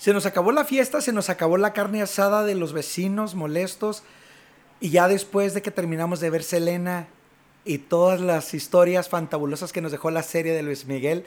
Se 0.00 0.14
nos 0.14 0.24
acabó 0.24 0.50
la 0.50 0.64
fiesta, 0.64 1.02
se 1.02 1.12
nos 1.12 1.28
acabó 1.28 1.58
la 1.58 1.74
carne 1.74 2.00
asada 2.00 2.42
de 2.42 2.54
los 2.54 2.72
vecinos 2.72 3.34
molestos. 3.34 4.02
Y 4.80 4.88
ya 4.88 5.08
después 5.08 5.52
de 5.52 5.60
que 5.60 5.70
terminamos 5.70 6.20
de 6.20 6.30
ver 6.30 6.42
Selena 6.42 7.06
y 7.66 7.76
todas 7.76 8.18
las 8.18 8.54
historias 8.54 9.10
fantabulosas 9.10 9.74
que 9.74 9.82
nos 9.82 9.92
dejó 9.92 10.10
la 10.10 10.22
serie 10.22 10.54
de 10.54 10.62
Luis 10.62 10.86
Miguel, 10.86 11.26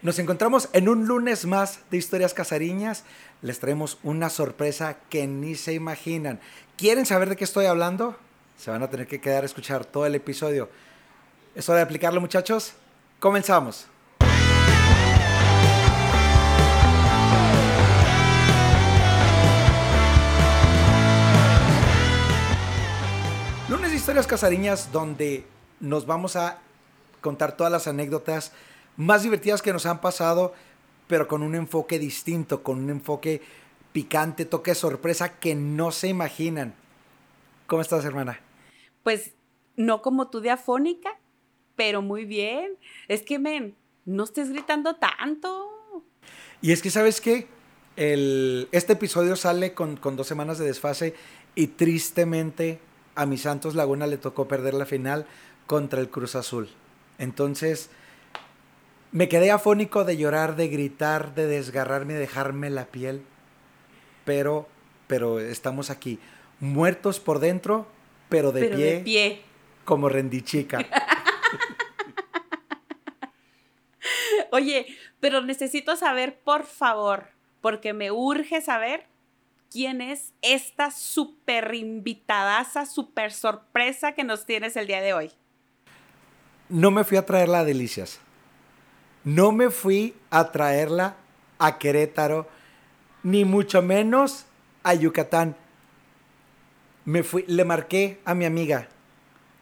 nos 0.00 0.18
encontramos 0.18 0.70
en 0.72 0.88
un 0.88 1.06
lunes 1.06 1.44
más 1.44 1.80
de 1.90 1.98
historias 1.98 2.32
casariñas. 2.32 3.04
Les 3.42 3.60
traemos 3.60 3.98
una 4.02 4.30
sorpresa 4.30 4.96
que 5.10 5.26
ni 5.26 5.54
se 5.54 5.74
imaginan. 5.74 6.40
¿Quieren 6.78 7.04
saber 7.04 7.28
de 7.28 7.36
qué 7.36 7.44
estoy 7.44 7.66
hablando? 7.66 8.16
Se 8.56 8.70
van 8.70 8.82
a 8.82 8.88
tener 8.88 9.06
que 9.06 9.20
quedar 9.20 9.42
a 9.42 9.46
escuchar 9.46 9.84
todo 9.84 10.06
el 10.06 10.14
episodio. 10.14 10.70
¿Es 11.54 11.68
hora 11.68 11.80
de 11.80 11.84
aplicarlo, 11.84 12.22
muchachos? 12.22 12.72
Comenzamos. 13.20 13.86
Historias 23.98 24.28
casariñas 24.28 24.92
donde 24.92 25.44
nos 25.80 26.06
vamos 26.06 26.36
a 26.36 26.60
contar 27.20 27.56
todas 27.56 27.72
las 27.72 27.88
anécdotas 27.88 28.52
más 28.96 29.24
divertidas 29.24 29.60
que 29.60 29.72
nos 29.72 29.86
han 29.86 30.00
pasado, 30.00 30.54
pero 31.08 31.26
con 31.26 31.42
un 31.42 31.56
enfoque 31.56 31.98
distinto, 31.98 32.62
con 32.62 32.78
un 32.78 32.90
enfoque 32.90 33.42
picante, 33.92 34.44
toque 34.44 34.70
de 34.70 34.76
sorpresa 34.76 35.40
que 35.40 35.56
no 35.56 35.90
se 35.90 36.06
imaginan. 36.06 36.76
¿Cómo 37.66 37.82
estás, 37.82 38.04
hermana? 38.04 38.40
Pues 39.02 39.32
no 39.74 40.00
como 40.00 40.30
tú 40.30 40.40
de 40.40 40.50
afónica, 40.50 41.18
pero 41.74 42.00
muy 42.00 42.24
bien. 42.24 42.76
Es 43.08 43.22
que, 43.22 43.40
men, 43.40 43.74
no 44.04 44.22
estés 44.22 44.50
gritando 44.50 44.94
tanto. 44.94 46.04
Y 46.62 46.70
es 46.70 46.82
que, 46.82 46.90
¿sabes 46.90 47.20
qué? 47.20 47.48
El, 47.96 48.68
este 48.70 48.92
episodio 48.92 49.34
sale 49.34 49.74
con, 49.74 49.96
con 49.96 50.14
dos 50.14 50.28
semanas 50.28 50.58
de 50.58 50.66
desfase 50.66 51.16
y 51.56 51.66
tristemente 51.66 52.78
a 53.18 53.26
mi 53.26 53.36
Santos 53.36 53.74
Laguna 53.74 54.06
le 54.06 54.16
tocó 54.16 54.46
perder 54.46 54.74
la 54.74 54.86
final 54.86 55.26
contra 55.66 56.00
el 56.00 56.08
Cruz 56.08 56.36
Azul. 56.36 56.68
Entonces, 57.18 57.90
me 59.10 59.28
quedé 59.28 59.50
afónico 59.50 60.04
de 60.04 60.16
llorar, 60.16 60.54
de 60.54 60.68
gritar, 60.68 61.34
de 61.34 61.48
desgarrarme, 61.48 62.14
de 62.14 62.20
dejarme 62.20 62.70
la 62.70 62.86
piel. 62.86 63.22
Pero, 64.24 64.68
pero 65.08 65.40
estamos 65.40 65.90
aquí, 65.90 66.20
muertos 66.60 67.18
por 67.18 67.40
dentro, 67.40 67.88
pero 68.28 68.52
de, 68.52 68.68
pie, 68.68 68.84
de 68.84 69.00
pie. 69.00 69.42
Como 69.84 70.08
rendichica. 70.08 70.78
Oye, 74.52 74.86
pero 75.18 75.42
necesito 75.42 75.96
saber, 75.96 76.38
por 76.38 76.64
favor, 76.64 77.30
porque 77.60 77.92
me 77.92 78.12
urge 78.12 78.60
saber 78.60 79.06
quién 79.70 80.00
es 80.00 80.32
esta 80.42 80.90
súper 80.90 81.74
invitadaza, 81.74 82.86
súper 82.86 83.32
sorpresa 83.32 84.12
que 84.12 84.24
nos 84.24 84.46
tienes 84.46 84.76
el 84.76 84.86
día 84.86 85.00
de 85.00 85.12
hoy. 85.12 85.32
No 86.68 86.90
me 86.90 87.04
fui 87.04 87.16
a 87.16 87.24
traerla 87.24 87.60
a 87.60 87.64
Delicias. 87.64 88.20
No 89.24 89.52
me 89.52 89.70
fui 89.70 90.14
a 90.30 90.52
traerla 90.52 91.16
a 91.58 91.78
Querétaro, 91.78 92.48
ni 93.22 93.44
mucho 93.44 93.82
menos 93.82 94.46
a 94.82 94.94
Yucatán. 94.94 95.56
Me 97.04 97.22
fui, 97.22 97.44
le 97.46 97.64
marqué 97.64 98.20
a 98.24 98.34
mi 98.34 98.44
amiga, 98.44 98.88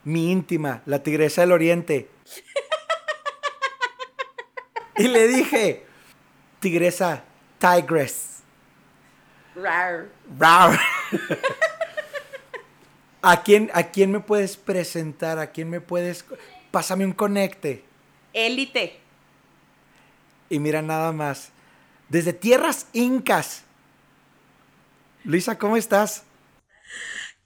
mi 0.03 0.31
íntima, 0.31 0.81
la 0.85 1.01
tigresa 1.01 1.41
del 1.41 1.53
oriente. 1.53 2.09
y 4.97 5.07
le 5.07 5.27
dije, 5.27 5.85
tigresa, 6.59 7.23
tigress. 7.59 8.36
Rar. 9.61 10.07
Rar. 10.37 10.79
¿A 13.21 13.43
quién, 13.43 13.69
¿A 13.73 13.83
quién 13.83 14.11
me 14.11 14.19
puedes 14.19 14.55
presentar? 14.55 15.39
¿A 15.39 15.47
quién 15.47 15.69
me 15.69 15.81
puedes...? 15.81 16.25
Pásame 16.71 17.05
un 17.05 17.13
conecte. 17.13 17.83
Élite. 18.33 18.99
Y 20.49 20.59
mira 20.59 20.81
nada 20.81 21.11
más. 21.11 21.49
Desde 22.09 22.33
tierras 22.33 22.87
incas. 22.93 23.63
Luisa, 25.23 25.57
¿cómo 25.57 25.75
estás? 25.75 26.23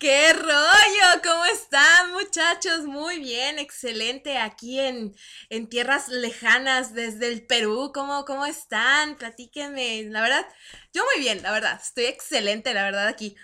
¡Qué 0.02 0.34
rollo! 0.34 1.22
¿Cómo 1.24 1.46
están 1.46 2.12
muchachos? 2.12 2.86
Muy 2.86 3.20
bien, 3.20 3.60
excelente 3.60 4.40
aquí 4.40 4.80
en, 4.80 5.16
en 5.52 5.70
tierras 5.70 6.08
lejanas 6.08 6.96
desde 6.96 7.28
el 7.28 7.46
Perú. 7.46 7.92
¿Cómo, 7.94 8.26
¿Cómo 8.26 8.48
están? 8.48 9.16
Platíquenme. 9.16 10.06
La 10.10 10.24
verdad, 10.24 10.48
yo 10.92 11.04
muy 11.06 11.22
bien, 11.24 11.44
la 11.44 11.52
verdad. 11.52 11.80
Estoy 11.80 12.06
excelente, 12.06 12.74
la 12.74 12.84
verdad, 12.84 13.08
aquí. 13.08 13.36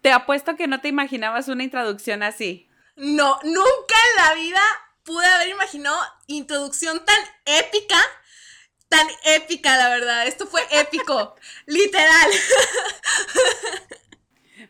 Te 0.00 0.12
apuesto 0.12 0.54
que 0.54 0.68
no 0.68 0.80
te 0.80 0.86
imaginabas 0.86 1.48
una 1.48 1.64
introducción 1.64 2.22
así. 2.22 2.70
No, 2.94 3.40
nunca 3.42 3.96
en 4.10 4.24
la 4.24 4.34
vida 4.34 4.62
pude 5.02 5.26
haber 5.26 5.48
imaginado 5.48 5.98
introducción 6.28 7.04
tan 7.04 7.18
épica 7.46 7.98
tan 8.88 9.08
épica, 9.24 9.76
la 9.76 9.88
verdad. 9.88 10.28
Esto 10.28 10.46
fue 10.46 10.62
épico, 10.70 11.34
literal. 11.66 12.30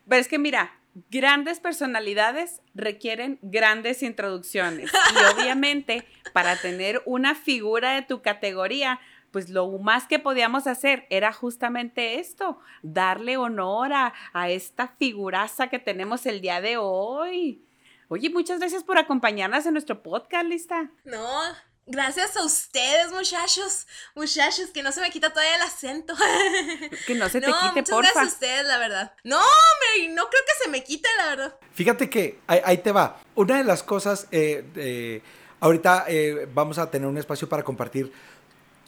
Pero 0.09 0.21
es 0.21 0.29
que 0.29 0.39
mira, 0.39 0.76
grandes 1.11 1.61
personalidades 1.61 2.63
requieren 2.75 3.39
grandes 3.43 4.03
introducciones. 4.03 4.91
Y 4.93 5.35
obviamente, 5.35 6.07
para 6.33 6.57
tener 6.57 7.03
una 7.05 7.35
figura 7.35 7.93
de 7.93 8.03
tu 8.03 8.23
categoría, 8.23 9.01
pues 9.31 9.51
lo 9.51 9.69
más 9.79 10.07
que 10.07 10.19
podíamos 10.19 10.67
hacer 10.67 11.07
era 11.11 11.33
justamente 11.33 12.19
esto, 12.19 12.59
darle 12.83 13.37
honor 13.37 13.93
a, 13.93 14.15
a 14.33 14.49
esta 14.49 14.89
figuraza 14.89 15.69
que 15.69 15.79
tenemos 15.79 16.25
el 16.27 16.41
día 16.41 16.61
de 16.61 16.77
hoy. 16.79 17.63
Oye, 18.09 18.31
muchas 18.31 18.61
gracias 18.61 18.85
por 18.85 18.99
acompañarnos 18.99 19.67
en 19.67 19.73
nuestro 19.73 20.03
podcast, 20.03 20.47
Lista. 20.47 20.91
No, 21.05 21.41
Gracias 21.89 22.37
a 22.37 22.45
ustedes, 22.45 23.13
muchachos. 23.13 23.87
Muchachos, 24.17 24.71
que 24.75 24.83
no 24.83 24.91
se 24.91 25.01
me 25.01 25.11
quita 25.11 25.31
todavía 25.31 25.55
el 25.55 25.63
acento. 25.63 26.15
Que 27.07 27.15
no 27.15 27.29
se 27.29 27.41
te 27.41 27.47
no, 27.47 27.55
quite, 27.61 27.81
muchas 27.81 27.99
gracias 27.99 28.25
a 28.25 28.27
ustedes, 28.27 28.67
la 28.67 28.79
verdad. 28.79 29.13
No, 29.23 29.39
me, 29.39 30.09
no 30.09 30.29
creo 30.29 30.43
que 30.45 30.65
se 30.65 30.69
me 30.69 30.83
quite, 30.83 31.09
la 31.19 31.27
verdad. 31.29 31.57
Fíjate 31.73 32.11
que 32.11 32.41
ahí, 32.49 32.79
te 32.79 32.91
va. 32.91 33.21
Una 33.37 33.59
de 33.59 33.65
las 33.65 33.85
cosas, 33.85 34.27
eh, 34.33 35.23
ahorita 35.61 36.07
eh, 36.09 36.49
vamos 36.53 36.79
a 36.79 36.91
tener 36.91 37.07
un 37.07 37.19
espacio 37.19 37.49
para 37.49 37.63
compartir 37.63 38.13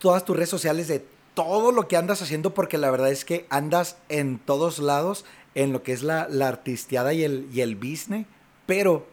todas 0.00 0.25
tus 0.25 0.37
redes 0.37 0.50
sociales 0.50 0.88
de 0.88 1.04
todo 1.34 1.70
lo 1.70 1.87
que 1.87 1.97
andas 1.97 2.20
haciendo, 2.20 2.53
porque 2.53 2.78
la 2.78 2.91
verdad 2.91 3.12
es 3.12 3.25
que 3.25 3.47
andas 3.48 3.97
en 4.08 4.41
todos 4.41 4.81
lados, 4.81 5.25
en 5.54 5.72
lo 5.72 5.84
que 5.84 5.92
es 5.92 6.03
la, 6.03 6.26
la 6.28 6.48
artisteada 6.48 7.12
y 7.12 7.22
el, 7.22 7.48
y 7.53 7.60
el 7.60 7.76
business, 7.76 8.26
pero 8.66 9.06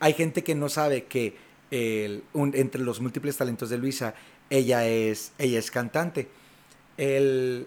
hay 0.00 0.14
gente 0.14 0.42
que 0.42 0.54
no 0.54 0.70
sabe 0.70 1.04
que 1.04 1.43
entre 1.70 2.80
los 2.82 3.00
múltiples 3.00 3.36
talentos 3.36 3.70
de 3.70 3.78
Luisa, 3.78 4.14
ella 4.50 4.86
es, 4.86 5.32
ella 5.38 5.58
es 5.58 5.70
cantante. 5.70 6.28
El, 6.96 7.66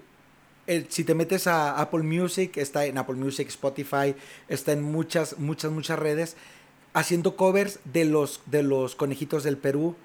si 0.90 1.04
te 1.04 1.16
metes 1.16 1.48
a 1.48 1.80
Apple 1.80 2.04
Music, 2.04 2.58
está 2.58 2.86
en 2.86 2.98
Apple 2.98 3.16
Music, 3.16 3.48
Spotify, 3.48 4.16
está 4.48 4.74
en 4.74 4.84
muchas, 4.84 5.40
muchas, 5.40 5.72
muchas 5.72 5.98
redes, 5.98 6.36
haciendo 6.94 7.36
covers 7.36 7.80
de 7.86 8.06
los, 8.06 8.42
de 8.46 8.64
los 8.64 8.96
conejitos 8.96 9.44
del 9.44 9.58
Perú, 9.58 9.96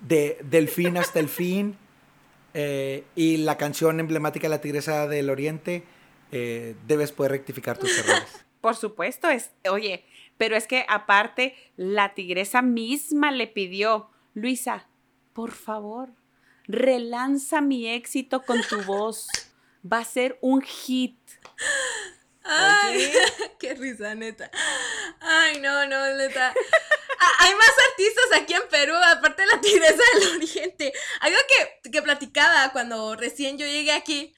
de 0.00 0.38
Del 0.42 0.68
fin 0.68 0.98
hasta 0.98 1.20
el 1.20 1.28
fin, 1.28 1.76
eh, 2.54 3.04
y 3.14 3.38
la 3.38 3.56
canción 3.56 4.00
emblemática 4.00 4.46
de 4.46 4.50
la 4.50 4.60
Tigresa 4.60 5.08
del 5.08 5.30
Oriente, 5.30 5.84
eh, 6.32 6.74
debes 6.86 7.12
poder 7.12 7.32
rectificar 7.32 7.78
tus 7.78 7.96
errores. 7.98 8.44
Por 8.60 8.76
supuesto, 8.76 9.28
es, 9.28 9.50
oye, 9.70 10.04
pero 10.36 10.56
es 10.56 10.66
que 10.66 10.84
aparte, 10.88 11.56
la 11.76 12.14
tigresa 12.14 12.62
misma 12.62 13.30
le 13.30 13.46
pidió, 13.46 14.10
Luisa, 14.34 14.88
por 15.32 15.52
favor, 15.52 16.10
relanza 16.66 17.60
mi 17.60 17.88
éxito 17.88 18.42
con 18.42 18.62
tu 18.62 18.82
voz. 18.82 19.28
Va 19.90 19.98
a 19.98 20.04
ser 20.04 20.38
un 20.40 20.62
hit. 20.62 21.18
Ay, 22.42 23.12
qué 23.58 23.74
risa, 23.74 24.14
neta. 24.14 24.50
Ay, 25.20 25.60
no, 25.60 25.86
no, 25.86 26.14
neta. 26.14 26.54
Hay 27.38 27.54
más 27.54 27.72
artistas 27.90 28.40
aquí 28.40 28.54
en 28.54 28.68
Perú, 28.68 28.94
aparte 28.94 29.42
de 29.42 29.48
la 29.48 29.60
tigresa 29.60 30.02
del 30.14 30.36
oriente. 30.36 30.92
Algo 31.20 31.38
que, 31.48 31.90
que 31.90 32.02
platicaba 32.02 32.70
cuando 32.72 33.16
recién 33.16 33.56
yo 33.56 33.66
llegué 33.66 33.92
aquí. 33.92 34.34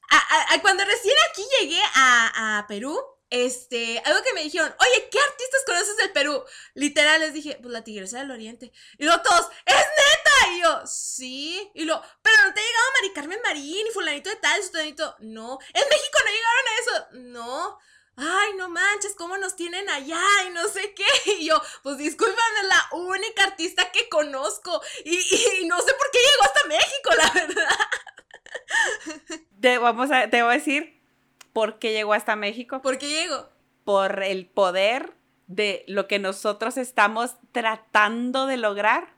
cuando 0.63 0.85
recién 0.85 1.15
aquí 1.31 1.43
llegué 1.61 1.81
a, 1.95 2.59
a 2.59 2.67
Perú, 2.67 2.99
este, 3.31 4.01
algo 4.05 4.23
que 4.23 4.35
me 4.35 4.43
dijeron, 4.43 4.75
oye, 4.79 5.09
¿qué 5.11 5.19
artistas 5.19 5.63
conoces 5.67 5.97
del 5.97 6.13
Perú? 6.13 6.45
Literal 6.75 7.21
les 7.21 7.33
dije, 7.33 7.59
pues 7.61 7.73
la 7.73 7.83
Tigresa 7.83 8.19
del 8.19 8.31
Oriente. 8.31 8.73
Y 8.99 9.05
luego 9.05 9.23
todos, 9.23 9.49
¡es 9.65 9.75
neta! 9.75 10.53
Y 10.53 10.61
yo, 10.61 10.87
sí. 10.87 11.71
Y 11.75 11.85
luego, 11.85 12.03
pero 12.23 12.37
no 12.43 12.55
te 12.55 12.61
ha 12.61 12.65
llegado 12.65 12.93
Mari 12.95 13.13
Carmen 13.13 13.41
Marín 13.43 13.87
y 13.87 13.93
fulanito 13.93 14.31
de 14.31 14.37
tal, 14.37 14.63
fulanito. 14.63 15.17
No. 15.19 15.59
En 15.75 15.89
México 15.89 16.19
no 16.25 16.31
llegaron 16.31 16.67
a 16.67 16.81
eso. 16.81 17.07
No. 17.13 17.79
Ay, 18.19 18.55
no 18.55 18.71
manches, 18.71 19.15
¿cómo 19.15 19.37
nos 19.37 19.57
tienen 19.57 19.91
allá? 19.91 20.23
Y 20.47 20.51
no 20.51 20.67
sé 20.69 20.95
qué. 20.95 21.05
Y 21.39 21.47
yo, 21.47 21.61
pues 21.83 21.99
discúlpame, 21.99 22.61
es 22.63 22.69
la 22.69 22.89
única 22.93 23.45
artista 23.45 23.91
que 23.91 24.09
conozco. 24.09 24.81
Y, 25.05 25.19
y 25.61 25.67
no 25.67 25.79
sé 25.83 25.93
por 25.95 26.11
qué 26.11 26.19
llegó 26.19 26.43
hasta 26.45 26.67
México, 26.69 27.11
la 27.17 27.31
verdad. 27.31 27.79
Te, 29.61 29.79
vamos 29.79 30.11
a, 30.11 30.31
te 30.31 30.43
voy 30.43 30.55
a 30.55 30.59
decir 30.59 30.96
por 31.57 31.79
qué 31.79 31.95
llegó 31.95 32.13
hasta 32.13 32.37
México. 32.37 32.83
¿Por 32.83 32.99
qué 32.99 33.09
llegó? 33.09 33.49
Por 33.85 34.23
el 34.23 34.45
poder 34.45 35.15
de 35.47 35.87
lo 35.89 36.07
que 36.07 36.19
nosotros 36.19 36.77
estamos 36.77 37.37
tratando 37.51 38.45
de 38.45 38.59
lograr. 38.59 39.09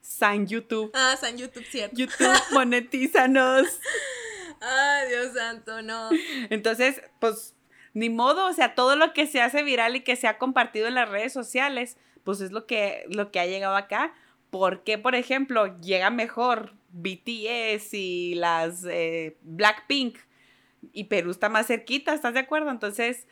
San 0.00 0.46
YouTube. 0.46 0.92
Ah, 0.94 1.16
San 1.20 1.36
YouTube, 1.36 1.64
cierto. 1.64 1.96
YouTube, 1.96 2.38
monetízanos. 2.52 3.66
Ay, 4.60 5.08
Dios 5.08 5.34
santo, 5.34 5.82
no. 5.82 6.10
Entonces, 6.50 7.02
pues, 7.18 7.56
ni 7.94 8.10
modo, 8.10 8.46
o 8.46 8.52
sea, 8.52 8.76
todo 8.76 8.94
lo 8.94 9.12
que 9.12 9.26
se 9.26 9.42
hace 9.42 9.64
viral 9.64 9.96
y 9.96 10.04
que 10.04 10.14
se 10.14 10.28
ha 10.28 10.38
compartido 10.38 10.86
en 10.86 10.94
las 10.94 11.08
redes 11.08 11.32
sociales, 11.32 11.96
pues 12.22 12.40
es 12.40 12.52
lo 12.52 12.64
que, 12.64 13.06
lo 13.08 13.32
que 13.32 13.40
ha 13.40 13.46
llegado 13.46 13.74
acá. 13.74 14.14
Porque, 14.50 14.98
por 14.98 15.16
ejemplo, 15.16 15.76
llega 15.80 16.10
mejor 16.10 16.74
BTS 16.90 17.92
y 17.94 18.36
las 18.36 18.84
eh, 18.84 19.36
Blackpink 19.42 20.27
y 20.92 21.04
Perú 21.04 21.30
está 21.30 21.48
más 21.48 21.66
cerquita, 21.66 22.14
¿estás 22.14 22.34
de 22.34 22.40
acuerdo? 22.40 22.70
Entonces, 22.70 23.26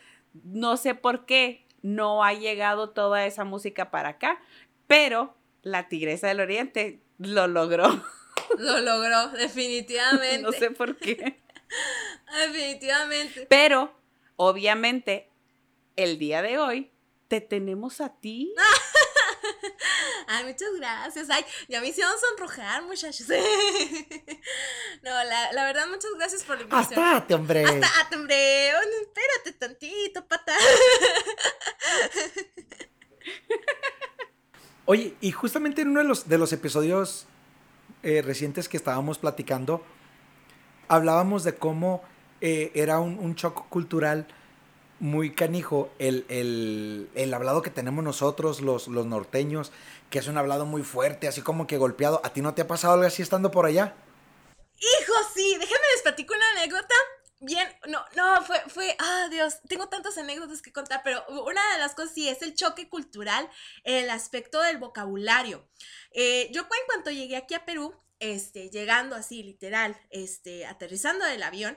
no 0.45 0.77
sé 0.77 0.95
por 0.95 1.27
qué 1.27 1.67
no 1.83 2.25
ha 2.25 2.33
llegado 2.33 2.91
toda 2.91 3.27
esa 3.27 3.45
música 3.45 3.91
para 3.91 4.11
acá, 4.11 4.41
pero 4.87 5.37
la 5.63 5.89
Tigresa 5.89 6.29
del 6.29 6.41
Oriente 6.41 7.01
lo 7.19 7.47
logró. 7.47 7.85
Lo 8.59 8.79
logró, 8.81 9.31
definitivamente. 9.31 10.39
no 10.39 10.53
sé 10.53 10.71
por 10.71 10.97
qué. 10.97 11.41
definitivamente. 12.47 13.47
Pero, 13.49 13.93
obviamente, 14.37 15.31
el 15.97 16.19
día 16.19 16.43
de 16.43 16.59
hoy 16.59 16.91
te 17.29 17.41
tenemos 17.41 18.01
a 18.01 18.15
ti. 18.21 18.55
Ay, 20.29 20.45
muchas 20.45 20.69
gracias. 20.79 21.31
Ay, 21.31 21.45
ya 21.69 21.81
me 21.81 21.89
hicieron 21.89 22.13
sonrojar, 22.19 22.83
muchachos. 22.83 23.27
no, 25.03 25.11
la, 25.25 25.53
la, 25.53 25.65
verdad, 25.65 25.87
muchas 25.89 26.11
gracias 26.17 26.43
por 26.45 26.57
la 26.57 26.63
invitación. 26.63 27.03
Hasta, 27.03 27.35
hombre. 27.35 27.65
Hasta, 27.65 28.17
hombre. 28.17 28.69
espérate 28.69 29.53
tantito, 29.59 30.27
pata. 30.27 30.53
Oye, 34.87 35.17
y 35.21 35.33
justamente 35.33 35.83
en 35.83 35.89
uno 35.89 36.01
de 36.01 36.07
los, 36.07 36.29
de 36.29 36.39
los 36.39 36.53
episodios 36.53 37.27
eh, 38.03 38.23
recientes 38.23 38.69
que 38.69 38.77
estábamos 38.77 39.19
platicando, 39.19 39.85
hablábamos 40.87 41.43
de 41.43 41.57
cómo 41.57 42.05
eh, 42.41 42.71
era 42.75 43.01
un, 43.01 43.19
un 43.19 43.35
choque 43.35 43.63
cultural 43.69 44.29
muy 44.99 45.35
canijo 45.35 45.91
el, 45.99 46.25
el, 46.29 47.11
el, 47.15 47.35
hablado 47.35 47.63
que 47.63 47.71
tenemos 47.71 48.03
nosotros, 48.03 48.61
los, 48.61 48.89
los 48.89 49.07
norteños, 49.07 49.73
que 50.11 50.19
es 50.19 50.29
un 50.29 50.39
hablado 50.39 50.67
muy 50.67 50.83
fuerte, 50.83 51.29
así 51.29 51.43
como 51.43 51.67
que 51.67 51.77
golpeado. 51.77 52.21
¿A 52.25 52.33
ti 52.33 52.41
no 52.41 52.55
te 52.55 52.63
ha 52.63 52.67
pasado 52.67 52.95
algo 52.95 53.07
así 53.07 53.23
estando 53.23 53.51
por 53.51 53.67
allá? 53.67 53.95
Hijo, 54.79 55.13
sí, 55.35 55.57
déjenme 55.59 55.87
les 55.93 56.03
platico 56.03 56.35
una 56.35 56.51
anécdota. 56.61 56.95
Bien, 57.41 57.69
no, 57.89 58.03
no, 58.17 58.43
fue, 58.45 58.61
fue, 58.69 58.97
ah, 58.99 59.29
Dios, 59.31 59.59
tengo 59.69 59.89
tantas 59.89 60.17
anécdotas 60.17 60.63
que 60.63 60.73
contar, 60.73 61.03
pero 61.05 61.23
una 61.29 61.73
de 61.73 61.79
las 61.79 61.95
cosas 61.95 62.15
sí 62.15 62.29
es 62.29 62.41
el 62.41 62.55
choque 62.55 62.89
cultural, 62.89 63.49
el 63.85 64.09
aspecto 64.09 64.61
del 64.63 64.79
vocabulario. 64.79 65.69
Eh, 66.13 66.49
yo 66.53 66.63
en 66.63 66.87
cuanto 66.87 67.11
llegué 67.11 67.37
aquí 67.37 67.55
a 67.55 67.67
Perú, 67.67 67.95
este, 68.19 68.71
llegando 68.71 69.17
así, 69.17 69.43
literal, 69.43 69.97
este, 70.11 70.67
aterrizando 70.67 71.25
del 71.27 71.43
avión, 71.43 71.77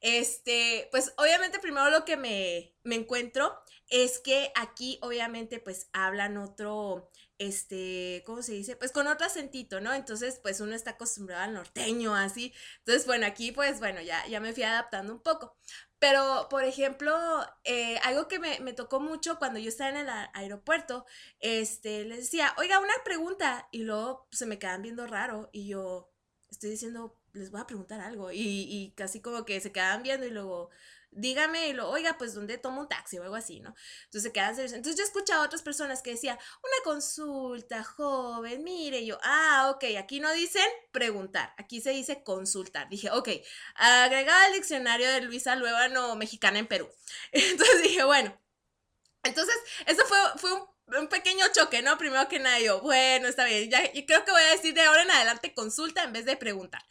este, 0.00 0.88
pues 0.90 1.12
obviamente 1.16 1.58
primero 1.58 1.90
lo 1.90 2.04
que 2.04 2.16
me, 2.16 2.74
me 2.82 2.94
encuentro 2.94 3.58
es 3.88 4.18
que 4.20 4.52
aquí 4.54 4.98
obviamente 5.02 5.58
pues 5.58 5.88
hablan 5.92 6.36
otro, 6.36 7.10
este, 7.40 8.22
¿cómo 8.26 8.42
se 8.42 8.52
dice? 8.52 8.76
Pues 8.76 8.92
con 8.92 9.06
otro 9.06 9.26
acentito, 9.26 9.80
¿no? 9.80 9.94
Entonces, 9.94 10.38
pues 10.42 10.60
uno 10.60 10.74
está 10.74 10.90
acostumbrado 10.92 11.42
al 11.42 11.54
norteño, 11.54 12.14
así. 12.14 12.52
Entonces, 12.80 13.06
bueno, 13.06 13.26
aquí 13.26 13.50
pues, 13.50 13.80
bueno, 13.80 14.02
ya, 14.02 14.26
ya 14.28 14.40
me 14.40 14.52
fui 14.52 14.62
adaptando 14.62 15.14
un 15.14 15.22
poco. 15.22 15.56
Pero, 15.98 16.48
por 16.50 16.64
ejemplo, 16.64 17.18
eh, 17.64 17.98
algo 18.04 18.28
que 18.28 18.38
me, 18.38 18.60
me, 18.60 18.74
tocó 18.74 19.00
mucho 19.00 19.38
cuando 19.38 19.58
yo 19.58 19.70
estaba 19.70 19.88
en 19.90 19.96
el 19.96 20.08
aeropuerto, 20.34 21.06
este, 21.40 22.04
les 22.04 22.18
decía, 22.18 22.54
oiga, 22.58 22.78
una 22.78 22.92
pregunta, 23.04 23.68
y 23.72 23.84
luego 23.84 24.28
se 24.32 24.44
me 24.44 24.58
quedan 24.58 24.82
viendo 24.82 25.06
raro, 25.06 25.48
y 25.52 25.66
yo 25.68 26.12
estoy 26.50 26.70
diciendo, 26.70 27.18
les 27.32 27.50
voy 27.50 27.62
a 27.62 27.66
preguntar 27.66 28.00
algo, 28.00 28.32
y, 28.32 28.38
y 28.38 28.92
casi 28.96 29.20
como 29.22 29.46
que 29.46 29.60
se 29.60 29.72
quedan 29.72 30.02
viendo, 30.02 30.26
y 30.26 30.30
luego, 30.30 30.70
dígame, 31.12 31.68
y 31.68 31.72
lo, 31.72 31.90
oiga, 31.90 32.16
pues, 32.18 32.34
¿dónde 32.34 32.58
tomo 32.58 32.82
un 32.82 32.88
taxi 32.88 33.18
o 33.18 33.22
algo 33.22 33.34
así, 33.34 33.60
no? 33.60 33.74
Entonces 34.04 34.22
se 34.22 34.32
quedan. 34.32 34.58
Entonces 34.58 34.96
yo 34.96 35.02
he 35.02 35.06
escuchado 35.06 35.42
a 35.42 35.46
otras 35.46 35.62
personas 35.62 36.02
que 36.02 36.10
decían, 36.10 36.38
una 36.62 36.84
consulta, 36.84 37.84
joven, 37.84 38.62
mire, 38.64 39.04
yo, 39.04 39.18
ah, 39.22 39.72
ok, 39.74 39.84
aquí 39.98 40.20
no 40.20 40.32
dicen 40.32 40.66
preguntar, 40.92 41.54
aquí 41.58 41.80
se 41.80 41.90
dice 41.90 42.22
consultar. 42.22 42.88
Dije, 42.88 43.10
ok, 43.10 43.28
agregada 43.74 44.44
al 44.46 44.52
diccionario 44.52 45.10
de 45.10 45.22
Luisa 45.22 45.56
Luevano, 45.56 46.16
mexicana 46.16 46.58
en 46.58 46.66
Perú. 46.66 46.88
Entonces 47.32 47.82
dije, 47.82 48.04
bueno, 48.04 48.38
entonces 49.22 49.54
eso 49.86 50.02
fue, 50.06 50.18
fue 50.36 50.50
un 50.98 51.08
pequeño 51.08 51.44
choque, 51.52 51.82
¿no? 51.82 51.98
Primero 51.98 52.28
que 52.28 52.38
nada, 52.38 52.58
yo, 52.60 52.80
bueno, 52.80 53.28
está 53.28 53.44
bien, 53.44 53.70
ya, 53.70 53.92
yo 53.92 54.06
creo 54.06 54.24
que 54.24 54.32
voy 54.32 54.42
a 54.42 54.56
decir 54.56 54.74
de 54.74 54.82
ahora 54.82 55.02
en 55.02 55.10
adelante 55.10 55.54
consulta 55.54 56.02
en 56.04 56.12
vez 56.12 56.24
de 56.24 56.36
preguntar. 56.36 56.82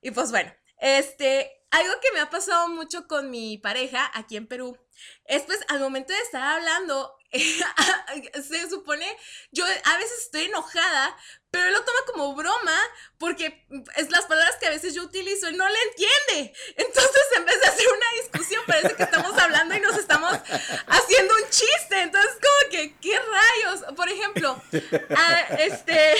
Y 0.00 0.10
pues 0.10 0.30
bueno, 0.30 0.54
este, 0.78 1.65
algo 1.70 1.92
que 2.00 2.12
me 2.12 2.20
ha 2.20 2.30
pasado 2.30 2.68
mucho 2.68 3.06
con 3.06 3.30
mi 3.30 3.58
pareja 3.58 4.10
aquí 4.14 4.36
en 4.36 4.46
Perú 4.46 4.78
es 5.26 5.42
pues 5.42 5.58
al 5.68 5.80
momento 5.80 6.12
de 6.12 6.20
estar 6.20 6.42
hablando, 6.42 7.16
se 7.32 8.70
supone, 8.70 9.06
yo 9.50 9.64
a 9.64 9.96
veces 9.98 10.22
estoy 10.22 10.44
enojada, 10.44 11.16
pero 11.50 11.66
él 11.66 11.72
lo 11.72 11.84
toma 11.84 11.98
como 12.06 12.34
broma 12.34 12.78
porque 13.18 13.66
es 13.96 14.10
las 14.10 14.26
palabras 14.26 14.56
que 14.56 14.66
a 14.66 14.70
veces 14.70 14.94
yo 14.94 15.02
utilizo 15.02 15.48
y 15.48 15.56
no 15.56 15.68
le 15.68 15.82
entiende. 15.82 16.56
Entonces, 16.76 17.22
en 17.36 17.44
vez 17.44 17.60
de 17.60 17.66
hacer 17.66 17.86
una 17.88 18.22
discusión, 18.22 18.64
parece 18.66 18.94
que 18.94 19.02
estamos 19.02 19.36
hablando 19.38 19.74
y 19.74 19.80
nos 19.80 19.96
estamos 19.96 20.32
haciendo 20.86 21.34
un 21.34 21.50
chiste. 21.50 22.02
Entonces, 22.02 22.32
como 22.32 22.70
que, 22.70 22.96
¿qué 22.98 23.18
rayos? 23.18 23.94
Por 23.94 24.08
ejemplo, 24.08 24.62
ah, 25.16 25.40
este... 25.58 26.14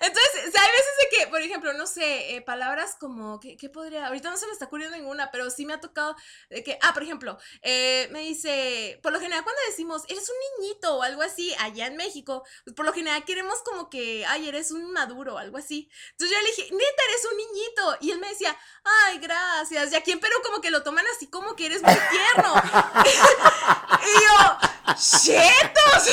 Entonces, 0.00 0.54
hay 0.54 0.70
veces 0.70 0.94
de 1.02 1.16
que, 1.16 1.26
por 1.28 1.40
ejemplo, 1.40 1.72
no 1.72 1.86
sé, 1.86 2.36
eh, 2.36 2.42
palabras 2.42 2.96
como, 2.98 3.40
¿qué, 3.40 3.56
¿qué, 3.56 3.68
podría? 3.68 4.06
Ahorita 4.06 4.30
no 4.30 4.36
se 4.36 4.46
me 4.46 4.52
está 4.52 4.66
ocurriendo 4.66 4.96
ninguna, 4.96 5.30
pero 5.30 5.50
sí 5.50 5.66
me 5.66 5.74
ha 5.74 5.80
tocado 5.80 6.16
de 6.50 6.62
que, 6.62 6.78
ah, 6.82 6.92
por 6.92 7.02
ejemplo, 7.02 7.38
eh, 7.62 8.08
me 8.10 8.20
dice, 8.20 9.00
por 9.02 9.12
lo 9.12 9.20
general 9.20 9.44
cuando 9.44 9.60
decimos, 9.68 10.02
eres 10.08 10.28
un 10.28 10.36
niñito 10.66 10.96
o 10.96 11.02
algo 11.02 11.22
así, 11.22 11.54
allá 11.60 11.86
en 11.86 11.96
México, 11.96 12.44
pues 12.64 12.74
por 12.74 12.86
lo 12.86 12.92
general 12.92 13.24
queremos 13.24 13.60
como 13.62 13.90
que, 13.90 14.24
ay, 14.26 14.48
eres 14.48 14.70
un 14.70 14.92
maduro 14.92 15.34
o 15.34 15.38
algo 15.38 15.58
así. 15.58 15.90
Entonces 16.12 16.36
yo 16.36 16.42
le 16.42 16.50
dije, 16.50 16.62
neta, 16.72 17.02
eres 17.08 17.24
un 17.30 17.36
niñito. 17.36 17.96
Y 18.00 18.10
él 18.10 18.18
me 18.18 18.28
decía, 18.28 18.56
ay, 18.84 19.18
gracias. 19.18 19.92
Y 19.92 19.96
aquí 19.96 20.12
en 20.12 20.20
Perú 20.20 20.36
como 20.44 20.60
que 20.60 20.70
lo 20.70 20.82
toman 20.82 21.04
así 21.14 21.28
como 21.28 21.56
que 21.56 21.66
eres 21.66 21.82
muy 21.82 21.94
tierno. 21.94 22.54
y 24.02 24.22
yo, 24.22 24.94
chetos. 24.94 26.08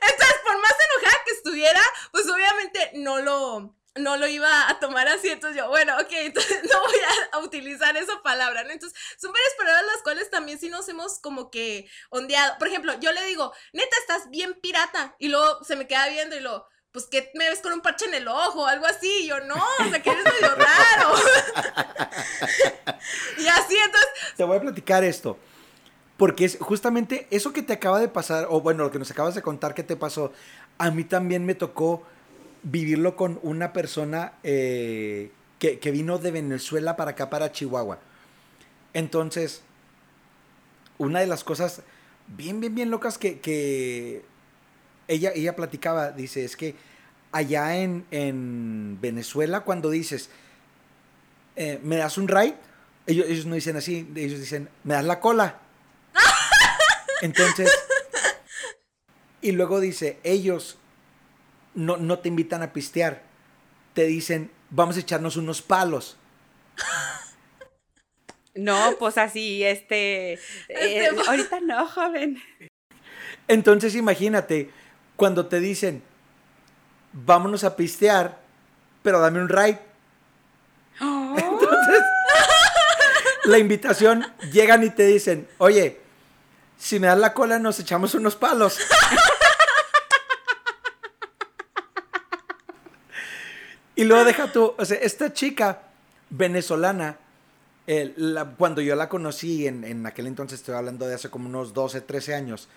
Entonces, 0.00 0.36
por 0.44 0.60
más 0.60 0.72
enojada 0.72 1.24
que 1.24 1.32
estuviera, 1.32 1.82
pues 2.12 2.28
obviamente 2.28 2.92
no 2.94 3.20
lo, 3.20 3.74
no 3.96 4.16
lo 4.16 4.26
iba 4.26 4.68
a 4.68 4.78
tomar 4.78 5.08
así, 5.08 5.28
entonces 5.28 5.56
yo, 5.56 5.68
bueno, 5.68 5.94
ok, 5.98 6.08
entonces 6.10 6.62
no 6.70 6.80
voy 6.80 6.98
a, 7.32 7.38
utilizar 7.38 7.96
esa 7.96 8.22
palabra, 8.22 8.64
¿no? 8.64 8.70
Entonces, 8.70 8.98
son 9.18 9.32
varias 9.32 9.54
palabras 9.56 9.86
las 9.86 10.02
cuales 10.02 10.30
también 10.30 10.58
sí 10.58 10.68
nos 10.68 10.88
hemos 10.88 11.18
que 11.50 11.88
ondeado. 12.10 12.58
Por 12.58 12.68
ejemplo, 12.68 12.92
yo 13.00 13.12
le 13.12 13.24
digo, 13.26 13.52
neta, 13.72 13.96
estás 14.00 14.30
bien 14.30 14.54
pirata, 14.60 15.14
y 15.18 15.28
luego 15.28 15.62
se 15.64 15.76
me 15.76 15.86
queda 15.86 16.08
viendo 16.08 16.36
y 16.36 16.40
lo 16.40 16.66
pues 16.92 17.06
que 17.06 17.30
me 17.34 17.48
ves 17.48 17.60
con 17.60 17.72
un 17.72 17.80
parche 17.80 18.06
en 18.06 18.14
el 18.14 18.26
ojo 18.26 18.66
algo 18.66 18.86
así, 18.86 19.10
y 19.22 19.26
yo, 19.28 19.38
no, 19.40 19.54
o 19.54 19.90
sea, 19.90 20.02
que 20.02 20.10
eres 20.10 20.24
medio 20.24 20.54
raro. 20.54 21.14
y 23.38 23.46
así, 23.46 23.76
entonces... 23.76 24.10
Te 24.36 24.44
voy 24.44 24.56
a 24.56 24.60
platicar 24.60 25.04
esto. 25.04 25.38
Porque 26.16 26.44
es 26.46 26.58
justamente 26.60 27.28
eso 27.30 27.52
que 27.52 27.62
te 27.62 27.74
acaba 27.74 28.00
de 28.00 28.08
pasar, 28.08 28.46
o 28.50 28.60
bueno, 28.60 28.82
lo 28.82 28.90
que 28.90 28.98
nos 28.98 29.10
acabas 29.10 29.34
de 29.34 29.42
contar 29.42 29.74
que 29.74 29.84
te 29.84 29.96
pasó, 29.96 30.32
a 30.78 30.90
mí 30.90 31.04
también 31.04 31.46
me 31.46 31.54
tocó 31.54 32.02
vivirlo 32.62 33.16
con 33.16 33.38
una 33.42 33.72
persona 33.72 34.32
eh, 34.42 35.30
que, 35.58 35.90
vino 35.92 36.18
de 36.18 36.30
Venezuela 36.30 36.96
para 36.96 37.12
acá, 37.12 37.30
para 37.30 37.52
Chihuahua. 37.52 37.98
Entonces, 38.94 39.62
una 40.98 41.20
de 41.20 41.26
las 41.26 41.44
cosas 41.44 41.82
bien, 42.26 42.60
bien, 42.60 42.74
bien 42.74 42.90
locas 42.90 43.18
que, 43.18 44.24
ella, 45.08 45.32
ella 45.34 45.56
platicaba, 45.56 46.10
dice, 46.10 46.44
es 46.44 46.56
que 46.56 46.74
allá 47.32 47.76
en, 47.76 48.98
Venezuela, 49.00 49.60
cuando 49.60 49.90
dices, 49.90 50.28
eh, 51.56 51.80
¿me 51.82 51.96
das 51.96 52.18
un 52.18 52.28
ride? 52.28 52.56
Ellos, 53.06 53.26
ellos 53.28 53.46
no 53.46 53.54
dicen 53.54 53.76
así, 53.76 54.10
ellos 54.14 54.38
dicen, 54.38 54.68
¿me 54.84 54.94
das 54.94 55.04
la 55.04 55.20
cola? 55.20 55.60
Entonces, 57.22 57.70
y 59.40 59.52
luego 59.52 59.80
dice, 59.80 60.18
ellos 60.24 60.78
no, 61.74 61.96
no 61.96 62.18
te 62.18 62.28
invitan 62.28 62.62
a 62.62 62.72
pistear, 62.72 63.22
te 63.94 64.04
dicen, 64.04 64.50
vamos 64.70 64.96
a 64.96 65.00
echarnos 65.00 65.36
unos 65.36 65.62
palos. 65.62 66.16
No, 68.58 68.96
pues 68.98 69.16
así, 69.18 69.62
este, 69.62 70.32
este 70.32 71.04
eh, 71.04 71.10
ahorita 71.28 71.60
no, 71.60 71.86
joven. 71.86 72.42
Entonces 73.46 73.94
imagínate, 73.94 74.72
cuando 75.14 75.46
te 75.46 75.60
dicen, 75.60 76.02
vámonos 77.12 77.62
a 77.62 77.76
pistear, 77.76 78.40
pero 79.02 79.20
dame 79.20 79.40
un 79.40 79.48
ride. 79.48 79.78
la 83.44 83.58
invitación, 83.58 84.26
llegan 84.50 84.82
y 84.82 84.90
te 84.90 85.06
dicen, 85.06 85.48
oye, 85.58 86.00
si 86.76 86.98
me 86.98 87.06
das 87.06 87.18
la 87.18 87.34
cola 87.34 87.60
nos 87.60 87.78
echamos 87.78 88.12
unos 88.14 88.34
palos. 88.34 88.76
y 93.94 94.02
luego 94.02 94.24
deja 94.24 94.50
tú, 94.50 94.74
o 94.76 94.84
sea, 94.84 94.98
esta 94.98 95.32
chica 95.32 95.82
venezolana, 96.28 97.18
cuando 98.56 98.80
yo 98.82 98.94
la 98.96 99.08
conocí 99.08 99.66
en, 99.66 99.84
en, 99.84 100.04
aquel 100.04 100.26
entonces, 100.26 100.60
estoy 100.60 100.74
hablando 100.74 101.06
de 101.06 101.14
hace 101.14 101.30
como 101.30 101.48
unos 101.48 101.72
12, 101.72 102.02
13 102.02 102.34
años, 102.34 102.68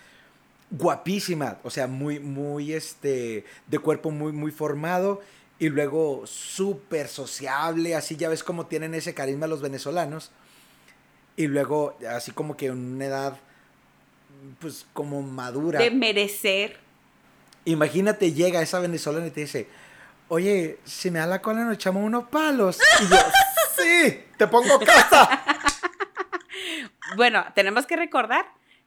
guapísima, 0.70 1.58
o 1.62 1.70
sea, 1.70 1.86
muy, 1.86 2.18
muy, 2.18 2.72
este, 2.72 3.44
de 3.66 3.78
cuerpo 3.78 4.10
muy, 4.10 4.32
muy 4.32 4.50
formado 4.50 5.20
y 5.58 5.68
luego 5.68 6.26
súper 6.26 7.08
sociable, 7.08 7.94
así 7.94 8.16
ya 8.16 8.28
ves 8.28 8.42
cómo 8.42 8.66
tienen 8.66 8.94
ese 8.94 9.14
carisma 9.14 9.46
los 9.46 9.60
venezolanos. 9.60 10.30
Y 11.36 11.46
luego, 11.46 11.96
así 12.10 12.32
como 12.32 12.56
que 12.56 12.66
en 12.66 12.94
una 12.94 13.04
edad, 13.04 13.36
pues 14.60 14.86
como 14.92 15.22
madura. 15.22 15.78
De 15.78 15.90
merecer. 15.90 16.78
Imagínate, 17.64 18.32
llega 18.32 18.60
esa 18.60 18.80
venezolana 18.80 19.26
y 19.28 19.30
te 19.30 19.42
dice, 19.42 19.68
oye, 20.28 20.78
si 20.84 21.10
me 21.10 21.20
da 21.20 21.26
la 21.26 21.40
cola 21.40 21.64
nos 21.64 21.74
echamos 21.74 22.02
unos 22.04 22.24
palos. 22.24 22.78
Y 23.00 23.08
yo, 23.08 23.16
sí, 23.82 24.24
te 24.36 24.46
pongo 24.46 24.78
casa. 24.80 25.42
bueno, 27.16 27.44
tenemos 27.54 27.86
que 27.86 27.96
recordar 27.96 28.46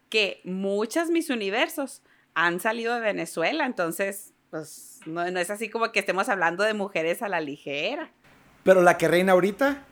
que 0.10 0.42
muchas 0.44 1.10
mis 1.10 1.30
universos 1.30 2.02
han 2.34 2.60
salido 2.60 2.94
de 2.96 3.02
Venezuela, 3.02 3.66
entonces, 3.66 4.34
pues 4.50 5.00
no, 5.06 5.24
es 5.24 5.50
así 5.50 5.70
como 5.70 5.92
que 5.92 6.00
estemos 6.00 6.30
hablando 6.30 6.64
de 6.64 6.74
mujeres 6.74 7.22
a 7.22 7.30
la 7.30 7.40
ligera. 7.40 8.12
Pero 8.64 8.82
la 8.82 8.98
que 8.98 9.08
reina 9.08 9.34
ahorita, 9.34 9.84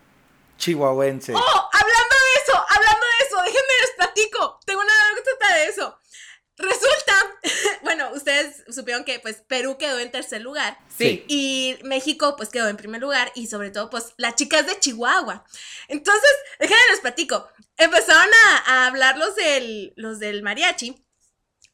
chihuahuense. 0.58 1.34
¡Oh! 1.34 1.70
Hablando 1.74 2.16
de 2.16 2.42
eso, 2.42 2.66
hablando 2.70 3.06
de 3.06 3.26
eso, 3.26 3.38
déjenme 3.44 3.74
les 3.82 3.92
platico. 3.96 4.60
Tengo 4.66 4.82
una 4.82 4.94
anécdota 5.12 5.54
de 5.56 5.66
eso. 5.66 6.00
Resulta, 6.58 7.14
bueno, 7.84 8.12
ustedes 8.14 8.64
supieron 8.70 9.04
que 9.04 9.20
pues 9.20 9.44
Perú 9.48 9.78
quedó 9.78 10.00
en 10.00 10.12
tercer 10.12 10.42
lugar. 10.42 10.78
Sí. 10.96 11.26
Y 11.28 11.78
México 11.84 12.36
pues 12.38 12.50
quedó 12.50 12.68
en 12.68 12.78
primer 12.78 13.02
lugar 13.02 13.32
y 13.36 13.48
sobre 13.48 13.72
todo 13.72 13.90
pues 13.90 14.14
las 14.18 14.36
chicas 14.36 14.68
de 14.68 14.80
Chihuahua. 14.80 15.46
Entonces, 15.88 16.32
déjenme 16.60 16.82
les 16.92 17.00
platico. 17.00 17.48
Empezaron 17.78 18.30
a, 18.68 18.88
hablar 18.88 19.18
los 19.18 19.36
del, 19.36 19.94
los 19.96 20.20
del 20.20 20.44
mariachi 20.44 21.03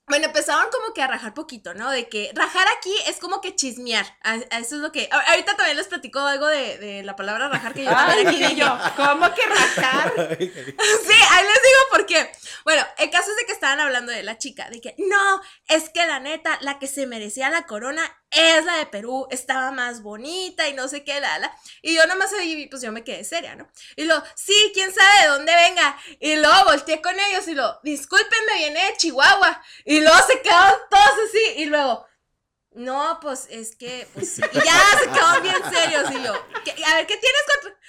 bueno, 0.09 0.25
empezaron 0.25 0.69
como 0.71 0.91
que 0.93 1.03
a 1.03 1.07
rajar 1.07 1.35
poquito, 1.35 1.75
¿no? 1.75 1.91
De 1.91 2.09
que 2.09 2.31
rajar 2.33 2.67
aquí 2.77 2.93
es 3.07 3.17
como 3.17 3.41
que 3.41 3.55
chismear. 3.55 4.05
eso 4.51 4.75
es 4.75 4.81
lo 4.81 4.91
que. 4.91 5.07
Ahorita 5.11 5.55
también 5.55 5.77
les 5.77 5.87
platico 5.87 6.19
algo 6.19 6.47
de, 6.47 7.03
la 7.03 7.15
palabra 7.15 7.47
rajar 7.47 7.73
que 7.73 7.85
yo 7.85 7.91
aquí 7.91 8.55
yo. 8.55 8.77
¿Cómo 8.95 9.33
que 9.35 9.45
rajar? 9.45 10.13
sí, 10.39 10.47
ahí 10.49 11.45
les 11.45 11.61
digo 11.63 11.81
por 11.91 12.05
qué. 12.07 12.31
Bueno, 12.65 12.83
el 12.97 13.11
caso 13.11 13.29
es 13.29 13.37
de 13.37 13.45
que 13.45 13.51
estaban 13.51 13.79
hablando 13.79 14.11
de 14.11 14.23
la 14.23 14.39
chica, 14.39 14.67
de 14.71 14.81
que 14.81 14.95
no, 14.97 15.41
es 15.67 15.89
que 15.89 16.05
la 16.07 16.19
neta, 16.19 16.57
la 16.61 16.79
que 16.79 16.87
se 16.87 17.05
merecía 17.05 17.51
la 17.51 17.67
corona 17.67 18.01
es 18.31 18.65
la 18.65 18.77
de 18.77 18.85
Perú, 18.85 19.27
estaba 19.31 19.71
más 19.71 20.01
bonita 20.01 20.67
y 20.67 20.73
no 20.73 20.87
sé 20.87 21.03
qué, 21.03 21.19
la, 21.19 21.39
la. 21.39 21.57
Y 21.81 21.95
yo 21.95 22.05
nomás 22.05 22.31
ahí, 22.33 22.67
pues 22.67 22.81
yo 22.81 22.91
me 22.91 23.03
quedé 23.03 23.23
seria, 23.23 23.55
¿no? 23.55 23.67
Y 23.95 24.03
luego, 24.03 24.23
sí, 24.35 24.71
quién 24.73 24.93
sabe 24.93 25.23
de 25.23 25.27
dónde 25.29 25.53
venga. 25.55 25.97
Y 26.19 26.35
luego 26.35 26.65
volteé 26.65 27.01
con 27.01 27.19
ellos 27.19 27.47
y 27.47 27.55
lo, 27.55 27.79
discúlpenme, 27.83 28.53
viene 28.57 28.85
de 28.85 28.97
Chihuahua. 28.97 29.61
Y 29.85 30.01
luego 30.01 30.17
se 30.27 30.41
quedaron 30.41 30.79
todos 30.89 31.13
así. 31.27 31.61
Y 31.61 31.65
luego, 31.65 32.05
no, 32.71 33.19
pues 33.21 33.47
es 33.49 33.75
que, 33.75 34.07
pues. 34.13 34.37
Y 34.37 34.41
ya 34.41 34.99
se 34.99 35.09
quedaron 35.09 35.43
bien 35.43 35.63
serios. 35.71 36.11
Y 36.11 36.23
yo, 36.23 36.33
a 36.33 36.95
ver, 36.95 37.07
¿qué 37.07 37.17
tienes 37.17 37.41
contra.? 37.51 37.79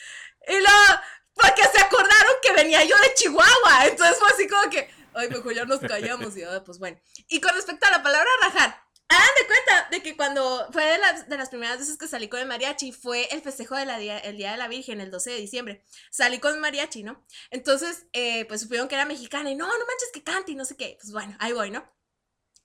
Y 0.49 0.61
luego, 0.61 1.01
porque 1.35 1.63
se 1.63 1.81
acordaron 1.81 2.35
que 2.43 2.53
venía 2.53 2.83
yo 2.85 2.97
de 2.97 3.15
Chihuahua. 3.15 3.87
Entonces 3.87 4.19
fue 4.19 4.29
así 4.31 4.49
como 4.49 4.71
que, 4.71 4.91
ay, 5.15 5.29
mejor 5.29 5.53
ya 5.53 5.65
nos 5.67 5.81
callamos. 5.81 6.35
Y 6.37 6.41
yo, 6.41 6.65
pues 6.65 6.79
bueno. 6.79 6.99
Y 7.29 7.41
con 7.41 7.55
respecto 7.55 7.87
a 7.87 7.91
la 7.91 8.03
palabra 8.03 8.29
rajar, 8.43 8.90
Hagan 9.11 9.29
de 9.41 9.47
cuenta 9.49 9.89
de 9.91 10.03
que 10.05 10.17
cuando 10.17 10.69
fue 10.71 10.85
de 10.85 10.99
las, 10.99 11.29
de 11.29 11.37
las 11.37 11.49
primeras 11.49 11.81
veces 11.81 11.99
que 11.99 12.07
salí 12.07 12.29
con 12.29 12.39
el 12.39 12.47
mariachi, 12.47 12.93
fue 12.93 13.25
el 13.33 13.43
festejo 13.43 13.75
del 13.75 13.89
día, 13.99 14.19
el 14.19 14.37
Día 14.37 14.53
de 14.53 14.57
la 14.57 14.69
Virgen, 14.69 15.01
el 15.01 15.11
12 15.11 15.31
de 15.31 15.37
diciembre. 15.37 15.85
Salí 16.13 16.39
con 16.39 16.61
mariachi, 16.61 17.03
¿no? 17.03 17.21
Entonces, 17.51 18.07
eh, 18.13 18.45
pues 18.45 18.61
supieron 18.61 18.87
que 18.87 18.95
era 18.95 19.07
mexicana 19.07 19.51
y 19.51 19.57
no, 19.57 19.67
no 19.67 19.87
manches 19.87 20.11
que 20.15 20.23
cante 20.23 20.53
y 20.53 20.55
no 20.55 20.65
sé 20.65 20.77
qué. 20.77 20.97
Pues 21.01 21.13
bueno, 21.13 21.37
ahí 21.41 21.53
voy, 21.53 21.73
¿no? 21.73 21.85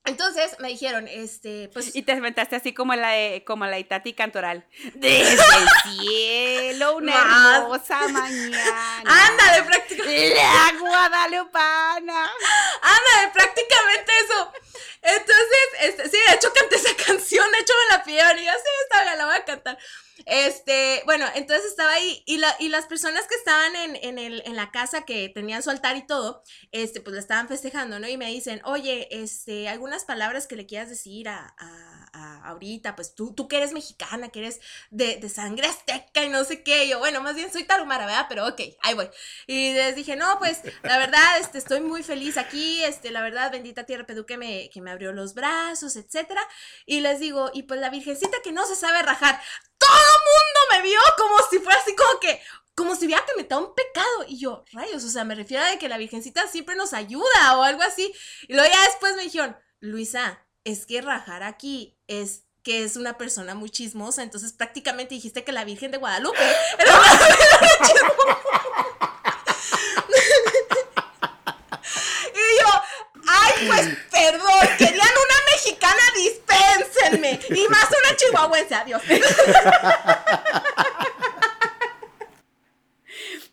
Entonces 0.06 0.56
me 0.60 0.68
dijeron, 0.68 1.08
este, 1.08 1.68
pues. 1.72 1.94
Y 1.94 2.02
te 2.02 2.12
inventaste 2.12 2.56
así 2.56 2.72
como 2.72 2.94
la 2.94 3.10
de, 3.10 3.44
como 3.44 3.66
la 3.66 3.78
Itati 3.78 4.12
Cantoral. 4.12 4.64
Desde 4.94 5.34
el 5.34 5.68
cielo, 5.84 6.96
una 6.96 7.14
hermosa 7.14 8.08
mañana. 8.08 9.02
Ándale, 9.04 9.64
prácticamente. 9.64 10.34
La 10.34 10.78
Guadalupana. 10.78 12.30
Ándale, 12.82 13.32
prácticamente 13.32 14.12
eso. 14.24 14.52
Entonces, 15.02 15.66
este, 15.80 16.08
sí, 16.08 16.16
de 16.28 16.34
hecho 16.34 16.52
canté 16.52 16.76
esa 16.76 16.94
canción, 16.96 17.50
de 17.52 17.58
hecho 17.58 17.72
me 17.88 17.96
la 17.96 18.02
pidieron 18.02 18.38
y 18.38 18.44
yo, 18.44 18.52
sí, 18.52 19.16
la 19.16 19.26
voy 19.26 19.34
a 19.34 19.44
cantar. 19.44 19.78
Este, 20.24 21.02
bueno, 21.04 21.26
entonces 21.34 21.66
estaba 21.66 21.92
ahí 21.92 22.22
y, 22.26 22.38
la, 22.38 22.54
y 22.58 22.68
las 22.68 22.86
personas 22.86 23.26
que 23.26 23.34
estaban 23.34 23.76
en, 23.76 23.96
en, 23.96 24.18
el, 24.18 24.42
en 24.46 24.56
la 24.56 24.70
casa 24.70 25.04
que 25.04 25.28
tenían 25.28 25.62
su 25.62 25.70
altar 25.70 25.96
y 25.96 26.06
todo, 26.06 26.42
este, 26.72 27.00
pues 27.00 27.14
la 27.14 27.20
estaban 27.20 27.48
festejando, 27.48 27.98
¿no? 27.98 28.08
Y 28.08 28.16
me 28.16 28.26
dicen, 28.28 28.60
oye, 28.64 29.08
este, 29.10 29.68
algunas 29.68 30.04
palabras 30.04 30.46
que 30.46 30.56
le 30.56 30.66
quieras 30.66 30.88
decir 30.88 31.28
a, 31.28 31.54
a, 31.58 31.95
ahorita, 32.44 32.96
pues 32.96 33.14
tú, 33.14 33.32
tú 33.34 33.48
que 33.48 33.56
eres 33.56 33.72
mexicana, 33.72 34.28
que 34.28 34.40
eres 34.40 34.60
de, 34.90 35.16
de, 35.16 35.28
sangre 35.28 35.66
azteca 35.66 36.24
y 36.24 36.28
no 36.28 36.44
sé 36.44 36.62
qué, 36.62 36.88
yo, 36.88 36.98
bueno, 36.98 37.20
más 37.20 37.34
bien 37.34 37.52
soy 37.52 37.64
tarumara, 37.64 38.06
¿verdad? 38.06 38.26
Pero 38.28 38.46
ok, 38.46 38.60
ahí 38.82 38.94
voy. 38.94 39.08
Y 39.46 39.72
les 39.72 39.96
dije, 39.96 40.16
no, 40.16 40.38
pues 40.38 40.62
la 40.82 40.98
verdad, 40.98 41.38
este, 41.40 41.58
estoy 41.58 41.80
muy 41.80 42.02
feliz 42.02 42.36
aquí, 42.36 42.82
este, 42.84 43.10
la 43.10 43.22
verdad, 43.22 43.52
bendita 43.52 43.84
tierra 43.84 44.06
Pedú 44.06 44.26
que 44.26 44.36
me, 44.36 44.70
que 44.70 44.80
me 44.80 44.90
abrió 44.90 45.12
los 45.12 45.34
brazos, 45.34 45.96
etcétera. 45.96 46.40
Y 46.86 47.00
les 47.00 47.20
digo, 47.20 47.50
y 47.52 47.64
pues 47.64 47.80
la 47.80 47.90
virgencita 47.90 48.38
que 48.42 48.52
no 48.52 48.66
se 48.66 48.76
sabe 48.76 49.02
rajar, 49.02 49.40
todo 49.78 49.90
mundo 49.90 50.60
me 50.72 50.82
vio 50.82 51.00
como 51.16 51.36
si 51.50 51.58
fuera 51.58 51.78
así 51.80 51.94
como 51.94 52.20
que, 52.20 52.40
como 52.74 52.94
si 52.94 53.06
hubiera 53.06 53.24
cometido 53.24 53.66
un 53.66 53.74
pecado. 53.74 54.24
Y 54.28 54.38
yo, 54.38 54.64
rayos, 54.72 55.04
o 55.04 55.08
sea, 55.08 55.24
me 55.24 55.34
refiero 55.34 55.64
a 55.64 55.78
que 55.78 55.88
la 55.88 55.98
Virgencita 55.98 56.46
siempre 56.46 56.76
nos 56.76 56.92
ayuda 56.92 57.58
o 57.58 57.62
algo 57.62 57.82
así. 57.82 58.12
Y 58.48 58.54
luego 58.54 58.70
ya 58.72 58.84
después 58.84 59.16
me 59.16 59.22
dijeron, 59.22 59.56
Luisa, 59.80 60.45
es 60.66 60.84
que 60.84 61.00
rajar 61.00 61.42
aquí 61.44 61.96
es 62.08 62.42
que 62.64 62.82
es 62.82 62.96
una 62.96 63.16
persona 63.16 63.54
muy 63.54 63.70
chismosa, 63.70 64.24
entonces 64.24 64.52
prácticamente 64.52 65.14
dijiste 65.14 65.44
que 65.44 65.52
la 65.52 65.64
Virgen 65.64 65.92
de 65.92 65.98
Guadalupe 65.98 66.40
era 66.78 66.98
una 66.98 67.06
y 72.34 72.60
yo, 72.60 72.66
ay, 73.28 73.52
pues 73.68 73.86
perdón, 74.10 74.68
querían 74.76 74.98
una 74.98 75.36
mexicana, 75.52 76.02
dispénsenme. 76.16 77.38
Y 77.50 77.68
más 77.68 77.86
una 77.86 78.16
chihuahuense, 78.16 78.74
adiós. 78.74 79.02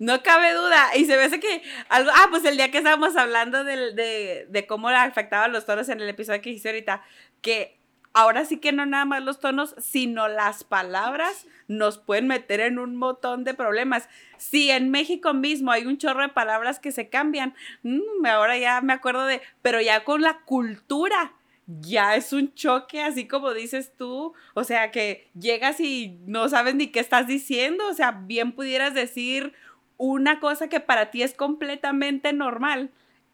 No 0.04 0.22
cabe 0.22 0.54
duda. 0.54 0.98
Y 0.98 1.06
se 1.06 1.16
ve 1.16 1.40
que 1.40 1.64
algo. 1.88 2.12
Ah, 2.14 2.28
pues 2.30 2.44
el 2.44 2.58
día 2.58 2.72
que 2.72 2.80
estábamos 2.80 3.16
hablando 3.16 3.64
de, 3.64 4.46
de, 4.50 4.68
cómo 4.68 4.90
afectaban 4.90 5.54
los 5.54 5.66
tonos 5.66 5.88
en 5.88 6.02
el 6.02 6.10
episodio 6.10 6.42
que 6.42 6.50
hice 6.50 6.70
ahorita, 6.70 7.04
que 7.42 7.78
ahora 8.12 8.44
sí 8.44 8.58
que 8.58 8.74
no 8.74 8.86
nada 8.86 9.06
más 9.06 9.24
los 9.24 9.40
tonos, 9.40 9.76
sino 9.78 10.28
las 10.28 10.66
palabras 10.66 11.48
nos 11.70 12.00
pueden 12.00 12.28
meter 12.28 12.60
en 12.60 12.80
un 12.80 12.98
montón 12.98 13.46
de 13.46 13.54
problemas. 13.54 14.10
Si 14.38 14.70
en 14.72 14.92
México 14.92 15.34
mismo 15.34 15.72
hay 15.72 15.86
un 15.86 15.98
chorro 15.98 16.22
de 16.22 16.30
palabras 16.30 16.80
que 16.80 16.92
se 16.92 17.08
cambian, 17.08 17.56
mm, 17.84 18.26
ahora 18.26 18.58
ya 18.58 18.82
me 18.82 18.92
acuerdo 18.92 19.26
de, 19.26 19.42
pero 19.62 19.80
ya 19.80 20.04
con 20.04 20.22
la 20.22 20.42
cultura 20.42 21.32
ya 21.66 22.18
es 22.18 22.34
un 22.34 22.54
choque, 22.54 23.02
así 23.02 23.26
como 23.26 23.54
dices 23.54 23.94
tú, 23.98 24.34
o 24.54 24.64
sea, 24.66 24.92
que 24.92 25.30
llegas 25.34 25.80
y 25.80 26.20
no 26.26 26.50
sabes 26.50 26.76
ni 26.76 26.88
qué 26.88 27.00
estás 27.00 27.26
diciendo, 27.26 27.88
o 27.88 27.94
sea, 27.94 28.12
bien 28.12 28.52
pudieras 28.52 28.94
decir 28.94 29.54
una 30.04 30.42
cosa 30.42 30.68
que 30.68 30.82
para 30.82 31.12
ti 31.12 31.24
es 31.24 31.34
completamente 31.34 32.34
normal 32.34 32.92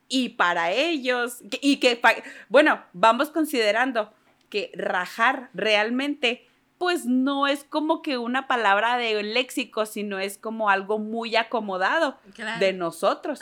y 0.07 0.29
para 0.29 0.71
ellos, 0.71 1.39
y 1.61 1.77
que, 1.77 1.99
bueno, 2.47 2.83
vamos 2.93 3.31
considerando 3.31 4.13
que 4.49 4.71
rajar 4.75 5.49
realmente, 5.55 6.47
pues 6.77 7.05
no 7.05 7.47
es 7.47 7.63
como 7.63 8.03
que 8.03 8.19
una 8.19 8.47
palabra 8.47 8.97
de 8.97 9.23
léxico, 9.23 9.87
sino 9.87 10.19
es 10.19 10.37
como 10.37 10.69
algo 10.69 10.99
muy 10.99 11.35
acomodado 11.35 12.19
de 12.59 12.73
nosotros. 12.73 13.39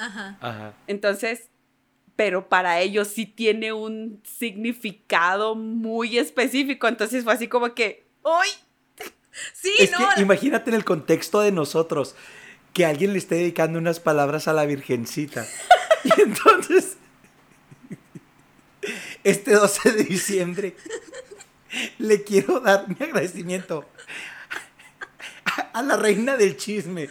Entonces, 0.88 1.50
pero 2.16 2.48
para 2.48 2.80
ellos 2.80 3.10
sí 3.10 3.26
tiene 3.26 3.74
un 3.74 4.22
significado 4.24 5.56
muy 5.56 6.18
específico. 6.18 6.88
Entonces 6.88 7.26
fue 7.26 7.34
así 7.34 7.50
como 7.50 7.74
que, 7.74 8.08
¡ay! 8.24 8.50
Sí, 9.54 9.72
es 9.78 9.92
Que 9.92 10.22
imagínate 10.22 10.72
en 10.72 10.76
el 10.76 10.84
contexto 10.84 11.42
de 11.42 11.52
nosotros 11.52 12.16
que 12.78 12.86
alguien 12.86 13.12
le 13.12 13.18
esté 13.18 13.34
dedicando 13.34 13.80
unas 13.80 14.00
palabras 14.00 14.48
a 14.48 14.54
la 14.54 14.64
Virgencita. 14.66 15.48
Y 16.04 16.22
entonces, 16.22 16.96
este 19.24 19.56
12 19.56 19.92
de 19.94 20.04
diciembre, 20.04 20.78
le 21.98 22.24
quiero 22.24 22.60
dar 22.60 22.88
mi 22.88 22.96
agradecimiento 23.04 23.84
a, 25.74 25.82
la 25.82 25.98
reina 25.98 26.38
del 26.38 26.56
chisme. 26.56 27.10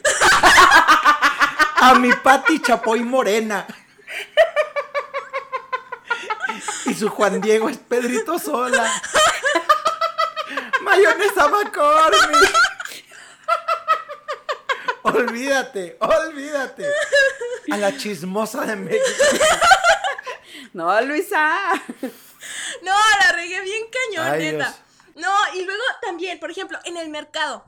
a 1.80 1.98
mi 1.98 2.12
Pati 2.12 2.62
Chapoy 2.62 3.00
Morena. 3.00 3.66
Y 6.86 6.94
su 6.94 7.08
Juan 7.08 7.40
Diego 7.40 7.68
es 7.68 7.78
Pedrito 7.78 8.38
Sola. 8.38 8.88
Mayonesa 10.80 11.48
McCormick. 11.48 12.65
Olvídate, 15.14 15.96
olvídate. 16.00 16.86
A 17.70 17.76
la 17.76 17.96
chismosa 17.96 18.66
de 18.66 18.76
México. 18.76 19.24
No, 20.72 21.00
Luisa. 21.00 21.72
No, 22.82 22.92
la 22.92 23.32
regué 23.32 23.60
bien 23.62 23.84
cañón, 23.90 24.38
neta. 24.38 24.76
No, 25.14 25.32
y 25.54 25.64
luego 25.64 25.82
también, 26.02 26.38
por 26.38 26.50
ejemplo, 26.50 26.78
en 26.84 26.96
el 26.96 27.08
mercado. 27.08 27.64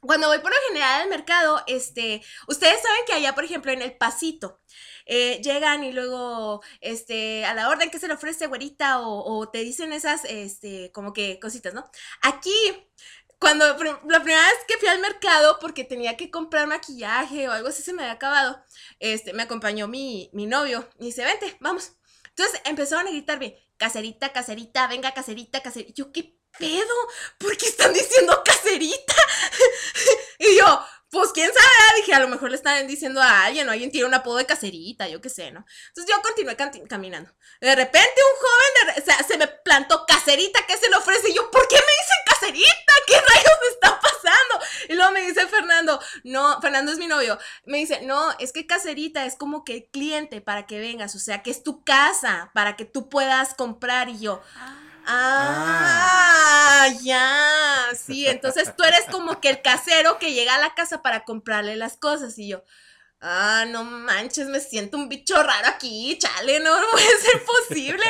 Cuando 0.00 0.28
voy 0.28 0.38
por 0.40 0.50
lo 0.50 0.56
general 0.68 1.02
al 1.02 1.08
mercado, 1.08 1.62
este, 1.66 2.22
ustedes 2.46 2.82
saben 2.82 3.04
que 3.06 3.14
allá, 3.14 3.34
por 3.34 3.44
ejemplo, 3.44 3.72
en 3.72 3.80
el 3.80 3.96
pasito, 3.96 4.60
eh, 5.06 5.40
llegan 5.42 5.82
y 5.82 5.92
luego, 5.92 6.62
este, 6.80 7.46
a 7.46 7.54
la 7.54 7.70
orden 7.70 7.90
que 7.90 7.98
se 7.98 8.08
le 8.08 8.14
ofrece, 8.14 8.46
güerita, 8.46 9.00
o, 9.00 9.48
te 9.48 9.58
dicen 9.58 9.94
esas, 9.94 10.26
este, 10.26 10.92
como 10.92 11.14
que 11.14 11.38
cositas, 11.40 11.72
¿no? 11.72 11.90
Aquí, 12.20 12.52
cuando 13.38 13.66
la 13.66 13.76
primera 13.76 14.42
vez 14.42 14.58
que 14.66 14.78
fui 14.78 14.88
al 14.88 15.00
mercado, 15.00 15.58
porque 15.60 15.84
tenía 15.84 16.16
que 16.16 16.30
comprar 16.30 16.66
maquillaje 16.66 17.48
o 17.48 17.52
algo 17.52 17.68
así 17.68 17.82
se 17.82 17.92
me 17.92 18.02
había 18.02 18.14
acabado, 18.14 18.64
este, 19.00 19.32
me 19.32 19.42
acompañó 19.42 19.88
mi, 19.88 20.30
mi 20.32 20.46
novio 20.46 20.88
y 20.98 21.06
dice, 21.06 21.24
vente, 21.24 21.56
vamos. 21.60 21.92
Entonces 22.28 22.60
empezaron 22.64 23.06
a 23.06 23.10
gritarme, 23.10 23.56
caserita, 23.76 24.32
caserita, 24.32 24.86
venga, 24.88 25.12
caserita, 25.12 25.62
caserita. 25.62 25.92
Yo, 25.94 26.12
¿qué 26.12 26.36
pedo? 26.58 26.94
¿Por 27.38 27.56
qué 27.56 27.66
están 27.66 27.92
diciendo 27.92 28.42
caserita? 28.44 29.14
y 30.38 30.56
yo, 30.56 30.84
pues 31.14 31.30
quién 31.32 31.46
sabe, 31.46 31.96
dije, 31.96 32.12
a 32.12 32.18
lo 32.18 32.28
mejor 32.28 32.50
le 32.50 32.56
están 32.56 32.86
diciendo 32.86 33.22
a 33.22 33.44
alguien 33.44 33.68
o 33.68 33.72
alguien 33.72 33.90
tiene 33.90 34.06
un 34.06 34.14
apodo 34.14 34.36
de 34.36 34.46
caserita, 34.46 35.08
yo 35.08 35.20
qué 35.20 35.30
sé, 35.30 35.52
¿no? 35.52 35.64
Entonces 35.88 36.14
yo 36.14 36.20
continué 36.20 36.56
caminando. 36.88 37.30
De 37.60 37.74
repente 37.74 38.20
un 38.32 38.40
joven, 38.40 39.02
o 39.02 39.04
sea, 39.04 39.22
se 39.26 39.38
me 39.38 39.46
plantó 39.46 40.04
caserita, 40.06 40.66
¿qué 40.66 40.76
se 40.76 40.90
le 40.90 40.96
ofrece? 40.96 41.30
Y 41.30 41.34
yo, 41.34 41.50
¿por 41.50 41.66
qué 41.68 41.76
me 41.76 41.80
dicen 41.80 42.18
caserita? 42.26 42.92
¿Qué 43.06 43.14
rayos 43.14 43.58
me 43.62 43.68
está 43.68 44.00
pasando? 44.00 44.66
Y 44.88 44.94
luego 44.94 45.12
me 45.12 45.26
dice 45.26 45.46
Fernando, 45.46 46.00
no, 46.24 46.60
Fernando 46.60 46.90
es 46.90 46.98
mi 46.98 47.06
novio, 47.06 47.38
me 47.64 47.78
dice, 47.78 48.02
no, 48.02 48.32
es 48.40 48.52
que 48.52 48.66
caserita 48.66 49.24
es 49.24 49.36
como 49.36 49.64
que 49.64 49.74
el 49.74 49.84
cliente 49.86 50.40
para 50.40 50.66
que 50.66 50.80
vengas, 50.80 51.14
o 51.14 51.20
sea, 51.20 51.42
que 51.42 51.50
es 51.52 51.62
tu 51.62 51.84
casa, 51.84 52.50
para 52.54 52.76
que 52.76 52.84
tú 52.84 53.08
puedas 53.08 53.54
comprar 53.54 54.08
y 54.08 54.18
yo... 54.18 54.42
Ah. 54.56 54.83
Ah, 55.06 56.88
ya, 57.02 57.88
sí, 57.94 58.26
entonces 58.26 58.74
tú 58.76 58.84
eres 58.84 59.04
como 59.10 59.40
que 59.40 59.50
el 59.50 59.60
casero 59.60 60.18
que 60.18 60.32
llega 60.32 60.54
a 60.54 60.58
la 60.58 60.74
casa 60.74 61.02
para 61.02 61.24
comprarle 61.24 61.76
las 61.76 61.96
cosas 61.98 62.38
y 62.38 62.48
yo, 62.48 62.64
ah, 63.20 63.64
no 63.68 63.84
manches, 63.84 64.48
me 64.48 64.60
siento 64.60 64.96
un 64.96 65.08
bicho 65.08 65.42
raro 65.42 65.68
aquí, 65.68 66.18
chale, 66.18 66.60
no, 66.60 66.74
puede 66.92 67.18
ser 67.20 67.44
posible. 67.44 68.04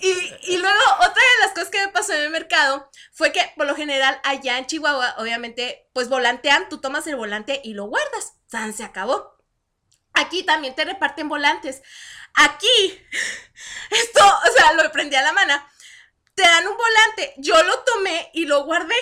Y, 0.00 0.52
y, 0.52 0.56
luego 0.56 0.80
otra 1.00 1.14
de 1.14 1.44
las 1.44 1.52
cosas 1.52 1.68
que 1.68 1.86
me 1.86 1.92
pasó 1.92 2.14
en 2.14 2.22
el 2.22 2.30
mercado 2.30 2.90
fue 3.12 3.32
que 3.32 3.52
por 3.56 3.66
lo 3.66 3.74
general 3.74 4.18
allá 4.24 4.58
en 4.58 4.66
Chihuahua, 4.66 5.16
obviamente, 5.18 5.90
pues 5.92 6.08
volantean, 6.08 6.68
tú 6.70 6.80
tomas 6.80 7.06
el 7.06 7.16
volante 7.16 7.60
y 7.64 7.74
lo 7.74 7.84
guardas, 7.84 8.34
San 8.46 8.72
se 8.72 8.84
acabó. 8.84 9.36
Aquí 10.14 10.42
también 10.42 10.74
te 10.74 10.84
reparten 10.84 11.28
volantes. 11.28 11.82
Aquí, 12.34 13.06
esto, 13.90 14.24
o 14.24 14.56
sea, 14.56 14.72
lo 14.72 14.90
prendí 14.90 15.16
a 15.16 15.22
la 15.22 15.32
mano 15.32 15.71
te 16.34 16.42
dan 16.42 16.66
un 16.68 16.76
volante. 16.76 17.34
Yo 17.38 17.62
lo 17.62 17.78
tomé 17.80 18.30
y 18.32 18.46
lo 18.46 18.64
guardé. 18.64 18.94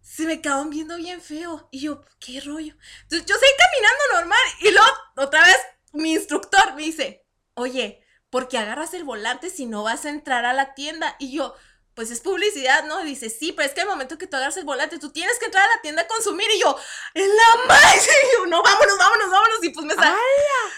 Se 0.00 0.24
me 0.24 0.40
quedaron 0.40 0.70
viendo 0.70 0.96
bien 0.96 1.20
feo. 1.20 1.68
Y 1.70 1.80
yo, 1.80 2.02
¿qué 2.18 2.40
rollo? 2.40 2.74
Entonces 3.02 3.26
yo 3.26 3.36
seguí 3.36 3.52
caminando 3.58 4.04
normal. 4.14 4.40
Y 4.60 4.70
luego, 4.70 4.88
otra 5.16 5.44
vez, 5.44 5.58
mi 5.92 6.12
instructor 6.12 6.74
me 6.74 6.82
dice, 6.82 7.26
oye, 7.54 8.04
¿por 8.30 8.48
qué 8.48 8.58
agarras 8.58 8.94
el 8.94 9.04
volante 9.04 9.50
si 9.50 9.66
no 9.66 9.82
vas 9.82 10.04
a 10.04 10.10
entrar 10.10 10.44
a 10.44 10.52
la 10.52 10.74
tienda? 10.74 11.16
Y 11.18 11.32
yo, 11.32 11.54
pues 11.94 12.10
es 12.10 12.20
publicidad, 12.20 12.84
¿no? 12.84 13.02
dice, 13.02 13.28
sí, 13.30 13.52
pero 13.52 13.68
es 13.68 13.74
que 13.74 13.82
al 13.82 13.88
momento 13.88 14.16
que 14.16 14.26
tú 14.26 14.36
agarras 14.36 14.56
el 14.56 14.64
volante, 14.64 14.98
tú 14.98 15.10
tienes 15.10 15.38
que 15.38 15.46
entrar 15.46 15.64
a 15.64 15.76
la 15.76 15.82
tienda 15.82 16.02
a 16.02 16.06
consumir. 16.06 16.48
Y 16.54 16.60
yo, 16.60 16.76
en 17.14 17.28
la 17.28 17.66
madre. 17.66 18.00
Y 18.00 18.36
yo, 18.36 18.46
no, 18.46 18.62
vámonos, 18.62 18.98
vámonos, 18.98 19.30
vámonos. 19.30 19.64
Y 19.64 19.70
pues 19.70 19.86
me 19.86 19.94
sale. 19.94 20.16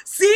Sí, 0.04 0.32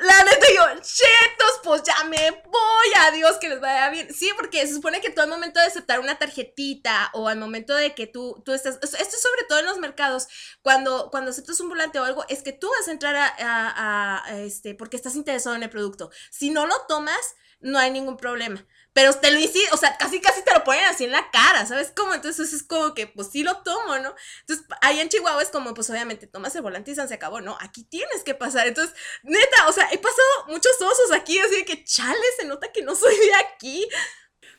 la 0.00 0.24
neta, 0.24 0.46
yo, 0.54 0.80
chetos, 0.80 1.60
pues 1.64 1.82
ya 1.82 2.04
me 2.04 2.30
voy, 2.30 2.88
adiós, 2.98 3.36
que 3.38 3.48
les 3.48 3.60
vaya 3.60 3.88
bien. 3.90 4.12
Sí, 4.14 4.30
porque 4.36 4.66
se 4.66 4.74
supone 4.74 5.00
que 5.00 5.10
tú 5.10 5.20
al 5.20 5.28
momento 5.28 5.60
de 5.60 5.66
aceptar 5.66 6.00
una 6.00 6.18
tarjetita 6.18 7.10
o 7.14 7.28
al 7.28 7.38
momento 7.38 7.74
de 7.74 7.94
que 7.94 8.06
tú, 8.06 8.40
tú 8.44 8.52
estás, 8.52 8.76
esto 8.82 8.96
es 8.98 9.22
sobre 9.22 9.44
todo 9.48 9.58
en 9.58 9.66
los 9.66 9.78
mercados, 9.78 10.28
cuando, 10.62 11.10
cuando 11.10 11.30
aceptas 11.30 11.60
un 11.60 11.68
volante 11.68 11.98
o 11.98 12.04
algo, 12.04 12.24
es 12.28 12.42
que 12.42 12.52
tú 12.52 12.68
vas 12.78 12.88
a 12.88 12.92
entrar 12.92 13.16
a, 13.16 14.22
a 14.24 14.38
este, 14.40 14.74
porque 14.74 14.96
estás 14.96 15.16
interesado 15.16 15.56
en 15.56 15.62
el 15.62 15.70
producto. 15.70 16.10
Si 16.30 16.50
no 16.50 16.66
lo 16.66 16.74
tomas, 16.86 17.34
no 17.60 17.78
hay 17.78 17.90
ningún 17.90 18.16
problema. 18.16 18.64
Pero 18.98 19.14
te 19.14 19.30
lo 19.30 19.38
hice, 19.38 19.60
o 19.70 19.76
sea, 19.76 19.96
casi 19.96 20.20
casi 20.20 20.42
te 20.42 20.52
lo 20.52 20.64
ponen 20.64 20.82
así 20.86 21.04
en 21.04 21.12
la 21.12 21.30
cara, 21.30 21.64
¿sabes 21.66 21.92
cómo? 21.94 22.14
Entonces 22.14 22.52
es 22.52 22.64
como 22.64 22.94
que, 22.94 23.06
pues 23.06 23.28
sí 23.30 23.44
lo 23.44 23.58
tomo, 23.58 23.96
¿no? 24.00 24.12
Entonces, 24.40 24.66
ahí 24.82 24.98
en 24.98 25.08
Chihuahua 25.08 25.40
es 25.40 25.50
como, 25.50 25.72
pues 25.72 25.88
obviamente 25.88 26.26
tomas 26.26 26.56
el 26.56 26.62
volante 26.62 26.90
y 26.90 26.96
se 26.96 27.14
acabó, 27.14 27.40
¿no? 27.40 27.56
Aquí 27.60 27.84
tienes 27.84 28.24
que 28.24 28.34
pasar. 28.34 28.66
Entonces, 28.66 28.96
neta, 29.22 29.68
o 29.68 29.72
sea, 29.72 29.88
he 29.92 29.98
pasado 29.98 30.26
muchos 30.48 30.72
osos 30.82 31.12
aquí, 31.12 31.38
así 31.38 31.58
de 31.58 31.64
que 31.64 31.84
chale, 31.84 32.18
se 32.40 32.44
nota 32.44 32.72
que 32.72 32.82
no 32.82 32.96
soy 32.96 33.14
de 33.14 33.34
aquí. 33.36 33.88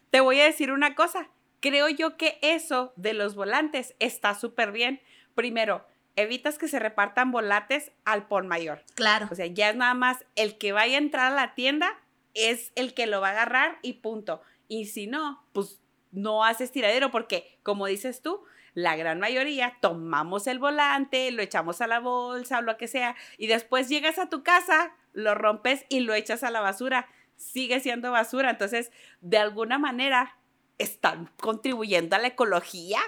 Te 0.10 0.21
voy 0.21 0.39
a 0.39 0.45
decir 0.45 0.71
una 0.71 0.95
cosa. 0.95 1.28
Creo 1.60 1.89
yo 1.89 2.15
que 2.15 2.39
eso 2.41 2.93
de 2.95 3.12
los 3.12 3.36
volantes 3.36 3.93
está 3.99 4.36
súper 4.36 4.71
bien. 4.71 5.02
Primero, 5.36 5.86
evitas 6.15 6.58
que 6.58 6.69
se 6.69 6.80
repartan 6.80 7.34
volantes 7.34 7.91
al 8.06 8.30
por 8.30 8.45
mayor. 8.45 8.86
Claro. 8.95 9.28
O 9.30 9.36
sea, 9.36 9.47
ya 9.47 9.69
es 9.71 9.75
nada 9.75 9.95
más 9.95 10.23
el 10.38 10.58
que 10.58 10.71
vaya 10.71 10.95
a 10.95 11.02
entrar 11.02 11.34
a 11.34 11.36
la 11.36 11.56
tienda 11.56 11.98
es 12.33 12.71
el 12.75 12.93
que 12.93 13.07
lo 13.07 13.21
va 13.21 13.29
a 13.29 13.31
agarrar 13.31 13.79
y 13.81 13.93
punto. 13.93 14.41
Y 14.67 14.85
si 14.85 15.07
no, 15.07 15.43
pues 15.53 15.79
no 16.11 16.43
haces 16.43 16.71
tiradero 16.71 17.11
porque, 17.11 17.59
como 17.63 17.85
dices 17.85 18.21
tú, 18.21 18.43
la 18.73 18.95
gran 18.95 19.19
mayoría 19.19 19.77
tomamos 19.81 20.47
el 20.47 20.59
volante, 20.59 21.31
lo 21.31 21.41
echamos 21.41 21.81
a 21.81 21.87
la 21.87 21.99
bolsa 21.99 22.61
lo 22.61 22.77
que 22.77 22.87
sea, 22.87 23.15
y 23.37 23.47
después 23.47 23.89
llegas 23.89 24.19
a 24.19 24.29
tu 24.29 24.43
casa, 24.43 24.95
lo 25.13 25.35
rompes 25.35 25.85
y 25.89 26.01
lo 26.01 26.13
echas 26.13 26.43
a 26.43 26.51
la 26.51 26.61
basura. 26.61 27.07
Sigue 27.35 27.79
siendo 27.79 28.11
basura. 28.11 28.49
Entonces, 28.49 28.91
de 29.21 29.37
alguna 29.37 29.79
manera, 29.79 30.37
están 30.77 31.31
contribuyendo 31.39 32.15
a 32.15 32.19
la 32.19 32.27
ecología. 32.27 32.99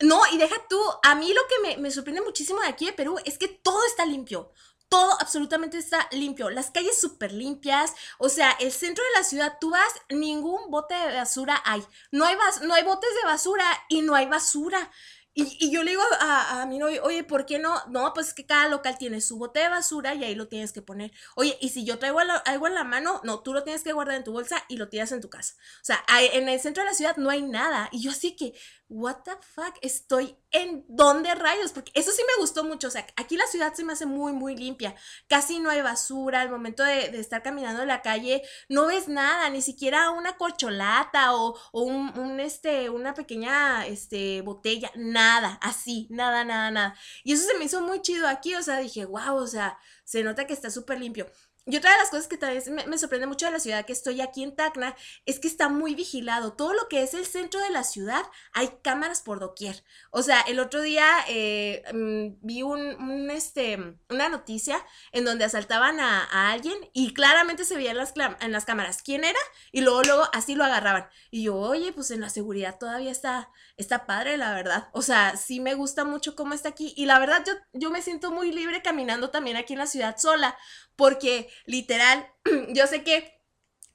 No, 0.00 0.20
y 0.32 0.38
deja 0.38 0.56
tú, 0.68 0.80
a 1.02 1.14
mí 1.16 1.28
lo 1.28 1.42
que 1.48 1.76
me, 1.76 1.82
me 1.82 1.90
sorprende 1.90 2.22
muchísimo 2.22 2.60
de 2.60 2.68
aquí 2.68 2.86
de 2.86 2.92
Perú 2.92 3.16
es 3.24 3.36
que 3.36 3.48
todo 3.48 3.84
está 3.86 4.06
limpio 4.06 4.50
todo 4.90 5.16
absolutamente 5.20 5.78
está 5.78 6.08
limpio, 6.10 6.50
las 6.50 6.70
calles 6.70 7.00
súper 7.00 7.32
limpias, 7.32 7.94
o 8.18 8.28
sea, 8.28 8.50
el 8.60 8.72
centro 8.72 9.02
de 9.04 9.20
la 9.20 9.24
ciudad, 9.24 9.56
tú 9.60 9.70
vas, 9.70 9.92
ningún 10.10 10.70
bote 10.70 10.94
de 10.94 11.14
basura 11.14 11.62
hay, 11.64 11.82
no 12.10 12.26
hay, 12.26 12.36
no 12.62 12.74
hay 12.74 12.82
botes 12.82 13.10
de 13.22 13.28
basura 13.28 13.64
y 13.88 14.02
no 14.02 14.14
hay 14.14 14.26
basura. 14.26 14.90
Y, 15.32 15.70
yo 15.70 15.84
le 15.84 15.92
digo 15.92 16.02
a, 16.18 16.60
a, 16.60 16.66
mi 16.66 16.78
novio, 16.78 17.04
oye, 17.04 17.22
¿por 17.22 17.46
qué 17.46 17.60
no? 17.60 17.80
No, 17.88 18.12
pues 18.12 18.28
es 18.28 18.34
que 18.34 18.46
cada 18.46 18.68
local 18.68 18.98
tiene 18.98 19.20
su 19.20 19.38
bote 19.38 19.60
de 19.60 19.68
basura 19.68 20.12
y 20.14 20.24
ahí 20.24 20.34
lo 20.34 20.48
tienes 20.48 20.72
que 20.72 20.82
poner. 20.82 21.12
Oye, 21.36 21.56
y 21.60 21.68
si 21.68 21.84
yo 21.84 22.00
traigo 22.00 22.18
algo 22.18 22.66
en 22.66 22.74
la 22.74 22.82
mano, 22.82 23.20
no, 23.22 23.40
tú 23.40 23.54
lo 23.54 23.62
tienes 23.62 23.84
que 23.84 23.92
guardar 23.92 24.16
en 24.16 24.24
tu 24.24 24.32
bolsa 24.32 24.64
y 24.68 24.76
lo 24.76 24.88
tiras 24.88 25.12
en 25.12 25.20
tu 25.20 25.30
casa. 25.30 25.54
O 25.82 25.84
sea, 25.84 26.04
en 26.32 26.48
el 26.48 26.58
centro 26.60 26.82
de 26.82 26.90
la 26.90 26.96
ciudad 26.96 27.16
no 27.16 27.30
hay 27.30 27.42
nada. 27.42 27.88
Y 27.92 28.02
yo 28.02 28.10
así 28.10 28.34
que, 28.34 28.54
what 28.90 29.22
the 29.24 29.30
fuck, 29.40 29.76
estoy 29.82 30.36
en 30.50 30.84
dónde 30.88 31.32
rayos, 31.34 31.72
porque 31.72 31.92
eso 31.94 32.10
sí 32.10 32.22
me 32.26 32.40
gustó 32.40 32.64
mucho, 32.64 32.88
o 32.88 32.90
sea, 32.90 33.06
aquí 33.16 33.36
la 33.36 33.46
ciudad 33.46 33.72
se 33.72 33.84
me 33.84 33.92
hace 33.92 34.04
muy, 34.04 34.32
muy 34.32 34.56
limpia, 34.56 34.96
casi 35.28 35.60
no 35.60 35.70
hay 35.70 35.80
basura, 35.80 36.40
al 36.40 36.50
momento 36.50 36.82
de, 36.82 37.04
estar 37.20 37.42
caminando 37.42 37.82
en 37.82 37.88
la 37.88 38.02
calle 38.02 38.42
no 38.68 38.86
ves 38.86 39.08
nada, 39.08 39.48
ni 39.48 39.62
siquiera 39.62 40.10
una 40.10 40.36
corcholata 40.36 41.34
o, 41.36 41.56
un, 41.72 42.40
este, 42.40 42.90
una 42.90 43.14
pequeña, 43.14 43.86
este, 43.86 44.42
botella, 44.42 44.90
nada, 44.96 45.58
así, 45.62 46.08
nada, 46.10 46.44
nada, 46.44 46.70
nada, 46.72 46.96
y 47.22 47.32
eso 47.32 47.46
se 47.46 47.56
me 47.58 47.66
hizo 47.66 47.80
muy 47.80 48.02
chido 48.02 48.26
aquí, 48.26 48.56
o 48.56 48.62
sea, 48.62 48.78
dije, 48.78 49.04
wow, 49.04 49.36
o 49.36 49.46
sea, 49.46 49.78
se 50.04 50.24
nota 50.24 50.46
que 50.46 50.52
está 50.52 50.70
súper 50.70 50.98
limpio. 50.98 51.30
Y 51.66 51.76
otra 51.76 51.92
de 51.92 51.98
las 51.98 52.08
cosas 52.08 52.26
que 52.26 52.38
también 52.38 52.62
me, 52.88 52.98
sorprende 52.98 53.26
mucho 53.26 53.44
de 53.46 53.52
la 53.52 53.60
ciudad 53.60 53.84
que 53.84 53.92
estoy 53.92 54.22
aquí 54.22 54.42
en 54.42 54.56
Tacna 54.56 54.96
es 55.26 55.38
que 55.38 55.46
está 55.46 55.68
muy 55.68 55.94
vigilado. 55.94 56.54
Todo 56.54 56.72
lo 56.72 56.88
que 56.88 57.02
es 57.02 57.12
el 57.12 57.26
centro 57.26 57.60
de 57.60 57.70
la 57.70 57.84
ciudad 57.84 58.22
hay 58.52 58.70
cámaras 58.82 59.20
por 59.20 59.40
doquier. 59.40 59.84
O 60.10 60.22
sea, 60.22 60.40
el 60.40 60.58
otro 60.58 60.80
día 60.80 61.06
eh, 61.28 61.82
mm, 61.92 62.38
vi 62.46 62.62
un, 62.62 63.30
este, 63.30 63.78
una 64.08 64.30
noticia 64.30 64.84
en 65.12 65.24
donde 65.24 65.44
asaltaban 65.44 66.00
a, 66.00 66.50
alguien 66.50 66.76
y 66.94 67.12
claramente 67.12 67.64
se 67.64 67.76
veía 67.76 67.90
en 67.90 67.98
las, 67.98 68.14
en 68.40 68.52
las 68.52 68.64
cámaras 68.64 69.02
quién 69.02 69.24
era 69.24 69.38
y 69.70 69.82
luego, 69.82 70.02
luego 70.02 70.22
así 70.32 70.54
lo 70.54 70.64
agarraban. 70.64 71.08
Y 71.30 71.44
yo, 71.44 71.56
oye, 71.56 71.92
pues 71.92 72.10
en 72.10 72.22
la 72.22 72.30
seguridad 72.30 72.78
todavía 72.78 73.10
está, 73.10 73.50
está 73.76 74.06
padre, 74.06 74.38
la 74.38 74.54
verdad. 74.54 74.88
O 74.92 75.02
sea, 75.02 75.36
sí 75.36 75.60
me 75.60 75.74
gusta 75.74 76.04
mucho 76.04 76.34
cómo 76.34 76.54
está 76.54 76.70
aquí 76.70 76.94
y 76.96 77.04
la 77.04 77.18
verdad 77.18 77.44
yo, 77.46 77.52
yo 77.74 77.90
me 77.90 78.02
siento 78.02 78.30
muy 78.30 78.50
libre 78.50 78.82
caminando 78.82 79.30
también 79.30 79.56
aquí 79.56 79.74
en 79.74 79.80
la 79.80 79.86
ciudad 79.86 80.16
sola 80.16 80.56
porque 81.00 81.48
literal, 81.64 82.30
yo 82.68 82.86
sé 82.86 83.02
que 83.02 83.40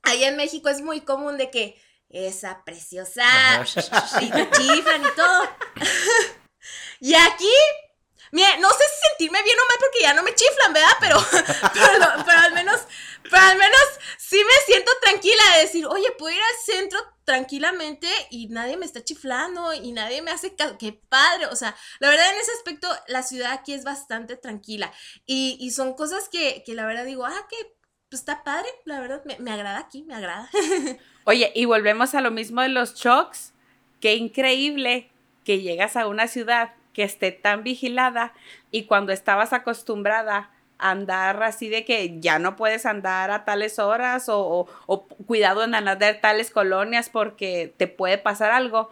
ahí 0.02 0.24
en 0.24 0.36
México 0.36 0.70
es 0.70 0.82
muy 0.82 1.02
común 1.02 1.38
de 1.38 1.52
que 1.52 1.80
esa 2.10 2.64
preciosa 2.66 3.24
y 4.22 4.32
chiflan 4.32 5.04
y 5.04 5.16
todo. 5.16 5.50
y 7.00 7.14
aquí, 7.14 7.54
Mire, 8.32 8.58
no 8.60 8.70
sé 8.70 8.84
si 8.84 9.08
sentirme 9.10 9.44
bien 9.44 9.58
o 9.58 9.68
mal 9.68 9.78
porque 9.80 10.00
ya 10.02 10.14
no 10.14 10.24
me 10.24 10.34
chiflan, 10.36 10.74
¿verdad? 10.74 10.98
Pero, 11.00 11.18
pero, 12.26 12.40
al 12.40 12.54
menos, 12.54 12.82
pero 13.24 13.38
al 13.38 13.58
menos 13.58 13.82
sí 14.18 14.38
me 14.44 14.54
siento 14.66 14.92
tranquila 15.02 15.44
de 15.56 15.62
decir, 15.62 15.86
oye, 15.86 16.12
puedo 16.18 16.36
ir 16.36 16.42
al 16.42 16.66
centro 16.66 17.00
tranquilamente 17.24 18.08
y 18.30 18.48
nadie 18.48 18.78
me 18.78 18.86
está 18.86 19.04
chiflando 19.04 19.74
y 19.74 19.92
nadie 19.92 20.22
me 20.22 20.32
hace 20.32 20.56
caso. 20.56 20.78
¡Qué 20.78 20.94
padre! 20.94 21.48
O 21.48 21.56
sea, 21.56 21.76
la 22.00 22.10
verdad 22.10 22.32
en 22.34 22.40
ese 22.40 22.52
aspecto 22.52 22.88
la 23.08 23.24
ciudad 23.24 23.52
aquí 23.52 23.74
es 23.74 23.84
bastante 23.84 24.38
tranquila 24.38 24.92
y, 25.26 25.58
y 25.60 25.72
son 25.72 25.94
cosas 25.94 26.30
que, 26.30 26.64
que, 26.66 26.74
la 26.74 26.86
verdad 26.86 27.06
digo, 27.06 27.26
ah, 27.26 27.48
que 27.50 27.76
pues 28.10 28.22
está 28.22 28.44
padre, 28.44 28.70
la 28.86 29.00
verdad, 29.00 29.24
me, 29.26 29.38
me 29.40 29.52
agrada 29.52 29.80
aquí, 29.80 30.04
me 30.04 30.16
agrada. 30.16 30.50
Oye, 31.26 31.52
y 31.56 31.66
volvemos 31.66 32.14
a 32.14 32.22
lo 32.22 32.32
mismo 32.32 32.62
de 32.62 32.70
los 32.70 32.94
shocks. 32.96 33.54
Qué 34.00 34.16
increíble 34.16 35.10
que 35.44 35.62
llegas 35.62 35.96
a 35.96 36.08
una 36.08 36.28
ciudad 36.28 36.74
que 36.96 37.04
esté 37.04 37.34
tan 37.34 37.64
vigilada 37.64 38.34
y 38.72 38.86
cuando 38.86 39.12
estabas 39.12 39.52
acostumbrada 39.52 40.50
a 40.80 40.92
andar 40.92 41.44
así 41.44 41.68
de 41.68 41.84
que 41.84 42.20
ya 42.22 42.40
no 42.40 42.56
puedes 42.56 42.86
andar 42.86 43.32
a 43.32 43.44
tales 43.44 43.80
horas 43.80 44.28
o, 44.30 44.68
cuidado 45.28 45.66
en 45.66 45.76
andar 45.76 46.02
a 46.02 46.22
tales 46.22 46.52
colonias 46.52 47.10
porque 47.10 47.74
te 47.76 47.88
puede 47.88 48.18
pasar 48.18 48.52
algo, 48.52 48.90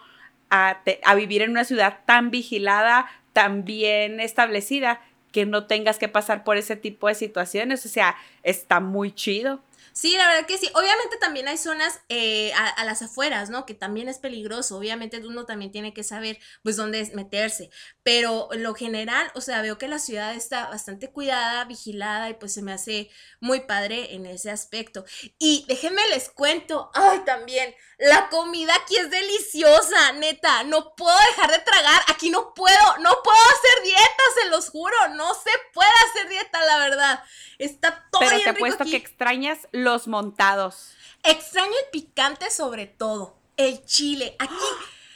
a, 0.50 0.82
a 1.06 1.16
vivir 1.16 1.42
en 1.42 1.52
una 1.52 1.64
ciudad 1.64 2.00
tan 2.06 2.30
vigilada, 2.30 3.08
tan 3.32 3.64
bien 3.64 4.20
establecida, 4.20 5.00
que 5.32 5.46
no 5.46 5.66
tengas 5.66 5.98
que 5.98 6.10
pasar 6.10 6.44
por 6.44 6.58
ese 6.58 6.76
tipo 6.76 7.08
de 7.08 7.16
situaciones. 7.16 7.86
O 7.86 7.90
sea, 7.90 8.16
está 8.44 8.82
muy 8.82 9.12
chido. 9.12 9.62
Sí, 9.94 10.18
la 10.18 10.28
verdad 10.28 10.48
que 10.48 10.58
sí. 10.58 10.70
Obviamente 10.74 11.18
también 11.18 11.48
hay 11.48 11.58
zonas 11.58 12.02
eh, 12.10 12.52
a, 12.54 12.84
las 12.84 13.04
afueras, 13.04 13.52
¿no? 13.52 13.66
Que 13.68 13.76
también 13.76 14.10
es 14.10 14.18
peligroso. 14.18 14.78
Obviamente 14.78 15.20
uno 15.20 15.46
también 15.46 15.72
tiene 15.72 15.94
que 15.94 16.04
saber, 16.04 16.40
pues, 16.64 16.76
dónde 16.76 17.12
meterse. 17.14 17.70
Pero 18.02 18.52
en 18.52 18.64
lo 18.64 18.74
general, 18.74 19.32
o 19.36 19.42
sea, 19.42 19.62
veo 19.62 19.78
que 19.78 19.88
la 19.88 20.00
ciudad 20.00 20.34
está 20.34 20.68
bastante 20.68 21.12
cuidada, 21.12 21.66
vigilada 21.66 22.30
y 22.32 22.34
pues 22.34 22.54
se 22.54 22.64
me 22.64 22.74
hace 22.74 23.12
muy 23.40 23.62
padre 23.62 24.16
en 24.16 24.26
ese 24.26 24.50
aspecto. 24.50 25.06
Y 25.38 25.66
déjenme 25.68 26.02
les 26.10 26.30
cuento, 26.30 26.90
ay, 26.96 27.20
también, 27.26 27.76
la 28.00 28.30
comida 28.30 28.74
aquí 28.76 28.98
es 28.98 29.10
deliciosa, 29.10 30.14
neta. 30.14 30.64
No 30.64 30.96
puedo 30.96 31.16
dejar 31.30 31.52
de 31.52 31.60
tragar. 31.60 32.02
Aquí 32.08 32.30
no 32.30 32.54
puedo, 32.54 32.98
no 33.00 33.12
puedo 33.24 33.38
hacer 33.38 33.84
dieta, 33.84 34.24
se 34.42 34.50
los 34.50 34.70
juro. 34.70 34.96
No 35.16 35.34
se 35.36 35.52
puede 35.74 35.92
hacer 36.10 36.30
dieta, 36.30 36.66
la 36.66 36.78
verdad. 36.80 37.24
Está 37.60 38.08
todo 38.12 38.22
Pero 38.22 38.40
te 38.44 38.50
he 38.50 38.54
puesto 38.56 38.84
que 38.86 38.98
extrañas 38.98 39.60
los 39.84 40.08
montados. 40.08 40.94
Extraño 41.24 41.72
el 41.86 41.90
picante 41.92 42.50
sobre 42.52 42.88
todo. 42.88 43.36
El 43.56 43.86
chile. 43.86 44.36
Aquí 44.40 44.56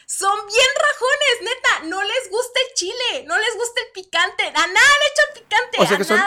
son 0.06 0.48
bien 0.48 0.68
rajones, 0.76 1.42
neta. 1.42 1.88
No 1.88 2.04
les 2.04 2.30
gusta 2.30 2.60
el 2.68 2.74
chile. 2.76 3.26
No 3.26 3.38
les 3.38 3.56
gusta 3.56 3.82
el 3.82 3.92
picante. 3.92 4.44
A 4.44 4.52
nada 4.52 4.68
le 4.72 5.12
echan 5.12 5.34
picante. 5.34 5.78
O 5.80 5.86
sea 5.86 5.98
que 5.98 6.04
son, 6.04 6.22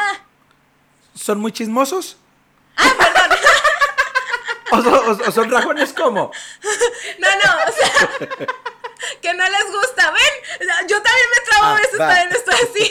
¿Son 1.15 1.39
muy 1.41 1.53
chismosos? 1.53 2.17
Ah, 2.77 2.95
perdón. 2.99 3.39
¿O 5.27 5.33
son, 5.33 5.51
rajones 5.51 5.93
cómo? 5.93 6.31
No, 7.19 7.29
no, 7.29 7.53
o 7.69 7.73
sea, 7.73 8.37
que 9.23 9.35
no 9.35 9.49
les 9.49 9.73
gusta. 9.73 10.11
Ven, 10.11 10.89
yo 10.89 11.03
también 11.03 11.27
me 11.35 11.45
trabo 11.45 11.65
a 11.65 11.77
ah, 11.77 11.81
veces, 11.81 11.99
también 11.99 12.33
estoy 12.33 12.55
así. 12.55 12.91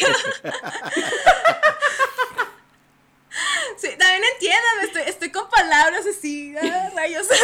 Sí, 3.79 3.87
también 3.97 4.23
entiéndame, 4.33 4.83
estoy, 4.83 5.01
estoy 5.03 5.31
con 5.31 5.49
palabras 5.49 6.05
así, 6.05 6.53
ah, 6.61 6.89
rayos. 6.95 7.27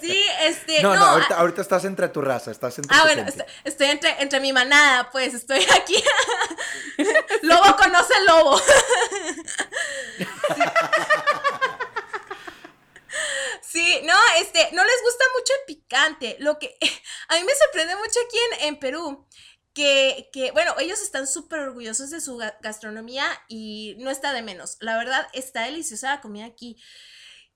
Sí, 0.00 0.24
este. 0.40 0.82
No, 0.82 0.96
no, 0.96 1.04
ahorita, 1.04 1.36
ahorita, 1.36 1.60
estás 1.60 1.84
entre 1.84 2.08
tu 2.08 2.22
raza, 2.22 2.50
estás 2.50 2.78
entre 2.78 2.96
Ah, 2.96 3.02
bueno, 3.02 3.26
estoy, 3.64 3.88
entre, 3.88 4.22
entre 4.22 4.40
mi 4.40 4.50
manada, 4.52 5.10
pues 5.10 5.34
estoy 5.34 5.64
aquí. 5.76 6.02
Lobo 7.42 7.76
conoce 7.76 8.14
lobo. 8.26 8.60
Sí, 13.60 14.00
no, 14.04 14.14
este, 14.38 14.70
no 14.72 14.82
les 14.82 15.02
gusta 15.02 15.24
mucho 15.38 15.52
el 15.52 15.66
picante. 15.66 16.36
Lo 16.38 16.58
que 16.58 16.74
a 17.28 17.34
mí 17.34 17.44
me 17.44 17.54
sorprende 17.54 17.96
mucho 17.96 18.18
aquí 18.26 18.38
en, 18.52 18.68
en 18.68 18.78
Perú 18.78 19.28
que, 19.72 20.30
que, 20.32 20.50
bueno, 20.52 20.74
ellos 20.78 21.00
están 21.00 21.26
súper 21.26 21.60
orgullosos 21.60 22.10
de 22.10 22.20
su 22.20 22.36
gastronomía 22.36 23.26
y 23.48 23.96
no 23.98 24.10
está 24.10 24.32
de 24.32 24.42
menos. 24.42 24.76
La 24.80 24.96
verdad, 24.96 25.26
está 25.32 25.64
deliciosa 25.64 26.16
la 26.16 26.20
comida 26.20 26.46
aquí. 26.46 26.76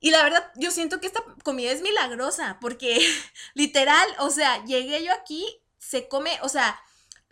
Y 0.01 0.11
la 0.11 0.23
verdad, 0.23 0.51
yo 0.57 0.71
siento 0.71 1.01
que 1.01 1.07
esta 1.07 1.23
comida 1.45 1.71
es 1.71 1.81
milagrosa, 1.81 2.59
porque 2.61 2.99
literal, 3.55 4.09
o 4.19 4.31
sea, 4.31 4.65
llegué 4.65 5.05
yo 5.05 5.13
aquí, 5.13 5.47
se 5.79 6.09
come, 6.09 6.33
o 6.43 6.49
sea, 6.49 6.81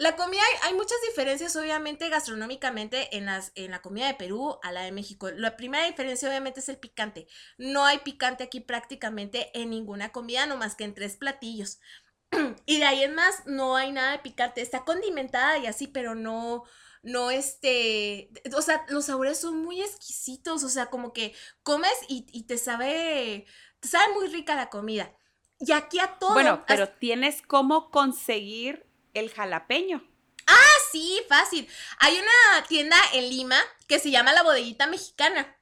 la 0.01 0.17
comida, 0.17 0.41
hay, 0.63 0.73
muchas 0.73 0.97
diferencias 1.07 1.55
obviamente 1.57 2.09
gastronómicamente 2.09 3.19
en, 3.19 3.27
las, 3.27 3.53
en 3.55 3.71
la 3.71 3.83
comida 3.83 4.07
de 4.07 4.15
Perú 4.15 4.59
a 4.63 4.73
la 4.73 4.81
de 4.81 4.93
México. 4.93 5.31
La 5.31 5.59
primera 5.59 5.85
diferencia 5.85 6.27
obviamente 6.27 6.61
es 6.61 6.71
el 6.71 6.79
picante. 6.79 7.29
No 7.59 7.85
hay 7.85 7.99
picante 7.99 8.43
aquí 8.43 8.61
prácticamente 8.61 9.51
en 9.53 9.69
ninguna 9.69 10.11
comida, 10.11 10.47
no 10.47 10.57
más 10.57 10.75
que 10.75 10.85
en 10.85 10.95
tres 10.95 11.17
platillos. 11.17 11.81
y 12.67 12.79
de 12.79 12.85
ahí 12.85 13.05
en 13.05 13.15
más 13.15 13.47
no 13.47 13.77
hay 13.77 13.93
nada 13.93 14.13
de 14.13 14.19
picante. 14.19 14.61
Está 14.61 14.85
condimentada 14.85 15.59
y 15.59 15.67
así, 15.67 15.87
pero 15.87 16.15
no, 16.15 16.65
no 17.03 17.31
este, 17.31 18.31
o 18.57 18.63
sea, 18.63 18.85
los 18.89 19.07
sabores 19.07 19.41
son 19.41 19.63
muy 19.63 19.81
exquisitos, 19.83 20.63
o 20.65 20.69
sea, 20.69 20.87
como 20.87 21.13
que 21.13 21.35
comes 21.63 21.93
y, 22.09 22.27
y 22.33 22.45
te 22.45 22.59
sabe, 22.59 23.47
te 23.81 23.89
sabe 23.89 24.13
muy 24.15 24.29
rica 24.29 24.57
la 24.57 24.71
comida. 24.71 25.13
Y 25.59 25.73
aquí 25.73 25.99
a 25.99 26.19
todo. 26.19 26.33
Bueno, 26.33 26.65
pero 26.67 26.89
tienes 26.89 27.43
cómo 27.43 27.91
conseguir 27.91 28.87
el 29.13 29.31
jalapeño. 29.31 30.03
Ah, 30.47 30.75
sí, 30.91 31.21
fácil. 31.29 31.69
Hay 31.99 32.19
una 32.19 32.67
tienda 32.67 32.97
en 33.13 33.29
Lima 33.29 33.59
que 33.87 33.99
se 33.99 34.11
llama 34.11 34.33
La 34.33 34.43
Bodeguita 34.43 34.87
Mexicana. 34.87 35.55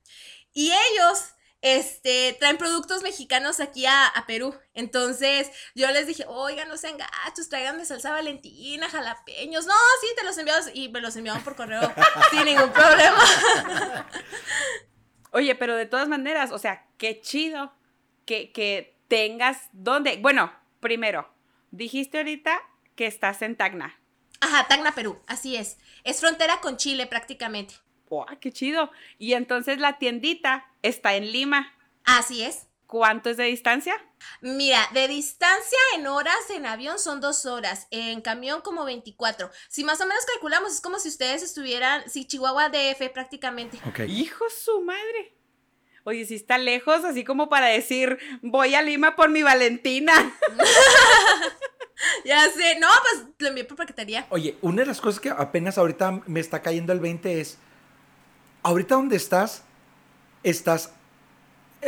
Y 0.53 0.71
ellos 0.71 1.35
este, 1.61 2.37
traen 2.39 2.57
productos 2.57 3.03
mexicanos 3.03 3.61
aquí 3.61 3.87
a, 3.87 4.13
Perú. 4.27 4.55
Entonces, 4.75 5.51
yo 5.75 5.91
les 5.91 6.07
dije, 6.07 6.25
oigan, 6.29 6.69
no 6.69 6.77
sean 6.77 6.99
gachos, 6.99 7.49
tráiganme 7.49 7.85
salsa 7.85 8.11
valentina, 8.11 8.89
jalapeños. 8.89 9.67
No, 9.67 9.75
sí, 10.01 10.07
te 10.17 10.25
los 10.25 10.37
enviamos 10.39 10.71
y 10.75 10.89
me 10.89 11.01
los 11.01 11.17
enviaban 11.17 11.43
por 11.43 11.57
correo 11.57 11.81
sin 12.31 12.45
ningún 12.45 12.71
problema. 12.71 14.07
Oye, 15.33 15.55
pero 15.55 15.77
de 15.77 15.87
todas 15.87 16.09
maneras, 16.09 16.53
o 16.53 16.59
sea, 16.59 16.87
qué 16.97 17.21
chido 17.21 17.73
que, 18.25 18.53
que 18.53 18.97
tengas 19.09 19.69
donde. 19.73 20.17
Bueno, 20.19 20.53
primero, 20.81 21.33
dijiste 21.71 22.19
ahorita 22.19 22.61
que 22.95 23.07
estás 23.07 23.43
en 23.43 23.57
Tacna. 23.57 23.99
Ajá, 24.41 24.69
Tacna, 24.69 24.93
Perú, 24.93 25.21
así 25.27 25.57
es. 25.57 25.79
Es 26.05 26.21
frontera 26.21 26.61
con 26.61 26.77
Chile 26.77 27.07
prácticamente. 27.07 27.75
¡Oh, 28.09 28.25
qué 28.41 28.53
chido! 28.53 28.91
Y 29.19 29.35
entonces 29.35 29.79
la 29.79 29.99
tiendita 29.99 30.68
está 30.83 31.15
en 31.15 31.33
Lima. 31.33 31.73
Así 32.05 32.43
es. 32.43 32.67
¿Cuánto 32.87 33.29
es 33.29 33.37
de 33.37 33.45
distancia? 33.45 33.95
Mira, 34.41 34.89
de 34.95 35.09
distancia 35.09 35.79
en 35.95 36.07
horas 36.07 36.49
en 36.49 36.65
avión 36.65 36.99
son 36.99 37.21
dos 37.21 37.45
horas, 37.45 37.87
en 37.91 38.23
camión 38.23 38.63
como 38.63 38.87
24. 38.87 39.51
Si 39.69 39.85
más 39.85 40.01
o 40.01 40.07
menos 40.07 40.25
calculamos, 40.25 40.73
es 40.73 40.81
como 40.81 40.99
si 40.99 41.11
ustedes 41.11 41.43
estuvieran, 41.43 42.09
si 42.09 42.25
Chihuahua 42.25 42.71
DF 42.71 43.11
prácticamente. 43.13 43.79
Hijo 44.07 44.45
su 44.49 44.81
madre. 44.81 45.37
Oye, 46.05 46.25
si 46.25 46.37
está 46.37 46.57
lejos, 46.57 47.05
así 47.05 47.25
como 47.25 47.51
para 47.51 47.67
decir, 47.67 48.19
voy 48.41 48.75
a 48.75 48.81
Lima 48.81 49.15
por 49.15 49.29
mi 49.29 49.43
Valentina. 49.43 50.15
ya 52.25 52.49
sé, 52.49 52.79
no, 52.81 52.89
pues 53.03 53.27
lo 53.39 53.49
envié 53.49 53.65
por 53.65 53.77
paquetería. 53.77 54.27
Oye, 54.31 54.57
una 54.63 54.81
de 54.81 54.87
las 54.87 55.03
cosas 55.03 55.21
que 55.21 55.29
apenas 55.29 55.77
ahorita 55.77 56.23
me 56.27 56.41
está 56.41 56.63
cayendo 56.63 56.95
el 56.95 57.01
20 57.01 57.43
es, 57.43 57.59
ahorita 58.63 58.95
donde 58.95 59.17
estás, 59.17 59.65
estás 60.43 60.93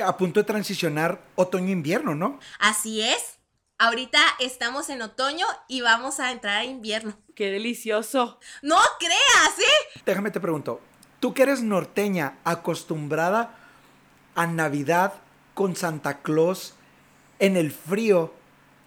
a 0.05 0.17
punto 0.17 0.41
de 0.41 0.45
transicionar 0.45 1.21
otoño-invierno, 1.35 2.15
¿no? 2.15 2.39
Así 2.59 3.03
es. 3.03 3.39
Ahorita 3.79 4.21
estamos 4.39 4.91
en 4.91 5.03
otoño 5.03 5.47
y 5.67 5.81
vamos 5.81 6.21
a 6.21 6.33
entrar 6.33 6.59
a 6.59 6.65
invierno. 6.65 7.17
¡Qué 7.35 7.51
delicioso! 7.51 8.39
No 8.63 8.77
creas, 8.99 9.59
¿eh? 9.59 10.01
Déjame 10.05 10.31
te 10.31 10.39
pregunto, 10.39 10.81
tú 11.19 11.33
que 11.33 11.43
eres 11.43 11.63
norteña, 11.63 12.39
acostumbrada 12.45 13.57
a 14.35 14.47
Navidad 14.47 15.15
con 15.55 15.77
Santa 15.77 16.19
Claus 16.19 16.75
en 17.39 17.57
el 17.57 17.73
frío, 17.73 18.35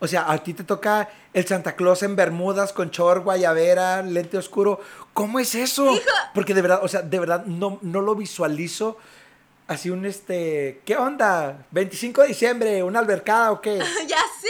o 0.04 0.08
sea, 0.08 0.30
a 0.30 0.38
ti 0.44 0.54
te 0.54 0.66
toca 0.66 1.10
el 1.34 1.48
Santa 1.48 1.78
Claus 1.78 2.04
en 2.04 2.18
Bermudas 2.18 2.74
con 2.74 2.92
chor, 2.92 3.22
guayabera, 3.22 4.02
lente 4.02 4.38
oscuro. 4.38 4.82
¿Cómo 5.14 5.40
es 5.40 5.56
eso? 5.56 5.98
Porque 6.34 6.54
de 6.54 6.62
verdad, 6.62 6.82
o 6.84 6.90
sea, 6.90 7.02
de 7.02 7.20
verdad 7.20 7.46
no, 7.46 7.80
no 7.82 8.02
lo 8.02 8.14
visualizo. 8.14 8.98
Así 9.68 9.90
un 9.90 10.06
este, 10.06 10.82
¿qué 10.86 10.98
onda? 10.98 11.66
25 11.72 12.22
de 12.22 12.28
diciembre, 12.28 12.84
una 12.84 13.00
albercada 13.00 13.52
o 13.52 13.62
qué? 13.62 13.78
ya 14.08 14.22
sé. 14.42 14.50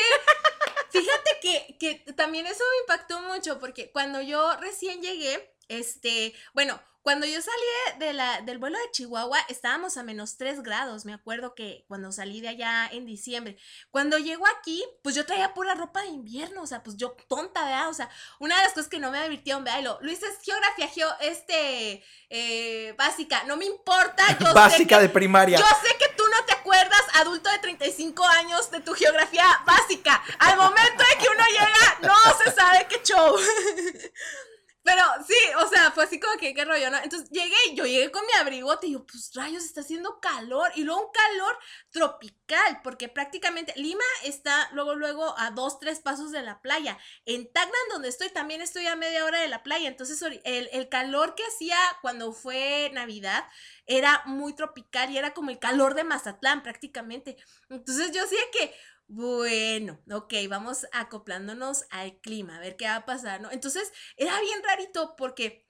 Fíjate 0.90 1.32
que, 1.42 1.78
que 1.80 2.14
también 2.14 2.46
eso 2.48 2.64
me 2.72 2.82
impactó 2.82 3.22
mucho 3.22 3.60
porque 3.60 3.92
cuando 3.92 4.22
yo 4.22 4.56
recién 4.58 5.02
llegué, 5.02 5.56
este, 5.68 6.34
bueno, 6.54 6.80
Cuando 7.04 7.26
yo 7.26 7.42
salí 7.42 8.00
de 8.00 8.14
la, 8.14 8.40
del 8.42 8.60
vuelo 8.60 8.80
de 8.80 8.92
Chihuahua, 8.92 9.38
estábamos 9.50 9.98
a 9.98 10.04
menos 10.04 10.38
3 10.38 10.64
grados, 10.64 11.04
me 11.04 11.14
acuerdo 11.14 11.54
que 11.54 11.84
cuando 11.90 12.14
salí 12.14 12.40
de 12.40 12.48
allá 12.48 12.88
en 12.90 13.06
diciembre. 13.06 13.58
Cuando 13.92 14.18
llego 14.18 14.48
aquí, 14.48 14.82
pues 15.02 15.14
yo 15.14 15.26
traía 15.26 15.54
pura 15.54 15.76
ropa 15.76 16.02
de 16.02 16.08
invierno, 16.08 16.62
o 16.62 16.66
sea, 16.66 16.82
pues 16.82 16.96
yo 16.96 17.18
tonta, 17.28 17.66
¿verdad? 17.66 17.90
O 17.90 17.94
sea, 17.94 18.10
una 18.40 18.56
de 18.56 18.64
las 18.64 18.74
cosas 18.74 18.88
que 18.88 19.00
no 19.00 19.12
me 19.12 19.22
divirtieron, 19.22 19.66
¿verdad? 19.66 19.82
Lo, 19.82 20.00
Luis 20.02 20.24
es 20.24 20.40
geografía, 20.42 20.88
geo, 20.88 21.10
este, 21.20 22.06
eh, 22.30 22.96
básica, 22.98 23.44
no 23.44 23.58
me 23.58 23.66
importa. 23.66 24.26
Yo 24.40 24.54
básica 24.54 24.98
de 25.00 25.10
primaria. 25.10 25.60
Yo 25.60 25.66
sé 25.66 25.98
que 25.98 26.08
tú 26.16 26.24
no 26.32 26.46
te 26.46 26.54
acuerdas, 26.54 27.02
adulto 27.16 27.50
de 27.50 27.60
35 27.60 28.26
años, 28.26 28.72
de 28.72 28.80
tu 28.80 28.94
geografía 28.94 29.46
básica. 29.66 30.24
Al 30.40 30.56
momento 30.56 31.04
de 31.10 31.18
que 31.22 31.30
uno 31.30 31.44
llega, 31.50 31.98
no 32.02 32.38
se 32.38 32.52
sabe 32.52 32.88
qué 32.88 33.02
show. 33.04 33.36
Pero 34.84 35.02
sí, 35.26 35.34
o 35.64 35.68
sea, 35.70 35.92
fue 35.92 36.04
así 36.04 36.20
como 36.20 36.38
que 36.38 36.54
qué 36.54 36.66
rollo, 36.66 36.92
¿no? 36.92 36.98
Entonces 36.98 37.30
llegué 37.30 37.56
yo 37.74 37.86
llegué 37.86 38.12
con 38.12 38.26
mi 38.26 38.34
abrigote 38.34 38.88
y 38.88 38.94
yo, 38.94 39.06
pues 39.06 39.32
rayos, 39.34 39.64
está 39.64 39.80
haciendo 39.82 40.20
calor. 40.20 40.72
Y 40.76 40.84
luego 40.84 41.08
un 41.08 41.12
calor 41.12 41.58
tropical, 41.90 42.82
porque 42.84 43.08
prácticamente 43.08 43.74
Lima 43.78 44.04
está 44.26 44.70
luego, 44.74 44.96
luego 44.96 45.36
a 45.38 45.52
dos, 45.52 45.80
tres 45.80 46.00
pasos 46.02 46.32
de 46.32 46.42
la 46.42 46.62
playa. 46.62 46.98
En 47.26 47.52
Tacna, 47.52 47.78
donde 47.92 48.10
estoy, 48.10 48.30
también 48.30 48.62
estoy 48.62 48.86
a 48.88 48.98
media 48.98 49.24
hora 49.24 49.40
de 49.40 49.48
la 49.48 49.64
playa. 49.64 49.88
Entonces 49.88 50.22
el, 50.22 50.70
el 50.72 50.90
calor 50.90 51.36
que 51.36 51.44
hacía 51.46 51.78
cuando 52.02 52.34
fue 52.34 52.92
Navidad 52.94 53.46
era 53.86 54.22
muy 54.26 54.54
tropical 54.54 55.10
y 55.12 55.18
era 55.18 55.34
como 55.34 55.50
el 55.50 55.60
calor 55.60 55.96
de 55.96 56.04
Mazatlán 56.04 56.62
prácticamente. 56.62 57.38
Entonces 57.70 58.12
yo 58.12 58.22
decía 58.22 58.40
que 58.52 58.76
bueno, 59.08 60.00
ok, 60.12 60.34
vamos 60.50 60.88
acoplándonos 60.92 61.86
al 61.92 62.20
clima, 62.22 62.58
a 62.58 62.60
ver 62.60 62.78
qué 62.78 62.86
va 62.86 62.96
a 62.98 63.06
pasar, 63.06 63.42
¿no? 63.42 63.52
Entonces 63.52 63.92
era 64.18 64.40
bien 64.42 64.62
rarito 64.64 65.16
porque, 65.16 65.68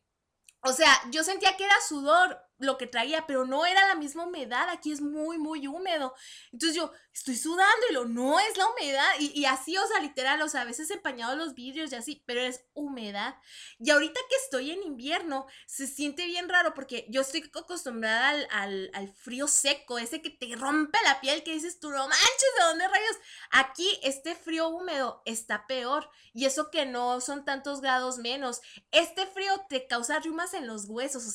o 0.61 0.73
sea, 0.73 0.91
yo 1.11 1.23
sentía 1.23 1.57
que 1.57 1.65
era 1.65 1.75
sudor, 1.87 2.39
lo 2.59 2.77
que 2.77 2.87
traía, 2.87 3.25
pero 3.27 3.45
no 3.45 3.65
era 3.65 3.87
la 3.87 3.95
misma 3.95 4.25
humedad, 4.25 4.69
aquí 4.69 4.91
es 4.91 5.01
muy, 5.01 5.37
muy 5.37 5.67
húmedo. 5.67 6.13
Entonces 6.51 6.75
yo 6.75 6.91
estoy 7.13 7.35
sudando 7.35 7.85
y 7.89 7.93
lo 7.93 8.05
no 8.05 8.39
es 8.39 8.57
la 8.57 8.67
humedad, 8.67 9.09
y, 9.19 9.45
así, 9.45 9.77
o 9.77 9.87
sea, 9.87 9.99
literal, 9.99 10.41
o 10.41 10.49
sea, 10.49 10.61
a 10.61 10.65
veces 10.65 10.89
empañado 10.91 11.35
los 11.35 11.53
vidrios 11.53 11.91
y 11.91 11.95
así, 11.95 12.23
pero 12.25 12.41
es 12.41 12.65
humedad. 12.73 13.35
Y 13.79 13.91
ahorita 13.91 14.19
que 14.29 14.35
estoy 14.43 14.71
en 14.71 14.83
invierno, 14.83 15.45
se 15.67 15.87
siente 15.87 16.25
bien 16.25 16.49
raro 16.49 16.73
porque 16.73 17.05
yo 17.09 17.21
estoy 17.21 17.43
acostumbrada 17.53 18.29
al, 18.49 18.89
al, 18.93 19.13
frío 19.13 19.47
seco, 19.47 19.99
ese 19.99 20.21
que 20.21 20.29
te 20.29 20.55
rompe 20.55 20.97
la 21.03 21.21
piel, 21.21 21.43
que 21.43 21.53
dices 21.53 21.79
tú, 21.79 21.91
no 21.91 22.07
manches, 22.07 22.53
¿de 22.57 22.63
dónde 22.65 22.87
rayos? 22.87 23.17
Aquí 23.51 23.99
este 24.03 24.35
frío 24.35 24.69
húmedo 24.69 25.21
está 25.25 25.67
peor, 25.67 26.09
y 26.33 26.45
eso 26.45 26.71
que 26.71 26.85
no 26.85 27.21
son 27.21 27.45
tantos 27.45 27.79
grados 27.81 28.17
menos. 28.17 28.61
Este 28.91 29.27
frío 29.27 29.53
te 29.69 29.87
causa 29.87 30.19
riumas 30.19 30.53
en 30.53 30.67
los 30.67 30.85
huesos, 30.85 31.25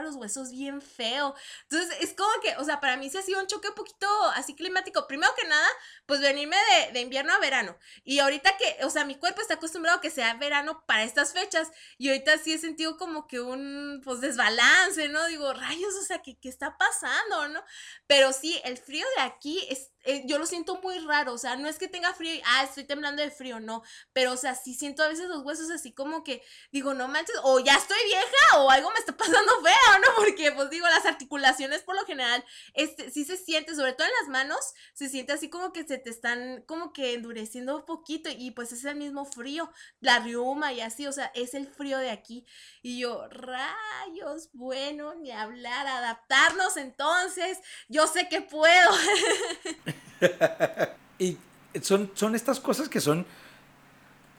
los 0.00 0.14
huesos 0.14 0.50
bien 0.50 0.80
feo. 0.80 1.34
Entonces, 1.64 1.96
es 2.00 2.14
como 2.14 2.30
que, 2.42 2.56
o 2.56 2.64
sea, 2.64 2.80
para 2.80 2.96
mí 2.96 3.10
se 3.10 3.18
ha 3.18 3.22
sido 3.22 3.40
un 3.40 3.46
choque 3.46 3.68
un 3.68 3.74
poquito 3.74 4.06
así 4.34 4.54
climático. 4.54 5.06
Primero 5.06 5.32
que 5.36 5.46
nada, 5.46 5.68
pues 6.06 6.20
venirme 6.20 6.56
de, 6.56 6.92
de 6.92 7.00
invierno 7.00 7.32
a 7.34 7.38
verano. 7.38 7.76
Y 8.04 8.20
ahorita 8.20 8.56
que, 8.56 8.84
o 8.84 8.90
sea, 8.90 9.04
mi 9.04 9.16
cuerpo 9.16 9.40
está 9.42 9.54
acostumbrado 9.54 9.98
a 9.98 10.00
que 10.00 10.10
sea 10.10 10.34
verano 10.34 10.84
para 10.86 11.04
estas 11.04 11.32
fechas. 11.32 11.70
Y 11.98 12.08
ahorita 12.08 12.38
sí 12.38 12.54
he 12.54 12.58
sentido 12.58 12.96
como 12.96 13.26
que 13.26 13.40
un, 13.40 14.00
pues, 14.04 14.20
desbalance, 14.20 15.08
¿no? 15.08 15.26
Digo, 15.26 15.52
rayos, 15.52 15.94
o 16.00 16.02
sea, 16.04 16.22
¿qué, 16.22 16.38
qué 16.38 16.48
está 16.48 16.78
pasando, 16.78 17.48
no? 17.48 17.62
Pero 18.06 18.32
sí, 18.32 18.60
el 18.64 18.78
frío 18.78 19.06
de 19.16 19.22
aquí 19.22 19.66
es 19.68 19.91
eh, 20.04 20.22
yo 20.26 20.38
lo 20.38 20.46
siento 20.46 20.80
muy 20.82 20.98
raro, 20.98 21.32
o 21.32 21.38
sea, 21.38 21.56
no 21.56 21.68
es 21.68 21.78
que 21.78 21.88
tenga 21.88 22.12
frío 22.14 22.34
y, 22.34 22.42
ah, 22.44 22.64
estoy 22.64 22.84
temblando 22.84 23.22
de 23.22 23.30
frío, 23.30 23.60
no, 23.60 23.82
pero, 24.12 24.32
o 24.32 24.36
sea, 24.36 24.54
sí 24.54 24.74
siento 24.74 25.02
a 25.02 25.08
veces 25.08 25.28
los 25.28 25.42
huesos 25.42 25.70
así 25.70 25.92
como 25.92 26.24
que, 26.24 26.42
digo, 26.72 26.94
no 26.94 27.08
manches, 27.08 27.36
o 27.42 27.60
ya 27.60 27.74
estoy 27.74 27.98
vieja 28.06 28.58
o 28.58 28.70
algo 28.70 28.90
me 28.90 28.98
está 28.98 29.16
pasando 29.16 29.52
feo, 29.62 29.98
¿no? 30.00 30.14
Porque, 30.16 30.52
pues 30.52 30.70
digo, 30.70 30.86
las 30.88 31.06
articulaciones 31.06 31.82
por 31.82 31.94
lo 31.94 32.04
general, 32.04 32.44
este, 32.74 33.10
sí 33.10 33.24
se 33.24 33.36
siente, 33.36 33.74
sobre 33.74 33.92
todo 33.92 34.06
en 34.06 34.14
las 34.20 34.28
manos, 34.28 34.58
se 34.92 35.08
siente 35.08 35.32
así 35.32 35.48
como 35.48 35.72
que 35.72 35.86
se 35.86 35.98
te 35.98 36.10
están 36.10 36.62
como 36.66 36.92
que 36.92 37.14
endureciendo 37.14 37.76
un 37.76 37.84
poquito 37.84 38.28
y 38.30 38.50
pues 38.52 38.72
es 38.72 38.84
el 38.84 38.96
mismo 38.96 39.24
frío, 39.24 39.70
la 40.00 40.18
riuma 40.18 40.72
y 40.72 40.80
así, 40.80 41.06
o 41.06 41.12
sea, 41.12 41.30
es 41.34 41.54
el 41.54 41.66
frío 41.66 41.98
de 41.98 42.10
aquí. 42.10 42.46
Y 42.82 43.00
yo, 43.00 43.28
rayos, 43.28 44.50
bueno, 44.52 45.14
ni 45.14 45.30
hablar, 45.30 45.86
adaptarnos 45.86 46.76
entonces, 46.76 47.58
yo 47.88 48.06
sé 48.06 48.28
que 48.28 48.42
puedo. 48.42 48.90
y 51.18 51.36
son, 51.80 52.10
son 52.14 52.34
estas 52.34 52.60
cosas 52.60 52.88
que 52.88 53.00
son 53.00 53.26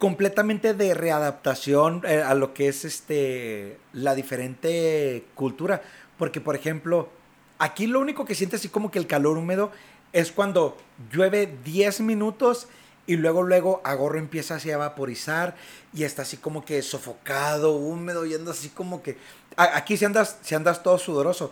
completamente 0.04 0.74
de 0.74 0.94
readaptación 0.94 2.02
eh, 2.06 2.22
a 2.22 2.34
lo 2.34 2.54
que 2.54 2.68
es 2.68 2.84
este 2.84 3.78
la 3.94 4.16
diferente 4.16 5.26
cultura. 5.34 5.82
Porque, 6.18 6.42
por 6.42 6.56
ejemplo, 6.56 7.10
aquí 7.58 7.88
lo 7.88 8.00
único 8.00 8.26
que 8.26 8.36
siente 8.36 8.58
así 8.58 8.70
como 8.70 8.92
que 8.92 9.00
el 9.00 9.08
calor 9.08 9.38
húmedo 9.38 9.72
es 10.12 10.32
cuando 10.32 10.78
llueve 11.12 11.58
10 11.64 12.02
minutos 12.02 12.68
y 13.08 13.16
luego, 13.18 13.44
luego 13.44 13.82
Agorro 13.84 14.20
empieza 14.20 14.56
así 14.56 14.72
a 14.72 14.78
vaporizar 14.78 15.56
y 15.94 16.04
está 16.04 16.22
así 16.22 16.38
como 16.38 16.64
que 16.64 16.82
sofocado, 16.82 17.74
húmedo, 17.74 18.26
y 18.26 18.34
así 18.34 18.70
como 18.70 19.02
que... 19.02 19.18
Aquí 19.56 19.98
si 19.98 20.06
andas, 20.06 20.38
si 20.42 20.56
andas 20.56 20.84
todo 20.84 20.98
sudoroso. 20.98 21.52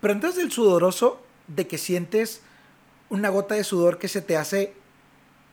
Pero 0.00 0.14
entonces 0.14 0.42
el 0.42 0.52
sudoroso 0.52 1.20
de 1.48 1.66
que 1.66 1.78
sientes 1.78 2.42
una 3.08 3.28
gota 3.28 3.54
de 3.54 3.64
sudor 3.64 3.98
que 3.98 4.08
se 4.08 4.20
te 4.20 4.36
hace 4.36 4.72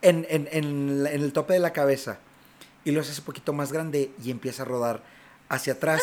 en, 0.01 0.25
el 0.29 1.33
tope 1.33 1.53
de 1.53 1.59
la 1.59 1.73
cabeza 1.73 2.19
y 2.83 2.91
lo 2.91 3.01
haces 3.01 3.19
un 3.19 3.25
poquito 3.25 3.53
más 3.53 3.71
grande 3.71 4.11
y 4.23 4.31
empieza 4.31 4.63
a 4.63 4.65
rodar 4.65 5.01
hacia 5.49 5.73
atrás 5.73 6.01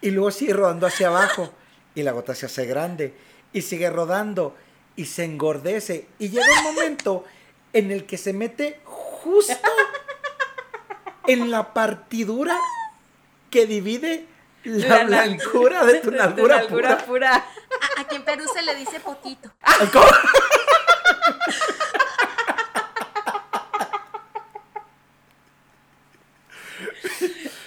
y 0.00 0.10
luego 0.10 0.30
sigue 0.30 0.52
rodando 0.52 0.86
hacia 0.86 1.08
abajo 1.08 1.52
y 1.94 2.02
la 2.02 2.12
gota 2.12 2.34
se 2.34 2.46
hace 2.46 2.66
grande 2.66 3.14
y 3.52 3.62
sigue 3.62 3.88
rodando 3.90 4.54
y 4.96 5.06
se 5.06 5.24
engordece 5.24 6.06
y 6.18 6.28
llega 6.28 6.46
un 6.58 6.74
momento 6.74 7.24
en 7.72 7.90
el 7.90 8.04
que 8.04 8.18
se 8.18 8.32
mete 8.32 8.80
justo 8.84 9.54
en 11.26 11.50
la 11.50 11.72
partidura 11.72 12.58
que 13.50 13.66
divide 13.66 14.26
la, 14.64 15.04
blancura 15.04 15.84
de 15.84 16.00
tu 16.00 16.10
nalgura, 16.10 16.66
pura. 17.06 17.44
Aquí 17.96 18.16
en 18.16 18.24
Perú 18.24 18.44
se 18.52 18.62
le 18.62 18.74
dice 18.74 19.00
potito. 19.00 19.50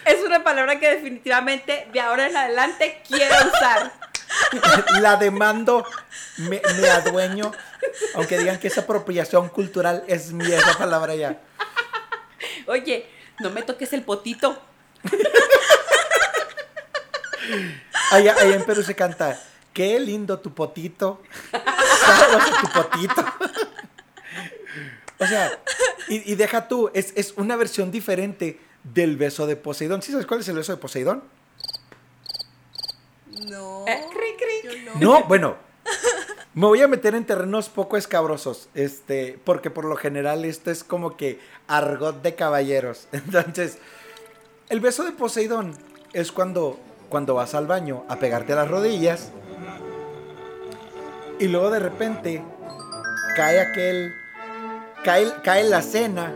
Es 0.06 0.23
una 0.23 0.43
palabra 0.43 0.80
que 0.80 0.88
definitivamente 0.89 1.88
de 1.91 1.99
ahora 1.99 2.28
en 2.28 2.38
adelante 2.38 3.01
quiero 3.08 3.36
usar. 3.47 3.91
La 5.01 5.15
demando, 5.15 5.86
me, 6.38 6.62
adueño, 6.89 7.51
aunque 8.13 8.38
digan 8.38 8.60
que 8.60 8.67
esa 8.67 8.82
apropiación 8.82 9.49
cultural, 9.49 10.04
es 10.08 10.32
mía 10.32 10.58
esa 10.58 10.78
palabra 10.78 11.15
ya. 11.15 11.39
Oye, 12.67 13.10
no 13.39 13.49
me 13.49 13.63
toques 13.63 13.93
el 13.93 14.04
potito. 14.04 14.62
Allá, 18.12 18.36
allá 18.39 18.56
en 18.56 18.65
Perú 18.65 18.84
se 18.84 18.95
canta, 18.95 19.39
qué 19.75 19.99
lindo 19.99 20.39
tu 20.39 20.53
potito. 20.53 21.21
tu 21.51 22.67
potito. 22.69 23.25
o 25.19 25.27
sea, 25.27 25.59
y, 26.07 26.33
deja 26.35 26.67
tú, 26.67 26.89
es, 26.93 27.33
una 27.35 27.57
versión 27.57 27.91
diferente 27.91 28.59
del 28.83 29.17
beso 29.17 29.45
de 29.45 29.57
Poseidón. 29.57 30.01
¿Sí 30.01 30.11
sabes 30.11 30.25
cuál 30.25 30.39
es 30.39 30.47
el 30.47 30.55
beso 30.55 30.71
de 30.71 30.77
Poseidón? 30.77 31.23
No. 33.49 33.85
Eh, 33.85 34.01
no. 34.95 35.23
bueno. 35.25 35.57
Me 36.55 36.67
voy 36.67 36.81
a 36.81 36.88
meter 36.88 37.15
en 37.15 37.25
terrenos 37.25 37.67
poco 37.67 37.97
escabrosos, 37.97 38.69
este, 38.75 39.38
porque 39.43 39.69
por 39.69 39.83
lo 39.83 39.97
general 39.97 40.45
esto 40.45 40.71
es 40.71 40.85
como 40.85 41.17
que 41.17 41.38
argot 41.67 42.21
de 42.21 42.35
caballeros. 42.35 43.09
Entonces, 43.11 43.77
el 44.69 44.79
beso 44.79 45.03
de 45.03 45.11
Poseidón 45.11 45.73
es 46.13 46.31
cuando 46.31 46.79
cuando 47.09 47.35
vas 47.35 47.55
al 47.55 47.67
baño 47.67 48.03
a 48.07 48.17
pegarte 48.17 48.53
a 48.53 48.55
las 48.55 48.69
rodillas 48.69 49.31
y 51.39 51.48
luego 51.48 51.69
de 51.69 51.80
repente 51.80 52.43
cae 53.36 53.60
aquel 53.60 54.13
cae, 55.04 55.32
cae 55.43 55.63
la 55.63 55.82
cena 55.82 56.34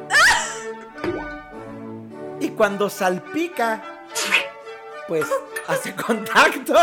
y 2.40 2.50
cuando 2.50 2.90
salpica 2.90 3.82
pues 5.08 5.26
hace 5.68 5.96
contacto 5.96 6.76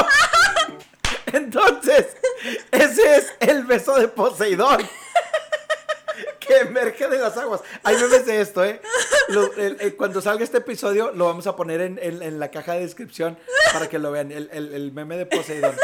entonces 1.32 2.16
ese 2.70 3.16
es 3.16 3.34
el 3.40 3.64
beso 3.64 3.94
de 3.96 4.08
Poseidón 4.08 4.88
que 6.46 6.58
emerge 6.58 7.08
de 7.08 7.18
las 7.18 7.36
aguas. 7.36 7.60
Hay 7.82 7.96
memes 7.96 8.26
de 8.26 8.40
esto, 8.40 8.64
¿eh? 8.64 8.80
cuando 9.96 10.20
salga 10.20 10.44
este 10.44 10.58
episodio 10.58 11.10
lo 11.12 11.26
vamos 11.26 11.46
a 11.46 11.56
poner 11.56 11.80
en, 11.80 12.38
la 12.38 12.50
caja 12.50 12.74
de 12.74 12.80
descripción 12.80 13.36
para 13.72 13.88
que 13.88 13.98
lo 13.98 14.12
vean, 14.12 14.30
el, 14.30 14.92
meme 14.92 15.16
de 15.16 15.26
Poseidón. 15.26 15.74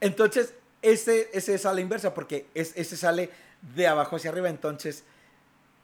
Entonces, 0.00 0.54
ese, 0.82 1.30
ese 1.32 1.54
es 1.54 1.66
a 1.66 1.72
la 1.72 1.80
inversa, 1.80 2.14
porque 2.14 2.46
es, 2.54 2.72
ese 2.76 2.96
sale 2.96 3.30
de 3.74 3.86
abajo 3.86 4.16
hacia 4.16 4.30
arriba, 4.30 4.48
entonces 4.48 5.04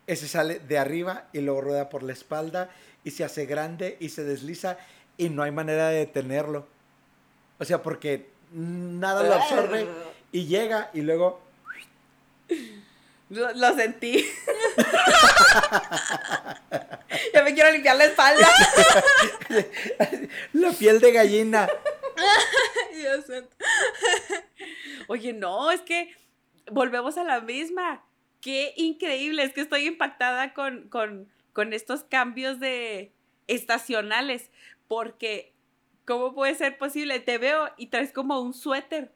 ese 0.06 0.28
sale 0.28 0.60
de 0.60 0.78
arriba 0.78 1.28
y 1.32 1.40
luego 1.40 1.62
rueda 1.62 1.88
por 1.88 2.02
la 2.02 2.12
espalda 2.12 2.70
y 3.04 3.12
se 3.12 3.24
hace 3.24 3.46
grande 3.46 3.96
y 4.00 4.10
se 4.10 4.24
desliza 4.24 4.76
y 5.16 5.30
no 5.30 5.42
hay 5.42 5.50
manera 5.50 5.88
de 5.88 5.98
detenerlo. 5.98 6.66
O 7.58 7.64
sea, 7.64 7.82
porque 7.82 8.28
nada 8.52 9.22
lo 9.22 9.34
absorbe 9.34 9.86
y 10.32 10.46
llega 10.46 10.90
y 10.92 11.02
luego... 11.02 11.40
Lo, 13.30 13.74
sentí. 13.74 14.22
ya 17.34 17.42
me 17.42 17.54
quiero 17.54 17.72
limpiar 17.72 17.96
la 17.96 18.04
espalda. 18.04 18.48
la 20.52 20.70
piel 20.72 21.00
de 21.00 21.10
gallina. 21.10 21.68
Dios 22.94 23.24
santo. 23.26 23.56
Oye, 25.24 25.32
no, 25.32 25.70
es 25.70 25.80
que 25.80 26.14
volvemos 26.70 27.16
a 27.16 27.24
la 27.24 27.40
misma. 27.40 28.04
Qué 28.42 28.74
increíble, 28.76 29.42
es 29.42 29.54
que 29.54 29.62
estoy 29.62 29.86
impactada 29.86 30.52
con, 30.52 30.90
con, 30.90 31.32
con 31.54 31.72
estos 31.72 32.04
cambios 32.04 32.60
de 32.60 33.10
estacionales, 33.46 34.50
porque 34.86 35.54
¿cómo 36.04 36.34
puede 36.34 36.54
ser 36.54 36.76
posible? 36.76 37.20
Te 37.20 37.38
veo 37.38 37.70
y 37.78 37.86
traes 37.86 38.12
como 38.12 38.38
un 38.42 38.52
suéter. 38.52 39.14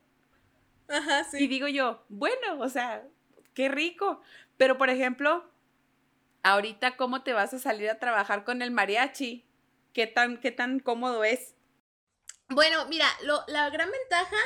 Ajá, 0.89 1.25
sí. 1.25 1.45
Y 1.45 1.47
digo 1.47 1.69
yo, 1.69 2.03
bueno, 2.09 2.59
o 2.59 2.71
sea, 2.71 3.07
qué 3.53 3.69
rico. 3.69 4.23
Pero, 4.57 4.79
por 4.79 4.89
ejemplo, 4.89 5.45
ahorita, 6.43 6.97
¿cómo 6.97 7.23
te 7.23 7.35
vas 7.35 7.53
a 7.53 7.59
salir 7.59 7.91
a 7.91 7.99
trabajar 7.99 8.45
con 8.45 8.63
el 8.63 8.71
mariachi? 8.71 9.45
¿Qué 9.93 10.07
tan, 10.07 10.41
qué 10.41 10.53
tan 10.53 10.81
cómodo 10.81 11.23
es? 11.23 11.55
Bueno, 12.49 12.87
mira, 12.87 13.07
lo, 13.25 13.45
la 13.47 13.69
gran 13.69 13.91
ventaja 13.91 14.37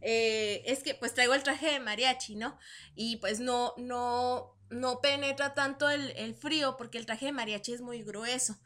eh, 0.00 0.62
es 0.66 0.82
que 0.82 0.94
pues 0.94 1.14
traigo 1.14 1.34
el 1.34 1.42
traje 1.42 1.72
de 1.72 1.80
mariachi, 1.80 2.36
¿no? 2.36 2.58
Y 2.94 3.16
pues 3.16 3.40
no, 3.40 3.74
no, 3.76 4.56
no 4.70 5.00
penetra 5.00 5.54
tanto 5.54 5.88
el, 5.90 6.10
el 6.16 6.34
frío 6.34 6.76
porque 6.76 6.98
el 6.98 7.06
traje 7.06 7.26
de 7.26 7.32
mariachi 7.32 7.72
es 7.72 7.80
muy 7.80 8.02
grueso. 8.02 8.56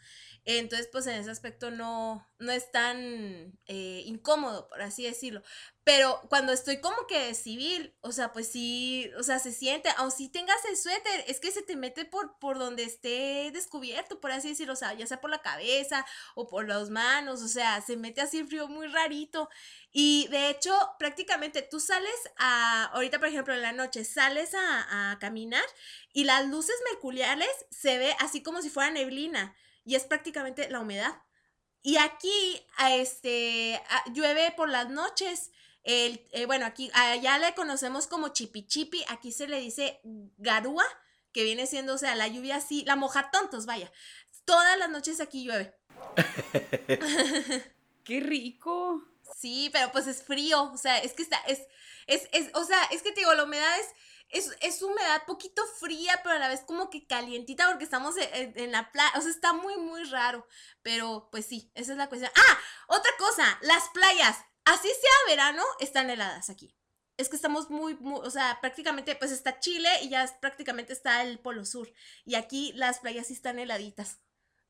Entonces, 0.47 0.88
pues 0.92 1.07
en 1.07 1.14
ese 1.14 1.31
aspecto 1.31 1.70
no, 1.70 2.27
no 2.38 2.53
es 2.53 2.70
tan 2.70 3.59
eh, 3.66 4.03
incómodo, 4.05 4.68
por 4.68 4.83
así 4.83 5.05
decirlo. 5.05 5.42
Pero 5.85 6.23
cuando 6.31 6.53
estoy 6.53 6.81
como 6.81 7.07
que 7.07 7.18
de 7.27 7.35
civil, 7.35 7.94
o 8.01 8.11
sea, 8.11 8.33
pues 8.33 8.49
sí, 8.51 9.11
o 9.18 9.23
sea, 9.23 9.38
se 9.38 9.53
siente, 9.53 9.90
aun 9.99 10.11
si 10.11 10.31
tengas 10.31 10.64
el 10.64 10.79
suéter, 10.79 11.25
es 11.29 11.40
que 11.40 11.51
se 11.53 11.61
te 11.62 11.77
mete 11.77 12.07
por, 12.07 12.38
por 12.38 12.59
donde 12.59 12.85
esté 12.85 13.51
descubierto, 13.53 14.18
por 14.18 14.31
así 14.33 14.49
decirlo, 14.49 14.73
o 14.73 14.77
sea, 14.77 14.94
ya 14.94 15.07
sea 15.07 15.20
por 15.20 15.29
la 15.29 15.42
cabeza 15.42 16.07
o 16.35 16.47
por 16.49 16.66
las 16.66 16.88
manos, 16.88 17.42
o 17.42 17.49
sea, 17.49 17.83
se 17.83 17.99
mete 17.99 18.23
así 18.23 18.38
el 18.38 18.47
frío 18.49 18.66
muy 18.66 18.87
rarito. 18.87 19.51
Y 19.92 20.27
de 20.29 20.49
hecho, 20.49 20.75
prácticamente 20.99 21.61
tú 21.61 21.79
sales 21.81 22.14
a, 22.38 22.85
ahorita 22.87 23.18
por 23.18 23.29
ejemplo 23.29 23.53
en 23.53 23.62
la 23.62 23.73
noche, 23.73 24.05
sales 24.05 24.55
a, 24.55 25.11
a 25.12 25.18
caminar 25.18 25.64
y 26.14 26.25
las 26.25 26.47
luces 26.49 26.77
mercuriales 26.92 27.49
se 27.70 27.99
ve 27.99 28.16
así 28.20 28.42
como 28.42 28.62
si 28.62 28.70
fuera 28.70 28.90
neblina 28.90 29.55
y 29.85 29.97
es 29.97 30.05
prácticamente 30.05 30.70
la 30.70 30.81
humedad. 30.81 31.14
Y 31.83 31.99
aquí, 31.99 32.66
este, 32.92 33.81
llueve 34.14 34.53
por 34.57 34.70
las 34.70 34.88
noches. 34.88 35.51
El, 35.85 36.27
eh, 36.33 36.47
bueno, 36.47 36.66
aquí, 36.66 36.90
allá 36.94 37.38
le 37.38 37.55
conocemos 37.55 38.07
como 38.07 38.29
chipi 38.29 38.66
chipi, 38.66 39.05
aquí 39.09 39.33
se 39.33 39.47
le 39.47 39.61
dice 39.61 40.01
garúa, 40.38 40.85
que 41.33 41.44
viene 41.44 41.66
siendo, 41.66 41.94
o 41.94 41.99
sea, 41.99 42.14
la 42.14 42.29
lluvia 42.29 42.57
así, 42.57 42.85
la 42.87 42.97
moja 42.97 43.31
tontos, 43.31 43.66
vaya. 43.66 43.92
Todas 44.44 44.79
las 44.79 44.90
noches 44.90 45.20
aquí 45.20 45.44
llueve. 45.44 45.75
¡Qué 48.05 48.20
rico! 48.20 49.03
Sí, 49.37 49.70
pero 49.73 49.90
pues 49.92 50.07
es 50.07 50.23
frío, 50.23 50.73
o 50.73 50.77
sea, 50.77 50.99
es 50.99 51.12
que 51.12 51.23
está, 51.23 51.38
es, 51.47 51.61
es, 52.07 52.29
es, 52.33 52.51
o 52.55 52.64
sea, 52.64 52.83
es 52.90 53.03
que 53.03 53.12
te 53.12 53.20
digo, 53.20 53.35
la 53.35 53.44
humedad 53.44 53.79
es 53.81 53.87
es, 54.35 54.51
es 54.61 54.83
humedad 54.83 55.23
poquito 55.27 55.62
fría, 55.79 56.20
pero 56.23 56.35
a 56.35 56.38
la 56.38 56.49
vez 56.49 56.62
como 56.66 56.90
que 56.90 57.07
calientita 57.07 57.68
porque 57.68 57.85
estamos 57.85 58.16
en, 58.16 58.73
la 58.73 58.90
playa. 58.90 59.12
O 59.16 59.20
sea, 59.20 59.31
está 59.31 59.53
muy, 59.53 59.77
muy 59.77 60.03
raro. 60.05 60.47
Pero 60.83 61.29
pues 61.31 61.47
sí, 61.47 61.70
esa 61.75 61.92
es 61.92 61.99
la 61.99 62.09
cuestión. 62.09 62.33
Ah, 62.35 62.59
otra 62.88 63.11
cosa, 63.16 63.59
las 63.62 63.88
playas, 63.90 64.38
así 64.64 64.88
sea 64.88 65.29
verano, 65.29 65.62
están 65.81 66.11
heladas 66.11 66.50
aquí. 66.50 66.74
Es 67.16 67.29
que 67.29 67.37
estamos 67.37 67.70
muy, 67.70 67.94
muy, 67.96 68.20
o 68.24 68.31
sea, 68.31 68.59
prácticamente, 68.61 69.14
pues 69.14 69.31
está 69.31 69.61
Chile 69.61 69.88
y 70.03 70.09
ya 70.09 70.29
prácticamente 70.40 70.92
está 70.92 71.22
el 71.22 71.38
Polo 71.38 71.64
Sur. 71.64 71.92
Y 72.24 72.35
aquí 72.35 72.72
las 72.74 72.98
playas 72.98 73.29
sí 73.29 73.35
están 73.35 73.59
heladitas 73.59 74.20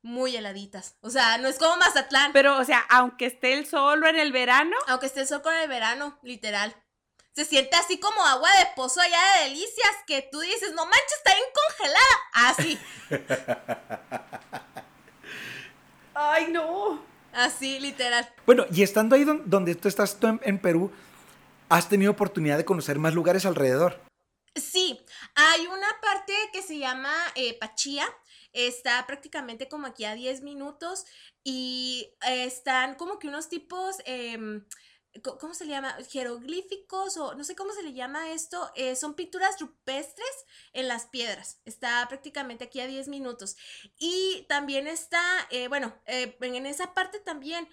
muy 0.02 0.36
heladitas. 0.36 0.96
O 1.00 1.08
sea, 1.08 1.38
no 1.38 1.48
es 1.48 1.58
como 1.58 1.78
Mazatlán. 1.78 2.34
Pero, 2.34 2.58
o 2.58 2.64
sea, 2.66 2.80
aunque 2.90 3.24
esté 3.24 3.54
el 3.54 3.66
sol 3.66 4.06
en 4.06 4.18
el 4.18 4.32
verano. 4.32 4.76
Aunque 4.86 5.06
esté 5.06 5.20
el 5.20 5.26
sol 5.26 5.40
con 5.40 5.54
el 5.54 5.66
verano, 5.66 6.18
literal 6.22 6.76
se 7.34 7.44
siente 7.44 7.76
así 7.76 7.98
como 7.98 8.24
agua 8.24 8.48
de 8.58 8.66
pozo 8.76 9.00
allá 9.00 9.18
de 9.38 9.44
delicias 9.48 9.90
que 10.06 10.22
tú 10.30 10.38
dices, 10.40 10.72
no 10.72 10.86
manches, 10.86 11.16
está 11.16 11.34
bien 11.34 11.46
congelada. 11.68 12.16
Así. 12.32 12.78
Ay, 16.14 16.46
no. 16.52 17.04
Así, 17.34 17.80
literal. 17.80 18.28
Bueno, 18.46 18.64
y 18.70 18.82
estando 18.82 19.16
ahí 19.16 19.24
donde 19.24 19.74
tú 19.74 19.88
estás 19.88 20.18
tú 20.18 20.38
en, 20.40 20.58
Perú, 20.58 20.92
¿has 21.68 21.88
tenido 21.88 22.12
oportunidad 22.12 22.56
de 22.56 22.64
conocer 22.64 22.98
más 22.98 23.14
lugares 23.14 23.44
alrededor? 23.44 24.00
Sí, 24.54 25.00
hay 25.34 25.66
una 25.66 25.88
parte 26.00 26.32
que 26.52 26.62
se 26.62 26.78
llama 26.78 27.12
eh, 27.34 27.58
Pachía, 27.58 28.06
está 28.52 29.04
prácticamente 29.06 29.68
como 29.68 29.88
aquí 29.88 30.04
a 30.04 30.14
10 30.14 30.42
minutos 30.42 31.06
y 31.42 32.14
están 32.26 32.94
como 32.94 33.18
que 33.18 33.28
unos 33.28 33.48
tipos... 33.48 33.96
Em, 34.04 34.64
¿cómo 35.22 35.54
se 35.54 35.64
le 35.64 35.70
llama? 35.70 35.96
Jeroglíficos 36.08 37.16
o 37.16 37.34
no 37.34 37.44
sé 37.44 37.54
cómo 37.54 37.72
se 37.72 37.82
le 37.82 37.92
llama 37.92 38.32
esto. 38.32 38.70
Eh, 38.74 38.96
son 38.96 39.14
pinturas 39.14 39.58
rupestres 39.60 40.44
en 40.72 40.88
las 40.88 41.06
piedras. 41.06 41.60
Está 41.64 42.06
prácticamente 42.08 42.64
aquí 42.64 42.80
a 42.80 42.86
10 42.86 43.08
minutos. 43.08 43.56
Y 43.98 44.46
también 44.48 44.86
está, 44.86 45.22
eh, 45.50 45.68
bueno, 45.68 45.94
eh, 46.06 46.36
en 46.40 46.66
esa 46.66 46.94
parte 46.94 47.20
también 47.20 47.68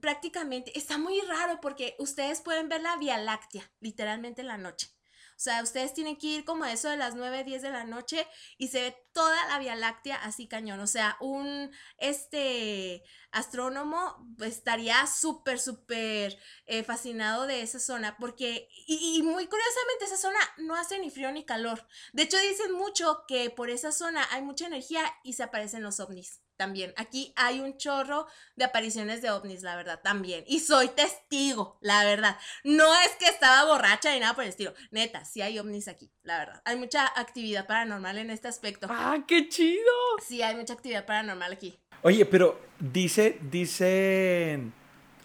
prácticamente 0.00 0.76
está 0.76 0.98
muy 0.98 1.20
raro 1.20 1.60
porque 1.60 1.94
ustedes 2.00 2.40
pueden 2.40 2.68
ver 2.68 2.80
la 2.82 2.96
Vía 2.96 3.16
Láctea, 3.16 3.70
literalmente 3.80 4.40
en 4.40 4.48
la 4.48 4.58
noche. 4.58 4.88
O 5.36 5.40
sea, 5.44 5.62
ustedes 5.62 5.94
tienen 5.94 6.16
que 6.16 6.28
ir 6.28 6.44
como 6.44 6.64
a 6.64 6.72
eso 6.72 6.88
de 6.88 6.96
las 6.96 7.14
9, 7.14 7.44
10 7.44 7.62
de 7.62 7.70
la 7.70 7.84
noche 7.84 8.26
y 8.56 8.68
se 8.68 8.80
ve 8.82 8.96
toda 9.12 9.46
la 9.48 9.58
Vía 9.58 9.74
Láctea 9.74 10.16
así 10.16 10.46
cañón. 10.46 10.80
O 10.80 10.86
sea, 10.86 11.16
un 11.20 11.70
este 11.98 13.02
astrónomo 13.32 14.26
estaría 14.40 15.06
súper, 15.06 15.58
súper 15.58 16.38
eh, 16.66 16.84
fascinado 16.84 17.46
de 17.46 17.62
esa 17.62 17.80
zona 17.80 18.16
porque, 18.18 18.68
y, 18.86 19.18
y, 19.18 19.22
muy 19.22 19.46
curiosamente, 19.46 20.04
esa 20.04 20.16
zona 20.16 20.38
no 20.58 20.76
hace 20.76 20.98
ni 20.98 21.10
frío 21.10 21.32
ni 21.32 21.44
calor. 21.44 21.86
De 22.12 22.22
hecho, 22.22 22.38
dicen 22.38 22.72
mucho 22.72 23.24
que 23.26 23.50
por 23.50 23.70
esa 23.70 23.92
zona 23.92 24.26
hay 24.30 24.42
mucha 24.42 24.66
energía 24.66 25.02
y 25.24 25.32
se 25.32 25.42
aparecen 25.42 25.82
los 25.82 25.98
ovnis 26.00 26.43
también. 26.56 26.92
Aquí 26.96 27.32
hay 27.36 27.60
un 27.60 27.76
chorro 27.76 28.26
de 28.56 28.64
apariciones 28.64 29.22
de 29.22 29.30
ovnis, 29.30 29.62
la 29.62 29.76
verdad, 29.76 30.00
también. 30.02 30.44
Y 30.46 30.60
soy 30.60 30.88
testigo, 30.88 31.78
la 31.80 32.04
verdad. 32.04 32.38
No 32.62 32.94
es 33.00 33.10
que 33.18 33.26
estaba 33.26 33.64
borracha 33.70 34.12
ni 34.12 34.20
nada 34.20 34.34
por 34.34 34.44
el 34.44 34.50
estilo. 34.50 34.74
Neta, 34.90 35.24
sí 35.24 35.42
hay 35.42 35.58
ovnis 35.58 35.88
aquí, 35.88 36.10
la 36.22 36.38
verdad. 36.38 36.62
Hay 36.64 36.76
mucha 36.76 37.06
actividad 37.18 37.66
paranormal 37.66 38.18
en 38.18 38.30
este 38.30 38.48
aspecto. 38.48 38.86
¡Ah, 38.90 39.18
qué 39.26 39.48
chido! 39.48 39.92
Sí, 40.26 40.42
hay 40.42 40.54
mucha 40.54 40.74
actividad 40.74 41.06
paranormal 41.06 41.52
aquí. 41.52 41.78
Oye, 42.02 42.26
pero 42.26 42.60
dice, 42.78 43.38
dicen 43.50 44.72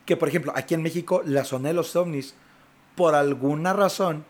que, 0.05 0.17
por 0.17 0.29
ejemplo, 0.29 0.53
aquí 0.55 0.73
en 0.73 0.81
México, 0.81 1.21
la 1.25 1.43
zona 1.43 1.69
de 1.69 1.73
los 1.73 1.95
ovnis, 1.95 2.35
por 2.95 3.15
alguna 3.15 3.73
razón, 3.73 4.25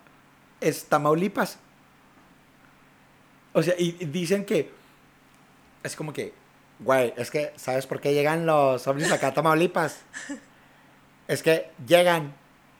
es 0.61 0.85
Tamaulipas. 0.85 1.59
O 3.53 3.63
sea, 3.63 3.73
y 3.77 3.91
dicen 4.05 4.45
que 4.45 4.71
es 5.83 5.95
como 5.95 6.13
que 6.13 6.33
Güey, 6.79 7.13
es 7.17 7.29
que, 7.29 7.51
¿sabes 7.57 7.87
por 7.87 7.99
qué 7.99 8.13
llegan 8.13 8.45
los 8.45 8.87
ovnis 8.87 9.11
acá 9.11 9.27
a 9.27 9.33
Tamaulipas? 9.33 10.05
es 11.27 11.43
que 11.43 11.69
llegan 11.85 12.33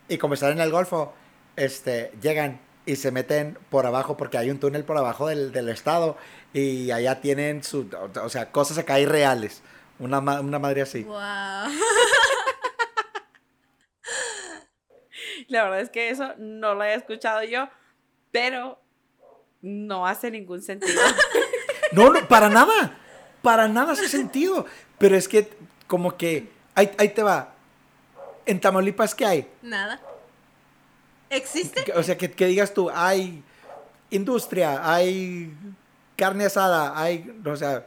y 0.08 0.18
como 0.18 0.34
están 0.36 0.54
en 0.54 0.62
el 0.62 0.72
Golfo, 0.72 1.14
este, 1.58 2.12
llegan 2.22 2.62
y 2.86 2.96
se 2.96 3.12
meten 3.12 3.58
por 3.70 3.86
abajo 3.86 4.16
porque 4.16 4.38
hay 4.38 4.50
un 4.50 4.60
túnel 4.60 4.86
por 4.86 4.98
abajo 4.98 5.28
del, 5.28 5.70
estado 5.70 6.18
y 6.54 6.92
allá 6.92 7.20
tienen 7.20 7.62
su, 7.64 7.90
o 8.22 8.30
sea, 8.30 8.52
cosas 8.52 8.78
acá 8.78 9.00
irreales. 9.00 9.62
Una, 10.00 10.20
una 10.20 10.60
madre 10.60 10.82
así. 10.82 11.04
Wow. 11.04 11.18
La 15.50 15.64
verdad 15.64 15.82
es 15.82 15.90
que 15.90 16.10
eso 16.10 16.34
no 16.38 16.74
lo 16.74 16.84
he 16.84 16.94
escuchado 16.94 17.44
yo, 17.44 17.68
pero 18.32 18.82
no 19.62 20.08
hace 20.08 20.32
ningún 20.32 20.62
sentido. 20.62 21.02
no, 21.92 22.14
no, 22.14 22.28
para 22.28 22.50
nada 22.50 22.98
para 23.42 23.68
nada 23.68 23.94
hace 23.94 24.08
sentido. 24.08 24.66
Pero 24.98 25.16
es 25.16 25.28
que, 25.28 25.50
como 25.88 26.18
que, 26.18 26.50
ahí, 26.76 26.88
te 26.88 27.24
va. 27.24 27.54
¿En 28.46 28.60
Tamaulipas 28.60 29.16
qué 29.16 29.26
hay? 29.26 29.48
Nada. 29.62 30.00
¿Existe? 31.30 31.92
O 31.94 32.04
sea, 32.04 32.18
que, 32.18 32.28
digas 32.28 32.74
tú, 32.74 32.90
hay 32.90 33.44
industria, 34.10 34.82
hay 34.92 35.54
carne 36.16 36.46
asada, 36.46 37.00
hay, 37.00 37.32
o 37.46 37.56
sea... 37.56 37.86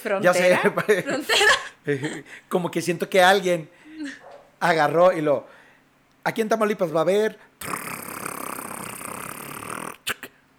¿Frontera? 0.00 0.32
Ya 0.32 0.40
sé, 0.40 1.02
¿Frontera? 1.02 2.24
Como 2.48 2.70
que 2.70 2.80
siento 2.80 3.08
que 3.08 3.22
alguien 3.22 3.68
agarró 4.60 5.12
y 5.12 5.20
lo... 5.20 5.46
Aquí 6.24 6.40
en 6.40 6.48
Tamaulipas 6.48 6.94
va 6.94 7.00
a 7.00 7.02
haber... 7.02 7.38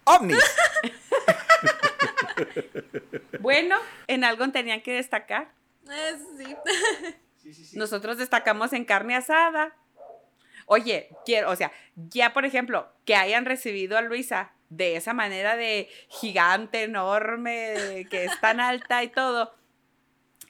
ovnis. 0.04 0.38
Bueno, 3.40 3.78
en 4.06 4.24
algo 4.24 4.48
tenían 4.50 4.82
que 4.82 4.92
destacar. 4.92 5.52
sí. 6.38 7.76
Nosotros 7.76 8.18
destacamos 8.18 8.72
en 8.72 8.84
carne 8.84 9.16
asada. 9.16 9.74
Oye, 10.66 11.10
quiero, 11.24 11.50
o 11.50 11.56
sea, 11.56 11.72
ya 11.96 12.32
por 12.32 12.44
ejemplo, 12.44 12.88
que 13.04 13.16
hayan 13.16 13.44
recibido 13.44 13.98
a 13.98 14.02
Luisa 14.02 14.52
de 14.68 14.96
esa 14.96 15.12
manera 15.12 15.56
de 15.56 15.88
gigante, 16.08 16.84
enorme, 16.84 18.06
que 18.10 18.24
es 18.24 18.40
tan 18.40 18.60
alta 18.60 19.02
y 19.02 19.08
todo, 19.08 19.54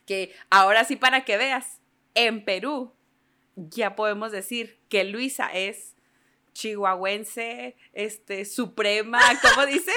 que 0.07 0.35
ahora 0.51 0.85
sí 0.85 0.97
para 0.97 1.25
que 1.25 1.37
veas, 1.37 1.81
en 2.15 2.45
Perú 2.45 2.95
ya 3.57 3.97
podemos 3.97 4.33
decir 4.33 4.79
que 4.89 5.05
Luisa 5.05 5.51
es 5.53 5.95
chihuahuense, 6.53 7.77
este, 7.93 8.45
suprema, 8.45 9.21
¿cómo 9.41 9.67
dices? 9.67 9.95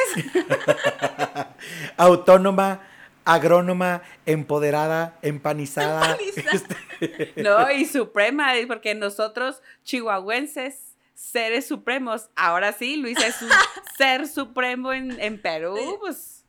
Autónoma, 1.97 2.81
agrónoma, 3.25 4.01
empoderada, 4.25 5.17
empanizada. 5.21 6.17
Este, 6.35 7.33
no, 7.41 7.71
y 7.71 7.85
suprema, 7.85 8.53
porque 8.67 8.95
nosotros, 8.95 9.61
chihuahuenses, 9.83 10.95
seres 11.13 11.67
supremos, 11.67 12.29
ahora 12.35 12.73
sí, 12.73 12.97
Luisa 12.97 13.27
es 13.27 13.41
un 13.41 13.49
ser 13.97 14.27
supremo 14.27 14.93
en, 14.93 15.19
en 15.19 15.41
Perú, 15.41 15.97
pues. 15.99 16.45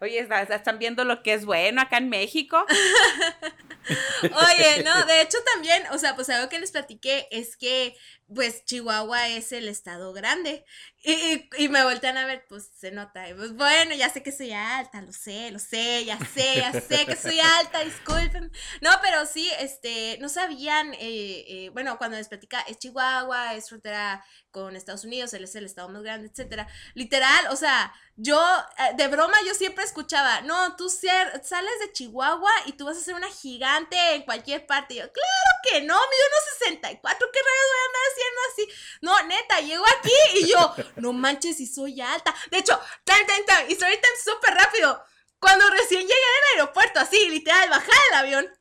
Oye, 0.00 0.26
¿están 0.48 0.78
viendo 0.78 1.04
lo 1.04 1.22
que 1.22 1.34
es 1.34 1.44
bueno 1.44 1.82
acá 1.82 1.98
en 1.98 2.08
México? 2.08 2.64
Oye, 4.22 4.82
no, 4.84 5.04
de 5.06 5.22
hecho 5.22 5.38
también, 5.54 5.82
o 5.92 5.98
sea, 5.98 6.14
pues 6.14 6.28
algo 6.30 6.48
que 6.48 6.58
les 6.58 6.70
platiqué 6.70 7.28
es 7.30 7.56
que 7.56 7.96
pues 8.32 8.64
Chihuahua 8.64 9.28
es 9.28 9.52
el 9.52 9.68
estado 9.68 10.12
grande. 10.12 10.64
Y, 11.02 11.48
y, 11.56 11.68
me 11.68 11.82
voltean 11.82 12.18
a 12.18 12.26
ver, 12.26 12.44
pues 12.48 12.70
se 12.78 12.90
nota. 12.90 13.24
pues 13.34 13.54
bueno, 13.54 13.94
ya 13.94 14.10
sé 14.10 14.22
que 14.22 14.32
soy 14.32 14.52
alta, 14.52 15.00
lo 15.00 15.12
sé, 15.12 15.50
lo 15.50 15.58
sé, 15.58 16.04
ya 16.04 16.18
sé, 16.26 16.56
ya 16.56 16.72
sé 16.72 17.06
que 17.06 17.16
soy 17.16 17.40
alta, 17.40 17.80
disculpen. 17.80 18.52
No, 18.82 18.90
pero 19.02 19.24
sí, 19.24 19.50
este, 19.58 20.18
no 20.20 20.28
sabían, 20.28 20.92
eh, 20.94 21.44
eh, 21.48 21.70
bueno, 21.72 21.96
cuando 21.96 22.18
les 22.18 22.28
platica, 22.28 22.60
es 22.68 22.78
Chihuahua, 22.78 23.54
es 23.54 23.68
frontera 23.68 24.22
con 24.50 24.76
Estados 24.76 25.04
Unidos, 25.04 25.32
él 25.32 25.44
es 25.44 25.54
el 25.54 25.64
estado 25.64 25.88
más 25.88 26.02
grande, 26.02 26.28
etcétera. 26.28 26.68
Literal, 26.94 27.46
o 27.50 27.56
sea, 27.56 27.94
yo, 28.16 28.38
eh, 28.78 28.94
de 28.96 29.08
broma, 29.08 29.36
yo 29.46 29.54
siempre 29.54 29.84
escuchaba, 29.84 30.42
no, 30.42 30.76
tú 30.76 30.90
sales 30.90 31.80
de 31.80 31.92
Chihuahua 31.92 32.52
y 32.66 32.72
tú 32.72 32.84
vas 32.84 32.98
a 32.98 33.00
ser 33.00 33.14
una 33.14 33.30
gigante 33.30 33.79
en 33.90 34.22
cualquier 34.22 34.66
parte. 34.66 34.94
Yo, 34.94 35.12
claro 35.12 35.50
que 35.62 35.80
no, 35.82 35.94
mido 35.94 36.26
unos 36.28 36.58
64, 36.58 37.28
¿qué 37.32 37.38
rayos 37.38 37.66
voy 37.68 37.78
a 37.78 37.86
andar 37.86 38.02
haciendo 38.10 38.40
así? 38.52 38.98
No, 39.02 39.22
neta, 39.28 39.60
llego 39.60 39.84
aquí 39.98 40.12
y 40.34 40.48
yo, 40.48 40.74
no 40.96 41.12
manches, 41.12 41.56
si 41.56 41.66
soy 41.66 42.00
alta. 42.00 42.34
De 42.50 42.58
hecho, 42.58 42.78
tan, 43.04 43.26
tan, 43.26 43.44
tan, 43.44 43.70
y 43.70 43.74
story 43.74 44.00
time 44.00 44.16
súper 44.24 44.54
rápido. 44.54 45.04
Cuando 45.38 45.68
recién 45.70 46.02
llegué 46.02 46.14
del 46.14 46.60
aeropuerto, 46.60 47.00
así, 47.00 47.28
literal, 47.28 47.70
bajé 47.70 47.90
del 47.90 48.18
avión, 48.18 48.60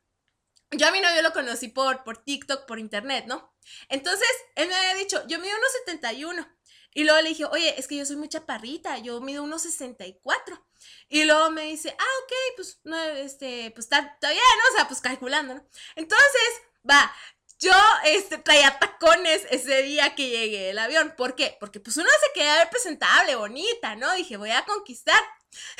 yo 0.71 0.87
a 0.87 0.91
mi 0.91 1.01
novio 1.01 1.21
lo 1.21 1.33
conocí 1.33 1.67
por, 1.67 2.03
por 2.03 2.23
TikTok, 2.23 2.65
por 2.65 2.79
internet, 2.79 3.25
¿no? 3.27 3.53
Entonces, 3.89 4.29
él 4.55 4.67
me 4.67 4.75
había 4.75 4.93
dicho, 4.95 5.21
yo 5.27 5.39
mido 5.39 5.57
unos 5.57 5.71
71. 5.85 6.47
Y 6.93 7.03
luego 7.03 7.21
le 7.21 7.29
dije, 7.29 7.45
oye, 7.45 7.79
es 7.79 7.87
que 7.87 7.97
yo 7.97 8.05
soy 8.05 8.15
muy 8.15 8.29
chaparrita, 8.29 8.97
yo 8.97 9.19
mido 9.21 9.43
unos 9.43 9.63
64. 9.63 10.58
Y 11.07 11.23
luego 11.23 11.49
me 11.51 11.63
dice, 11.63 11.95
ah, 11.97 12.23
ok, 12.23 12.33
pues, 12.55 12.79
no, 12.83 13.01
este, 13.01 13.71
pues 13.71 13.85
está, 13.85 13.99
está 13.99 14.29
bien, 14.29 14.43
¿no? 14.57 14.73
O 14.73 14.75
sea, 14.75 14.87
pues 14.87 15.01
calculando, 15.01 15.55
¿no? 15.55 15.67
Entonces, 15.95 16.61
va, 16.89 17.11
yo 17.59 17.73
este, 18.05 18.37
traía 18.37 18.79
tacones 18.79 19.45
ese 19.49 19.81
día 19.81 20.15
que 20.15 20.29
llegué 20.29 20.67
del 20.67 20.79
avión. 20.79 21.13
¿Por 21.17 21.35
qué? 21.35 21.57
Porque 21.59 21.79
pues 21.79 21.97
uno 21.97 22.09
se 22.09 22.39
queda 22.39 22.69
presentable, 22.69 23.35
bonita, 23.35 23.95
¿no? 23.95 24.13
Dije, 24.13 24.37
voy 24.37 24.51
a 24.51 24.63
conquistar. 24.65 25.21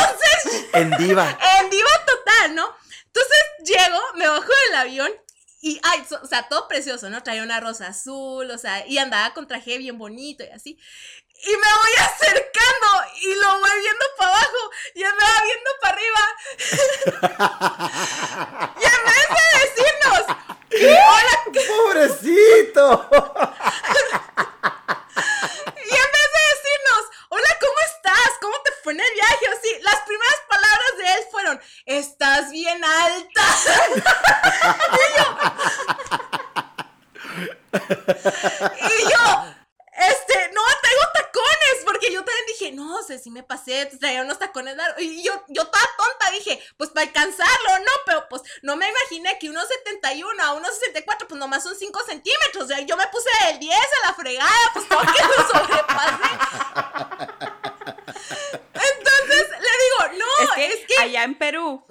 Entonces... 0.00 0.68
En 0.72 0.90
diva. 0.96 1.38
En 1.60 1.70
diva 1.70 1.90
total, 2.06 2.54
¿no? 2.54 2.74
Entonces 3.06 3.38
llego, 3.64 4.00
me 4.14 4.28
bajo 4.28 4.52
del 4.66 4.74
avión 4.76 5.12
y, 5.60 5.80
ay, 5.82 6.04
o 6.22 6.26
sea, 6.26 6.48
todo 6.48 6.68
precioso, 6.68 7.10
¿no? 7.10 7.22
Traía 7.22 7.42
una 7.42 7.58
rosa 7.58 7.88
azul, 7.88 8.50
o 8.50 8.58
sea, 8.58 8.86
y 8.86 8.98
andaba 8.98 9.34
con 9.34 9.48
traje 9.48 9.76
bien 9.78 9.98
bonito 9.98 10.44
y 10.44 10.48
así. 10.48 10.78
Y 11.40 11.56
me 11.56 11.56
voy 11.56 11.92
acercando 12.00 12.86
y 13.20 13.34
lo 13.34 13.58
voy 13.60 13.80
viendo 13.80 14.04
para 14.18 14.30
abajo 14.30 14.70
y 14.94 15.02
él 15.02 15.12
me 15.12 15.24
va 15.24 15.42
viendo 15.44 15.70
para 15.80 15.94
arriba. 15.94 16.36
y 18.80 18.84
en 18.84 19.04
vez 19.04 19.28
de 19.36 19.44
decirnos, 19.60 20.22
¡Hola! 20.70 21.34
¡Pobrecito! 21.66 23.08
y 25.76 25.94
en 25.94 26.10
vez 26.14 26.28
de 26.34 26.42
decirnos, 26.54 27.02
hola, 27.30 27.50
¿cómo 27.60 27.78
estás? 27.86 28.30
¿Cómo 28.40 28.56
te 28.62 28.70
fue 28.82 28.92
en 28.92 29.00
el 29.00 29.12
viaje? 29.14 29.46
Así, 29.58 29.78
las 29.80 30.00
primeras 30.00 30.40
palabras 30.48 30.96
de 30.98 31.12
él 31.14 31.20
fueron, 31.30 31.60
estás 31.86 32.50
bien 32.50 32.84
alta. 32.84 33.44
y 38.74 39.10
yo, 39.10 39.44
este, 39.98 40.50
no, 40.52 40.62
traigo 40.62 40.67
tacones, 40.67 40.67
porque 41.98 42.12
yo 42.14 42.24
también 42.24 42.46
dije, 42.46 42.72
no, 42.72 43.02
sé 43.02 43.18
si 43.18 43.28
me 43.28 43.42
pasé, 43.42 43.86
traía 43.98 44.22
unos 44.22 44.38
tacones 44.38 44.76
largos, 44.76 45.02
y 45.02 45.24
yo, 45.24 45.32
yo 45.48 45.66
toda 45.66 45.84
tonta 45.96 46.30
dije, 46.30 46.62
pues 46.76 46.90
para 46.90 47.06
alcanzarlo, 47.06 47.78
no, 47.80 47.92
pero 48.06 48.28
pues 48.28 48.42
no 48.62 48.76
me 48.76 48.88
imaginé 48.88 49.36
que 49.40 49.50
unos 49.50 49.66
71 49.84 50.40
a 50.44 50.52
unos 50.52 50.78
64, 50.78 51.26
pues 51.26 51.40
nomás 51.40 51.64
son 51.64 51.74
5 51.74 52.00
centímetros, 52.06 52.64
o 52.64 52.68
sea, 52.68 52.80
yo 52.82 52.96
me 52.96 53.08
puse 53.08 53.28
el 53.50 53.58
10 53.58 53.76
a 53.76 54.06
la 54.06 54.14
fregada, 54.14 54.70
pues 54.74 54.88
todo 54.88 55.00
que 55.00 55.06
lo 55.06 55.48
sobrepasé. 55.48 56.28
Entonces, 58.74 59.48
le 59.50 59.72
digo, 59.82 59.98
no, 60.18 60.26
es 60.56 60.86
que, 60.86 61.02
allá 61.02 61.24
en 61.24 61.36
Perú, 61.36 61.84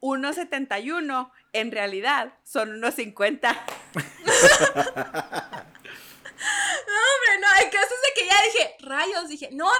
1,71 0.00 1.30
en 1.52 1.72
realidad 1.72 2.32
son 2.42 2.70
unos 2.70 2.94
50. 2.94 3.66
No, 6.86 6.94
hombre, 6.94 7.38
no, 7.40 7.48
hay 7.54 7.70
casos 7.70 7.98
de 8.06 8.12
que 8.14 8.26
ya 8.26 8.42
dije, 8.42 8.76
rayos, 8.80 9.28
dije, 9.28 9.48
no, 9.52 9.70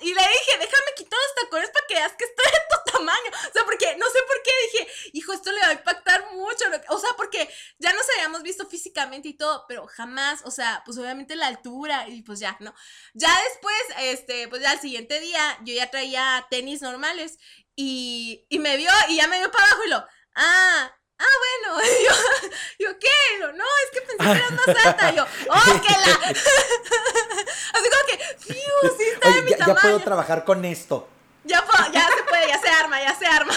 y 0.00 0.14
le 0.14 0.22
dije, 0.22 0.58
déjame 0.58 0.94
quitar 0.96 1.18
los 1.18 1.34
tacones 1.42 1.70
para 1.70 1.86
que 1.86 1.94
veas 1.94 2.12
que 2.12 2.24
estoy 2.24 2.46
de 2.46 2.58
tu 2.70 2.92
tamaño. 2.92 3.30
O 3.48 3.52
sea, 3.52 3.64
porque, 3.64 3.96
no 3.96 4.06
sé 4.06 4.18
por 4.26 4.42
qué 4.42 4.50
dije, 4.72 5.10
hijo, 5.12 5.32
esto 5.32 5.52
le 5.52 5.60
va 5.60 5.68
a 5.68 5.72
impactar 5.72 6.32
mucho. 6.32 6.64
O 6.88 6.98
sea, 6.98 7.10
porque 7.16 7.48
ya 7.78 7.92
nos 7.92 8.06
habíamos 8.16 8.42
visto 8.42 8.66
físicamente 8.66 9.28
y 9.28 9.36
todo, 9.36 9.64
pero 9.68 9.86
jamás, 9.86 10.42
o 10.44 10.50
sea, 10.50 10.82
pues 10.84 10.98
obviamente 10.98 11.36
la 11.36 11.48
altura 11.48 12.08
y 12.08 12.22
pues 12.22 12.40
ya, 12.40 12.56
¿no? 12.60 12.74
Ya 13.14 13.30
después, 13.50 13.82
este, 14.00 14.48
pues 14.48 14.62
ya 14.62 14.72
el 14.72 14.80
siguiente 14.80 15.20
día, 15.20 15.58
yo 15.64 15.74
ya 15.74 15.90
traía 15.90 16.46
tenis 16.50 16.82
normales 16.82 17.38
y, 17.76 18.46
y 18.48 18.58
me 18.58 18.76
vio 18.76 18.90
y 19.08 19.16
ya 19.16 19.26
me 19.26 19.38
vio 19.38 19.50
para 19.50 19.66
abajo 19.66 19.84
y 19.84 19.90
lo, 19.90 20.04
ah, 20.36 20.96
ah, 21.18 21.34
bueno, 21.38 21.80
yo, 22.04 22.48
yo, 22.78 22.98
¿qué? 22.98 23.08
no, 23.40 23.64
es 23.84 23.90
que 23.92 24.00
pensé 24.06 24.24
que 24.24 24.30
eras 24.30 24.52
más 24.52 24.86
alta, 24.86 25.14
yo, 25.14 25.26
oh, 25.48 25.80
que 25.82 25.92
la, 25.92 26.28
así 27.72 27.88
como 27.90 28.04
que, 28.08 28.18
fiu, 28.38 28.96
sí 28.96 29.04
está 29.12 29.30
de 29.30 29.42
mi 29.42 29.50
ya, 29.50 29.58
tamaño. 29.58 29.76
Ya 29.76 29.82
puedo 29.82 30.00
trabajar 30.00 30.44
con 30.44 30.64
esto. 30.64 31.08
Ya, 31.44 31.64
puedo, 31.64 31.92
ya 31.92 32.08
se 32.08 32.22
puede, 32.22 32.48
ya 32.48 32.60
se 32.60 32.68
arma, 32.68 33.00
ya 33.00 33.14
se 33.14 33.26
arma. 33.26 33.54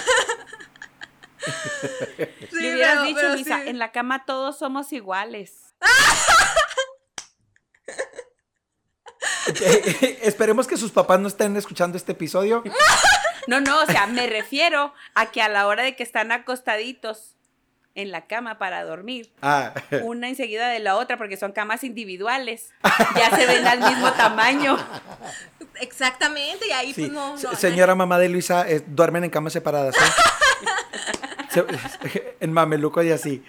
sí, 2.49 2.61
Le 2.61 2.73
hubieras 2.73 3.03
dicho, 3.03 3.29
Lisa, 3.29 3.63
en 3.63 3.79
la 3.79 3.91
cama 3.91 4.25
todos 4.25 4.59
somos 4.59 4.91
iguales. 4.91 5.73
esperemos 10.21 10.67
que 10.67 10.75
sus 10.75 10.91
papás 10.91 11.19
no 11.19 11.29
estén 11.29 11.55
escuchando 11.55 11.97
este 11.97 12.11
episodio. 12.11 12.63
No, 13.47 13.61
no, 13.61 13.81
o 13.81 13.85
sea, 13.85 14.07
me 14.07 14.27
refiero 14.27 14.93
a 15.15 15.27
que 15.27 15.41
a 15.41 15.47
la 15.47 15.67
hora 15.67 15.83
de 15.83 15.95
que 15.95 16.03
están 16.03 16.33
acostaditos 16.33 17.36
en 17.97 18.11
la 18.11 18.27
cama 18.27 18.59
para 18.59 18.83
dormir. 18.85 19.31
Ah. 19.41 19.73
Una 20.03 20.29
enseguida 20.29 20.69
de 20.69 20.79
la 20.79 20.95
otra, 20.95 21.17
porque 21.17 21.35
son 21.35 21.51
camas 21.51 21.83
individuales. 21.83 22.69
Ya 23.15 23.35
se 23.35 23.45
ven 23.45 23.65
al 23.65 23.79
mismo 23.79 24.13
tamaño. 24.13 24.77
Exactamente, 25.81 26.67
y 26.67 26.71
ahí 26.71 26.93
pues 26.93 27.11
no, 27.11 27.37
Señora 27.55 27.93
mamá 27.93 28.17
de 28.17 28.29
Luisa, 28.29 28.67
eh, 28.67 28.83
duermen 28.87 29.23
en 29.25 29.29
camas 29.29 29.53
separadas. 29.53 29.95
¿eh? 31.55 31.65
en 32.39 32.51
mameluco 32.51 33.03
y 33.03 33.11
así. 33.11 33.43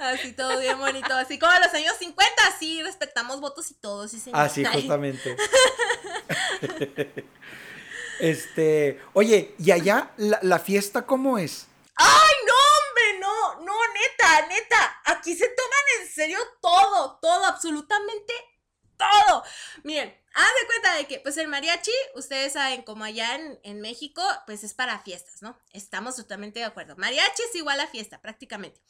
Así 0.00 0.32
todo 0.32 0.58
bien 0.58 0.78
bonito, 0.78 1.14
así 1.14 1.38
como 1.38 1.52
en 1.52 1.62
los 1.62 1.72
años 1.74 1.94
50, 1.98 2.32
así 2.48 2.82
respetamos 2.82 3.40
votos 3.40 3.70
y 3.70 3.74
todo, 3.74 4.08
sí 4.08 4.18
señor. 4.18 4.40
Así, 4.40 4.64
justamente. 4.64 5.36
este, 8.20 9.00
oye, 9.12 9.54
¿y 9.58 9.70
allá 9.70 10.10
la, 10.16 10.40
la 10.42 10.58
fiesta 10.58 11.06
cómo 11.06 11.38
es? 11.38 11.68
¡Ay, 11.96 12.34
no! 12.46 12.73
No, 13.20 13.60
no, 13.60 13.74
neta, 13.92 14.46
neta, 14.46 15.02
aquí 15.06 15.34
se 15.34 15.48
toman 15.48 15.80
en 16.00 16.08
serio 16.08 16.38
todo, 16.60 17.18
todo, 17.20 17.44
absolutamente 17.46 18.32
todo. 18.96 19.44
Miren, 19.82 20.14
haz 20.34 20.52
de 20.60 20.66
cuenta 20.66 20.94
de 20.94 21.06
que, 21.06 21.20
pues 21.20 21.36
el 21.36 21.48
mariachi, 21.48 21.92
ustedes 22.14 22.52
saben, 22.52 22.82
como 22.82 23.04
allá 23.04 23.34
en, 23.34 23.60
en, 23.62 23.80
México, 23.80 24.22
pues 24.46 24.64
es 24.64 24.74
para 24.74 25.00
fiestas, 25.00 25.42
¿no? 25.42 25.58
Estamos 25.72 26.16
totalmente 26.16 26.60
de 26.60 26.66
acuerdo. 26.66 26.94
Mariachi 26.96 27.42
es 27.42 27.54
igual 27.54 27.80
a 27.80 27.86
fiesta, 27.86 28.20
prácticamente. 28.20 28.80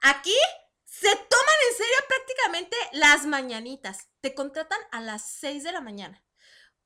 Aquí 0.00 0.36
se 0.84 1.08
toman 1.08 1.54
en 1.70 1.76
serio 1.76 1.96
prácticamente 2.08 2.76
las 2.92 3.26
mañanitas. 3.26 4.08
Te 4.20 4.34
contratan 4.34 4.80
a 4.92 5.00
las 5.00 5.30
6 5.30 5.64
de 5.64 5.72
la 5.72 5.80
mañana. 5.80 6.24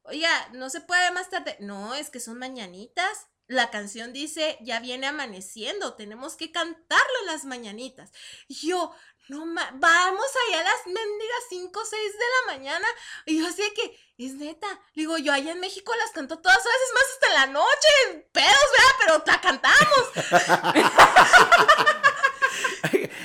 Oiga, 0.03 0.49
no 0.53 0.69
se 0.69 0.83
puede 0.83 1.11
más 1.13 1.31
tarde. 1.31 1.57
No, 1.61 1.95
es 1.95 2.11
que 2.11 2.21
son 2.21 2.39
mañanitas 2.39 3.29
la 3.47 3.71
canción 3.71 4.13
dice, 4.13 4.59
ya 4.63 4.81
viene 4.81 5.07
amaneciendo, 5.07 5.95
tenemos 5.95 6.37
que 6.37 6.51
cantarlo 6.51 7.21
en 7.21 7.27
las 7.27 7.45
mañanitas. 7.45 8.11
Y 8.49 8.69
yo, 8.69 8.95
no 9.29 9.39
vamos 9.39 10.27
allá 10.49 10.61
a 10.61 10.65
las 10.65 10.87
mendigas 10.87 11.45
5 11.49 11.81
o 11.81 11.85
6 11.85 12.13
de 12.13 12.19
la 12.19 12.53
mañana. 12.55 12.87
Y 13.27 13.39
yo 13.39 13.51
sé 13.53 13.63
que, 13.75 13.99
es 14.19 14.35
neta. 14.35 14.67
Digo, 14.95 15.17
yo 15.19 15.33
allá 15.33 15.53
en 15.53 15.61
México 15.61 15.93
las 15.97 16.11
canto 16.11 16.39
todas 16.39 16.59
veces 16.59 16.93
más 16.95 17.05
hasta 17.13 17.27
en 17.27 17.35
la 17.35 17.47
noche. 17.47 18.29
Pedos, 18.33 18.71
¿verdad? 18.73 18.95
Pero 19.01 19.23
la 19.27 19.41
cantamos. 19.41 20.11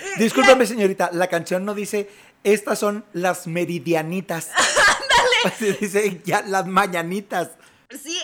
Discúlpame, 0.18 0.66
señorita, 0.66 1.10
la 1.14 1.28
canción 1.28 1.66
no 1.66 1.74
dice, 1.74 2.10
estas 2.44 2.80
son 2.80 3.06
las 3.14 3.48
meridianitas. 3.48 4.50
Ándale. 4.56 5.78
dice, 5.80 6.22
ya, 6.24 6.42
las 6.44 6.66
mañanitas. 6.66 7.50
Sí, 7.90 8.22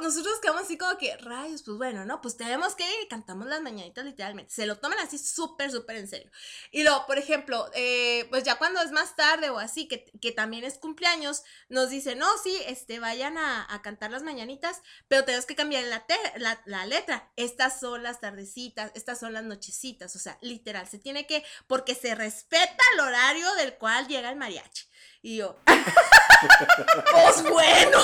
nosotros 0.00 0.40
quedamos 0.40 0.62
así 0.62 0.78
como 0.78 0.96
que, 0.98 1.16
rayos, 1.16 1.62
pues 1.62 1.76
bueno, 1.76 2.04
¿no? 2.04 2.20
Pues 2.20 2.36
tenemos 2.36 2.74
que 2.74 2.84
ir 2.84 3.02
y 3.04 3.08
cantamos 3.08 3.46
las 3.46 3.60
mañanitas 3.60 4.04
literalmente. 4.04 4.52
Se 4.52 4.66
lo 4.66 4.78
toman 4.78 4.98
así 4.98 5.18
súper, 5.18 5.70
súper 5.70 5.96
en 5.96 6.08
serio. 6.08 6.30
Y 6.70 6.82
luego, 6.82 7.06
por 7.06 7.18
ejemplo, 7.18 7.70
eh, 7.74 8.26
pues 8.30 8.44
ya 8.44 8.56
cuando 8.56 8.80
es 8.80 8.92
más 8.92 9.16
tarde 9.16 9.50
o 9.50 9.58
así, 9.58 9.88
que, 9.88 10.10
que 10.20 10.32
también 10.32 10.64
es 10.64 10.78
cumpleaños, 10.78 11.42
nos 11.68 11.90
dicen, 11.90 12.18
no, 12.18 12.28
sí, 12.38 12.56
este, 12.66 12.98
vayan 12.98 13.38
a, 13.38 13.66
a 13.72 13.82
cantar 13.82 14.10
las 14.10 14.22
mañanitas, 14.22 14.82
pero 15.08 15.24
tenemos 15.24 15.46
que 15.46 15.56
cambiar 15.56 15.84
la, 15.84 16.04
la, 16.36 16.62
la 16.66 16.86
letra. 16.86 17.30
Estas 17.36 17.80
son 17.80 18.02
las 18.02 18.20
tardecitas, 18.20 18.92
estas 18.94 19.20
son 19.20 19.32
las 19.32 19.44
nochecitas, 19.44 20.14
o 20.16 20.18
sea, 20.18 20.38
literal, 20.40 20.88
se 20.88 20.98
tiene 20.98 21.26
que, 21.26 21.44
porque 21.66 21.94
se 21.94 22.14
respeta 22.14 22.84
el 22.94 23.00
horario 23.00 23.52
del 23.54 23.74
cual 23.74 24.08
llega 24.08 24.30
el 24.30 24.36
mariachi. 24.36 24.86
Y 25.24 25.36
yo, 25.36 25.56
pues 27.12 27.42
bueno, 27.44 27.98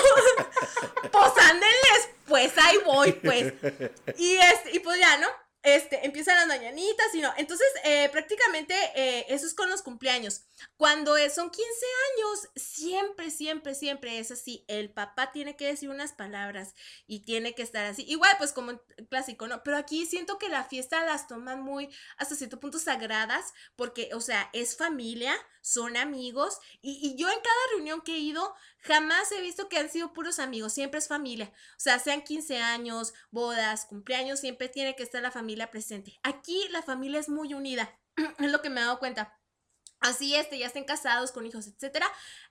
pues 2.43 2.65
ahí 2.65 2.79
voy, 2.85 3.13
pues. 3.13 3.53
Y, 4.17 4.37
este, 4.37 4.77
y 4.77 4.79
pues 4.81 4.99
ya, 4.99 5.19
¿no? 5.19 5.29
este, 5.63 6.07
empiezan 6.07 6.37
las 6.37 6.47
mañanitas 6.47 7.15
y 7.15 7.21
no. 7.21 7.33
Entonces, 7.37 7.67
eh, 7.85 8.09
prácticamente 8.11 8.75
eh, 8.95 9.27
eso 9.29 9.47
es 9.47 9.55
con 9.55 9.69
los 9.69 9.83
cumpleaños. 9.83 10.43
Cuando 10.77 11.17
son 11.31 11.51
15 11.51 11.65
años, 12.15 12.49
siempre, 12.57 13.31
siempre, 13.31 13.75
siempre 13.75 14.19
es 14.19 14.31
así. 14.31 14.65
El 14.69 14.91
papá 14.91 15.33
tiene 15.33 15.57
que 15.57 15.67
decir 15.67 15.91
unas 15.91 16.13
palabras 16.13 16.75
y 17.07 17.21
tiene 17.21 17.55
que 17.55 17.63
estar 17.63 17.85
así. 17.85 18.05
Igual, 18.09 18.33
pues 18.39 18.53
como 18.53 18.81
clásico, 19.09 19.49
¿no? 19.49 19.63
Pero 19.63 19.77
aquí 19.77 20.07
siento 20.07 20.39
que 20.39 20.49
la 20.49 20.65
fiesta 20.65 21.05
las 21.05 21.27
toman 21.27 21.63
muy, 21.63 21.89
hasta 22.17 22.37
cierto 22.37 22.61
punto, 22.61 22.79
sagradas, 22.79 23.53
porque, 23.77 24.11
o 24.15 24.21
sea, 24.21 24.51
es 24.53 24.77
familia, 24.77 25.35
son 25.69 25.97
amigos. 25.97 26.59
Y, 26.81 26.99
y 27.03 27.17
yo 27.17 27.29
en 27.29 27.41
cada 27.41 27.67
reunión 27.73 28.01
que 28.01 28.15
he 28.15 28.19
ido, 28.19 28.55
jamás 28.79 29.31
he 29.33 29.41
visto 29.41 29.69
que 29.69 29.79
han 29.79 29.91
sido 29.91 30.13
puros 30.13 30.39
amigos, 30.39 30.73
siempre 30.73 30.99
es 30.99 31.09
familia. 31.09 31.53
O 31.73 31.81
sea, 31.81 31.99
sean 31.99 32.23
15 32.23 32.59
años, 32.59 33.13
bodas, 33.31 33.85
cumpleaños, 33.87 34.41
siempre 34.41 34.69
tiene 34.69 34.97
que 34.97 35.03
estar 35.03 35.23
la 35.23 35.31
familia 35.31 35.71
presente. 35.71 36.19
Aquí 36.23 36.67
la 36.71 36.83
familia 36.83 37.21
es 37.21 37.29
muy 37.29 37.55
unida, 37.55 37.99
es 38.39 38.51
lo 38.51 38.63
que 38.63 38.71
me 38.71 38.81
he 38.81 38.85
dado 38.85 38.99
cuenta. 38.99 39.39
Así 40.01 40.37
este, 40.37 40.59
ya 40.59 40.67
estén 40.67 40.85
casados 40.85 41.33
con 41.33 41.45
hijos, 41.45 41.67
etcétera, 41.67 42.07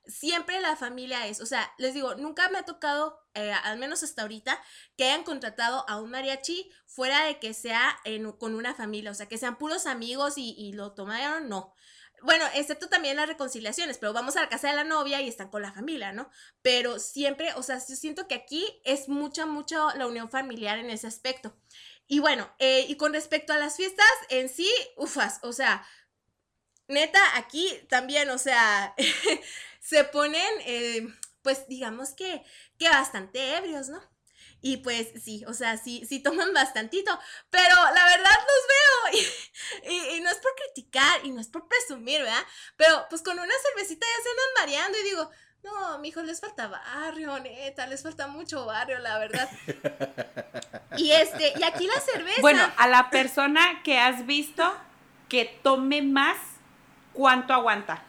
siempre 0.06 0.60
la 0.60 0.76
familia 0.76 1.28
es, 1.28 1.40
o 1.40 1.46
sea, 1.46 1.72
les 1.78 1.94
digo, 1.94 2.16
nunca 2.16 2.50
me 2.50 2.58
ha 2.58 2.66
tocado, 2.66 3.22
eh, 3.36 3.54
al 3.64 3.80
menos 3.80 4.04
hasta 4.04 4.24
ahorita, 4.24 4.62
que 4.98 5.06
hayan 5.06 5.24
contratado 5.24 5.86
a 5.88 6.02
un 6.02 6.12
mariachi 6.12 6.70
fuera 6.86 7.24
de 7.24 7.40
que 7.40 7.54
sea 7.54 7.98
con 8.38 8.54
una 8.54 8.76
familia, 8.76 9.12
o 9.12 9.14
sea, 9.14 9.30
que 9.30 9.38
sean 9.38 9.58
puros 9.58 9.86
amigos 9.86 10.38
y, 10.38 10.56
y 10.58 10.74
lo 10.74 10.92
tomaron, 10.92 11.48
no. 11.48 11.74
Bueno, 12.24 12.46
excepto 12.56 12.90
también 12.90 13.16
las 13.16 13.28
reconciliaciones, 13.28 13.98
pero 14.00 14.12
vamos 14.12 14.36
a 14.36 14.42
la 14.42 14.50
casa 14.50 14.70
de 14.70 14.76
la 14.76 14.84
novia 14.84 15.22
y 15.22 15.28
están 15.28 15.50
con 15.50 15.62
la 15.62 15.72
familia, 15.72 16.12
¿no? 16.14 16.30
Pero 16.62 17.00
siempre, 17.00 17.54
o 17.54 17.64
sea, 17.64 17.78
yo 17.78 17.96
siento 17.96 18.28
que 18.28 18.36
aquí 18.36 18.66
es 18.84 19.08
mucha, 19.08 19.46
mucha 19.46 19.96
la 19.96 20.08
unión 20.08 20.30
familiar 20.30 20.80
en 20.80 20.90
ese 20.90 21.08
aspecto. 21.08 21.56
Y 22.08 22.20
bueno, 22.20 22.50
eh, 22.58 22.86
y 22.88 22.96
con 22.96 23.14
respecto 23.14 23.54
a 23.54 23.58
las 23.58 23.76
fiestas 23.76 24.10
en 24.30 24.50
sí, 24.50 24.70
ufas, 24.96 25.40
o 25.44 25.54
sea, 25.54 25.86
neta, 26.88 27.20
aquí 27.38 27.70
también, 27.90 28.30
o 28.30 28.38
sea, 28.38 28.96
se 29.82 30.04
ponen, 30.06 30.50
eh, 30.66 31.08
pues 31.42 31.68
digamos 31.68 32.12
que, 32.12 32.44
que 32.80 32.90
bastante 32.90 33.58
ebrios, 33.58 33.90
¿no? 33.90 34.02
Y 34.68 34.76
pues 34.76 35.08
sí, 35.24 35.46
o 35.48 35.54
sea, 35.54 35.78
sí, 35.78 36.06
sí 36.10 36.20
toman 36.20 36.54
bastantito, 36.54 37.18
pero 37.50 37.74
la 37.74 38.06
verdad 38.06 38.32
los 38.48 38.68
veo 38.68 39.24
y, 40.12 40.18
y, 40.18 40.20
no 40.20 40.30
es 40.30 40.40
por 40.40 40.54
criticar 40.56 41.26
y 41.26 41.32
no 41.32 41.40
es 41.40 41.48
por 41.48 41.70
presumir, 41.70 42.22
¿verdad? 42.22 42.44
Pero 42.76 43.06
pues 43.10 43.22
con 43.22 43.40
una 43.40 43.54
cervecita 43.64 44.06
ya 44.06 44.24
se 44.24 44.30
andan 44.30 44.46
mareando 44.60 44.98
y 44.98 45.04
digo, 45.04 45.32
no, 45.64 46.00
mijo, 46.00 46.22
les 46.22 46.42
falta 46.42 46.68
barrio, 46.68 47.40
neta, 47.40 47.88
les 47.88 48.04
falta 48.04 48.28
mucho 48.28 48.66
barrio, 48.66 49.00
la 49.00 49.18
verdad. 49.20 49.50
Y 50.98 51.12
este, 51.12 51.54
y 51.60 51.64
aquí 51.64 51.86
la 51.86 52.00
cerveza. 52.00 52.42
Bueno, 52.42 52.64
a 52.76 52.88
la 52.88 53.12
persona 53.12 53.84
que 53.84 54.00
has 54.00 54.26
visto 54.26 54.64
que 55.30 55.46
tome 55.62 56.02
más, 56.02 56.38
¿cuánto 57.14 57.54
aguanta? 57.54 58.04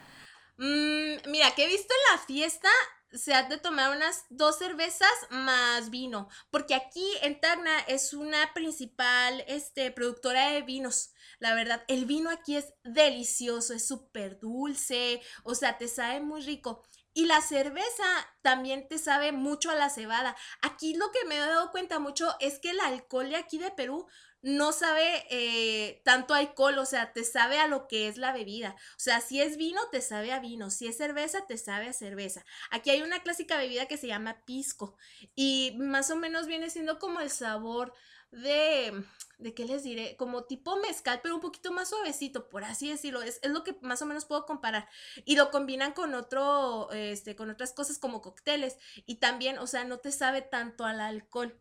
Mm, 0.57 1.29
mira, 1.29 1.51
que 1.51 1.65
he 1.65 1.67
visto 1.67 1.93
en 1.93 2.15
la 2.15 2.25
fiesta, 2.25 2.69
se 3.11 3.33
ha 3.33 3.43
de 3.43 3.57
tomar 3.57 3.95
unas 3.95 4.25
dos 4.29 4.57
cervezas 4.57 5.11
más 5.29 5.89
vino, 5.89 6.29
porque 6.51 6.75
aquí 6.75 7.05
en 7.21 7.39
Tacna 7.39 7.79
es 7.87 8.13
una 8.13 8.53
principal 8.53 9.43
este, 9.47 9.91
productora 9.91 10.49
de 10.49 10.61
vinos. 10.61 11.11
La 11.39 11.55
verdad, 11.55 11.83
el 11.87 12.05
vino 12.05 12.29
aquí 12.29 12.57
es 12.57 12.73
delicioso, 12.83 13.73
es 13.73 13.87
súper 13.87 14.39
dulce, 14.39 15.21
o 15.43 15.55
sea, 15.55 15.77
te 15.77 15.87
sabe 15.87 16.19
muy 16.19 16.41
rico. 16.41 16.83
Y 17.13 17.25
la 17.25 17.41
cerveza 17.41 18.05
también 18.41 18.87
te 18.87 18.97
sabe 18.97 19.31
mucho 19.31 19.71
a 19.71 19.75
la 19.75 19.89
cebada. 19.89 20.35
Aquí 20.61 20.93
lo 20.93 21.11
que 21.11 21.25
me 21.25 21.35
he 21.35 21.39
dado 21.39 21.71
cuenta 21.71 21.99
mucho 21.99 22.35
es 22.39 22.59
que 22.59 22.69
el 22.69 22.79
alcohol 22.79 23.29
de 23.29 23.35
aquí 23.35 23.57
de 23.57 23.71
Perú 23.71 24.07
no 24.41 24.71
sabe 24.71 25.25
eh, 25.29 26.01
tanto 26.05 26.33
alcohol, 26.33 26.77
o 26.79 26.85
sea, 26.85 27.13
te 27.13 27.23
sabe 27.23 27.59
a 27.59 27.67
lo 27.67 27.87
que 27.87 28.07
es 28.07 28.17
la 28.17 28.31
bebida. 28.31 28.75
O 28.91 28.99
sea, 28.99 29.21
si 29.21 29.41
es 29.41 29.57
vino, 29.57 29.81
te 29.91 30.01
sabe 30.01 30.31
a 30.31 30.39
vino, 30.39 30.69
si 30.69 30.87
es 30.87 30.97
cerveza, 30.97 31.45
te 31.47 31.57
sabe 31.57 31.87
a 31.87 31.93
cerveza. 31.93 32.45
Aquí 32.71 32.89
hay 32.89 33.01
una 33.01 33.21
clásica 33.21 33.57
bebida 33.57 33.87
que 33.87 33.97
se 33.97 34.07
llama 34.07 34.43
pisco 34.45 34.97
y 35.35 35.75
más 35.77 36.09
o 36.11 36.15
menos 36.15 36.47
viene 36.47 36.69
siendo 36.69 36.99
como 36.99 37.19
el 37.19 37.29
sabor 37.29 37.93
de, 38.31 39.03
¿de 39.39 39.53
qué 39.53 39.65
les 39.65 39.83
diré? 39.83 40.15
Como 40.15 40.43
tipo 40.43 40.77
mezcal, 40.77 41.19
pero 41.21 41.35
un 41.35 41.41
poquito 41.41 41.71
más 41.71 41.89
suavecito, 41.89 42.49
por 42.49 42.63
así 42.63 42.89
decirlo. 42.89 43.21
Es, 43.21 43.39
es 43.41 43.51
lo 43.51 43.63
que 43.63 43.77
más 43.81 44.01
o 44.01 44.05
menos 44.05 44.25
puedo 44.25 44.45
comparar. 44.45 44.87
Y 45.25 45.35
lo 45.35 45.51
combinan 45.51 45.93
con 45.93 46.13
otro, 46.13 46.91
este, 46.91 47.35
con 47.35 47.49
otras 47.49 47.73
cosas 47.73 47.97
como 47.97 48.21
cócteles. 48.21 48.77
Y 49.05 49.15
también, 49.15 49.57
o 49.57 49.67
sea, 49.67 49.83
no 49.83 49.97
te 49.99 50.11
sabe 50.11 50.41
tanto 50.41 50.85
al 50.85 50.99
alcohol 50.99 51.59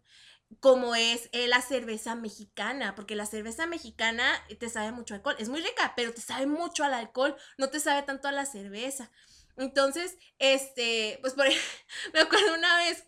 como 0.61 0.95
es 0.95 1.29
eh, 1.33 1.47
la 1.47 1.61
cerveza 1.61 2.15
mexicana, 2.15 2.95
porque 2.95 3.15
la 3.15 3.27
cerveza 3.27 3.67
mexicana 3.67 4.43
te 4.59 4.69
sabe 4.69 4.93
mucho 4.93 5.15
alcohol, 5.15 5.37
es 5.39 5.49
muy 5.49 5.61
rica, 5.61 5.93
pero 5.95 6.13
te 6.13 6.21
sabe 6.21 6.47
mucho 6.47 6.85
al 6.85 6.95
alcohol, 6.95 7.37
no 7.59 7.71
te 7.71 7.81
sabe 7.81 8.03
tanto 8.03 8.29
a 8.29 8.33
la 8.33 8.47
cerveza. 8.47 9.11
Entonces, 9.57 10.17
este, 10.39 11.19
pues 11.21 11.35
por 11.35 11.47
me 12.13 12.21
acuerdo 12.21 12.55
una 12.55 12.79
vez, 12.79 13.05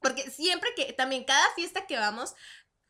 porque 0.00 0.30
siempre 0.30 0.70
que, 0.74 0.92
también 0.92 1.24
cada 1.24 1.54
fiesta 1.54 1.86
que 1.86 1.96
vamos, 1.96 2.34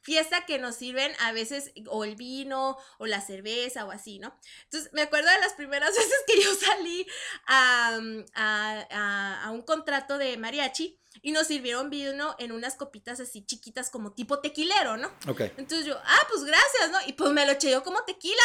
fiesta 0.01 0.47
que 0.47 0.59
nos 0.59 0.77
sirven 0.77 1.13
a 1.21 1.33
veces 1.33 1.73
o 1.87 2.05
el 2.05 2.17
vino 2.17 2.79
o 2.99 3.07
la 3.07 3.21
cerveza 3.21 3.85
o 3.85 3.91
así, 3.91 4.19
¿no? 4.19 4.39
Entonces 4.65 4.93
me 4.93 5.03
acuerdo 5.03 5.31
de 5.31 5.41
las 5.41 5.55
primeras 5.55 5.91
veces 5.97 6.25
que 6.27 6.43
yo 6.43 6.55
salí 6.55 7.07
a, 7.47 7.99
a, 8.35 9.43
a 9.45 9.51
un 9.51 9.63
contrato 9.63 10.19
de 10.19 10.37
mariachi 10.37 10.99
y 11.23 11.33
nos 11.33 11.47
sirvieron 11.47 11.91
vino 11.91 12.35
en 12.39 12.53
unas 12.53 12.75
copitas 12.77 13.21
así 13.21 13.45
chiquitas 13.45 13.91
como 13.91 14.13
tipo 14.13 14.41
tequilero, 14.41 14.97
¿no? 14.97 15.09
Ok. 15.29 15.41
Entonces 15.57 15.87
yo, 15.87 15.99
ah, 16.05 16.27
pues 16.29 16.45
gracias, 16.45 16.91
¿no? 16.91 16.99
Y 17.07 17.13
pues 17.13 17.31
me 17.31 17.47
lo 17.47 17.53
eché 17.53 17.71
yo 17.71 17.83
como 17.83 18.05
tequila. 18.05 18.43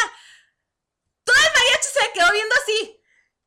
Todo 1.24 1.36
el 1.36 1.52
mariachi 1.52 1.88
se 1.88 2.12
quedó 2.12 2.32
viendo 2.32 2.54
así. 2.62 3.00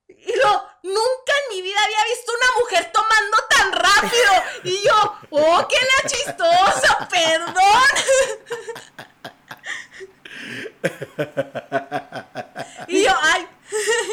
Y 0.09 0.33
yo, 0.39 0.67
nunca 0.83 1.33
en 1.43 1.55
mi 1.55 1.61
vida 1.61 1.77
había 1.83 2.03
visto 2.05 2.31
una 2.33 2.47
mujer 2.59 2.91
tomando 2.91 3.37
tan 3.49 3.71
rápido. 3.73 4.31
Y 4.63 4.81
yo, 4.83 5.19
oh, 5.31 5.67
qué 5.67 5.77
la 5.77 6.09
chistosa, 6.09 7.07
perdón. 7.09 7.55
y 12.87 13.03
yo, 13.03 13.11
ay, 13.21 13.46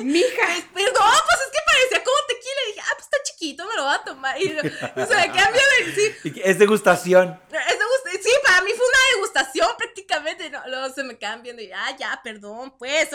mija, 0.04 0.46
perdón, 0.72 1.12
pues 1.26 1.40
es 1.40 1.52
que 1.52 1.58
parecía 1.66 2.04
como 2.04 2.16
tequila. 2.28 2.60
Y 2.64 2.72
dije, 2.72 2.80
ah, 2.84 2.94
pues 2.94 3.04
está 3.04 3.16
chiquito, 3.24 3.66
me 3.66 3.76
lo 3.76 3.84
voy 3.84 3.94
a 3.94 4.04
tomar. 4.04 4.40
Y, 4.40 4.48
se 4.48 5.16
me 5.16 5.32
quedan 5.32 5.52
bien 5.52 6.42
Es 6.44 6.58
degustación. 6.58 7.40
Es 7.50 7.78
Sí, 8.24 8.30
para 8.42 8.62
mí 8.62 8.70
fue 8.74 8.86
una 8.86 9.16
degustación 9.16 9.68
prácticamente. 9.76 10.48
No, 10.48 10.62
luego 10.68 10.94
se 10.94 11.04
me 11.04 11.18
quedan 11.18 11.42
viendo 11.42 11.60
y, 11.60 11.70
ah, 11.72 11.94
ya, 11.98 12.20
perdón, 12.24 12.74
pues, 12.78 13.10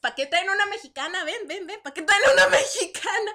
¿para 0.00 0.14
qué 0.14 0.24
traen 0.24 0.48
una 0.48 0.64
mexicana? 0.66 1.22
Ven, 1.24 1.46
ven, 1.46 1.66
ven, 1.66 1.80
¿para 1.82 1.92
qué 1.92 2.00
traen 2.00 2.22
una 2.32 2.48
mexicana? 2.58 3.32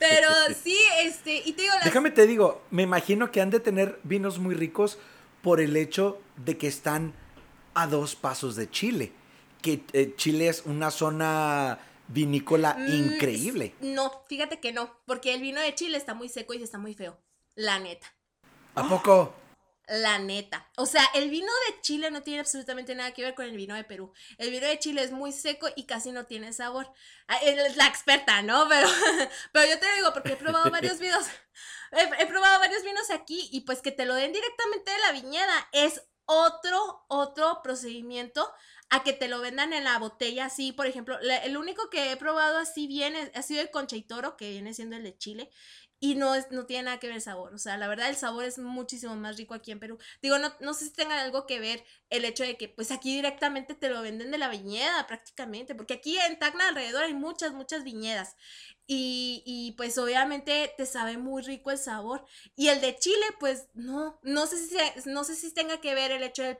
Pero 0.00 0.28
sí, 0.60 0.76
este, 1.02 1.42
y 1.44 1.52
te 1.52 1.62
digo... 1.62 1.74
Déjame 1.84 2.10
te 2.10 2.26
digo, 2.26 2.62
me 2.70 2.82
imagino 2.82 3.30
que 3.30 3.40
han 3.40 3.50
de 3.50 3.60
tener 3.60 4.00
vinos 4.02 4.38
muy 4.38 4.56
ricos 4.56 4.98
por 5.42 5.60
el 5.60 5.76
hecho 5.76 6.20
de 6.36 6.58
que 6.58 6.66
están 6.66 7.14
a 7.74 7.86
dos 7.86 8.16
pasos 8.16 8.56
de 8.56 8.68
Chile. 8.68 9.12
Que 9.62 9.84
eh, 9.92 10.14
Chile 10.16 10.48
es 10.48 10.62
una 10.64 10.90
zona 10.90 11.78
vinícola 12.08 12.74
mm, 12.74 12.88
increíble. 12.88 13.74
No, 13.80 14.24
fíjate 14.28 14.60
que 14.60 14.72
no, 14.72 14.98
porque 15.06 15.34
el 15.34 15.40
vino 15.40 15.60
de 15.60 15.74
Chile 15.74 15.96
está 15.96 16.14
muy 16.14 16.28
seco 16.28 16.54
y 16.54 16.62
está 16.62 16.78
muy 16.78 16.94
feo, 16.94 17.18
la 17.54 17.78
neta. 17.78 18.06
¿A 18.74 18.88
poco? 18.88 19.34
la 19.88 20.18
neta. 20.18 20.68
O 20.76 20.86
sea, 20.86 21.04
el 21.14 21.30
vino 21.30 21.46
de 21.68 21.80
Chile 21.80 22.10
no 22.10 22.22
tiene 22.22 22.40
absolutamente 22.40 22.94
nada 22.94 23.12
que 23.12 23.22
ver 23.22 23.34
con 23.34 23.46
el 23.46 23.56
vino 23.56 23.74
de 23.74 23.84
Perú. 23.84 24.12
El 24.38 24.50
vino 24.50 24.66
de 24.66 24.78
Chile 24.78 25.02
es 25.02 25.12
muy 25.12 25.32
seco 25.32 25.68
y 25.76 25.84
casi 25.84 26.12
no 26.12 26.26
tiene 26.26 26.52
sabor. 26.52 26.90
Ah, 27.28 27.36
es 27.36 27.76
la 27.76 27.86
experta, 27.86 28.42
¿no? 28.42 28.68
Pero, 28.68 28.88
pero 29.52 29.68
yo 29.68 29.78
te 29.78 29.86
digo 29.96 30.12
porque 30.12 30.32
he 30.32 30.36
probado 30.36 30.70
varios 30.70 30.98
vinos. 31.00 31.26
He, 31.92 32.22
he, 32.22 32.26
probado 32.26 32.58
varios 32.58 32.82
vinos 32.82 33.10
aquí 33.10 33.48
y 33.52 33.60
pues 33.60 33.80
que 33.80 33.92
te 33.92 34.06
lo 34.06 34.14
den 34.14 34.32
directamente 34.32 34.90
de 34.90 34.98
la 34.98 35.12
viñeda 35.12 35.68
es 35.72 36.02
otro, 36.26 37.04
otro 37.08 37.60
procedimiento 37.62 38.52
a 38.90 39.02
que 39.02 39.12
te 39.12 39.28
lo 39.28 39.40
vendan 39.40 39.72
en 39.72 39.84
la 39.84 39.98
botella 39.98 40.46
así, 40.46 40.72
por 40.72 40.86
ejemplo, 40.86 41.18
el 41.20 41.56
único 41.56 41.90
que 41.90 42.12
he 42.12 42.16
probado 42.16 42.58
así 42.58 42.86
bien 42.86 43.14
ha 43.34 43.42
sido 43.42 43.60
el 43.60 43.70
Concha 43.70 43.96
y 43.96 44.02
Toro, 44.02 44.36
que 44.36 44.50
viene 44.50 44.74
siendo 44.74 44.96
el 44.96 45.02
de 45.02 45.16
Chile, 45.16 45.50
y 45.98 46.14
no, 46.14 46.34
es, 46.34 46.50
no 46.50 46.66
tiene 46.66 46.84
nada 46.84 46.98
que 46.98 47.06
ver 47.06 47.16
el 47.16 47.22
sabor. 47.22 47.54
O 47.54 47.58
sea, 47.58 47.78
la 47.78 47.88
verdad 47.88 48.08
el 48.08 48.16
sabor 48.16 48.44
es 48.44 48.58
muchísimo 48.58 49.16
más 49.16 49.36
rico 49.36 49.54
aquí 49.54 49.72
en 49.72 49.80
Perú. 49.80 49.98
Digo, 50.20 50.38
no, 50.38 50.52
no 50.60 50.74
sé 50.74 50.86
si 50.86 50.92
tenga 50.92 51.20
algo 51.20 51.46
que 51.46 51.58
ver 51.58 51.84
el 52.08 52.24
hecho 52.24 52.44
de 52.44 52.56
que 52.56 52.68
pues 52.68 52.90
aquí 52.90 53.14
directamente 53.14 53.74
te 53.74 53.88
lo 53.88 54.02
venden 54.02 54.30
de 54.30 54.38
la 54.38 54.48
viñeda 54.48 55.06
prácticamente, 55.06 55.74
porque 55.74 55.94
aquí 55.94 56.16
en 56.18 56.38
Tacna 56.38 56.68
alrededor 56.68 57.04
hay 57.04 57.14
muchas, 57.14 57.52
muchas 57.52 57.84
viñedas. 57.84 58.36
Y, 58.88 59.42
y, 59.44 59.72
pues 59.72 59.98
obviamente 59.98 60.72
te 60.76 60.86
sabe 60.86 61.18
muy 61.18 61.42
rico 61.42 61.72
el 61.72 61.78
sabor. 61.78 62.24
Y 62.54 62.68
el 62.68 62.80
de 62.80 62.96
Chile, 62.96 63.24
pues 63.40 63.66
no, 63.74 64.20
no 64.22 64.46
sé 64.46 64.58
si, 64.58 64.76
no 65.10 65.24
sé 65.24 65.34
si 65.34 65.52
tenga 65.52 65.80
que 65.80 65.92
ver 65.94 66.12
el 66.12 66.22
hecho 66.22 66.44
del, 66.44 66.56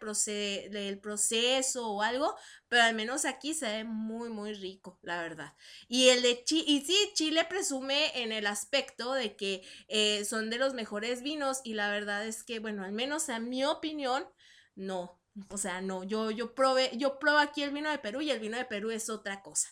del 0.73 0.99
proceso 0.99 1.89
o 1.89 2.03
algo, 2.03 2.35
pero 2.69 2.83
al 2.83 2.97
menos 2.97 3.25
aquí 3.27 3.55
se 3.55 3.67
ve 3.67 3.85
muy, 3.85 4.29
muy 4.29 4.55
rico, 4.55 4.99
la 5.03 5.23
verdad. 5.23 5.55
Y 5.87 6.09
el 6.09 6.23
de 6.23 6.43
Chile, 6.43 6.65
y 6.67 6.81
sí, 6.81 6.97
Chile 7.15 7.45
presume 7.45 8.21
en 8.21 8.33
el 8.33 8.49
aspecto 8.49 9.13
de 9.13 9.37
que 9.37 9.63
eh, 9.87 10.25
son 10.25 10.51
de 10.51 10.59
los 10.59 10.75
mejores 10.75 11.23
vinos 11.23 11.61
y 11.63 11.75
la 11.75 11.91
verdad 11.91 12.27
es 12.27 12.43
que, 12.43 12.59
bueno, 12.59 12.83
al 12.83 12.93
menos 12.93 13.29
en 13.29 13.49
mi 13.49 13.65
opinión, 13.65 14.29
no. 14.75 15.21
O 15.49 15.59
sea, 15.59 15.81
no, 15.81 16.05
yo, 16.05 16.31
yo 16.31 16.55
probé, 16.55 16.91
yo 16.97 17.19
probé 17.19 17.43
aquí 17.43 17.63
el 17.63 17.71
vino 17.71 17.91
de 17.91 17.99
Perú 17.99 18.21
y 18.21 18.31
el 18.31 18.41
vino 18.41 18.57
de 18.57 18.65
Perú 18.65 18.91
es 18.91 19.11
otra 19.11 19.43
cosa. 19.43 19.69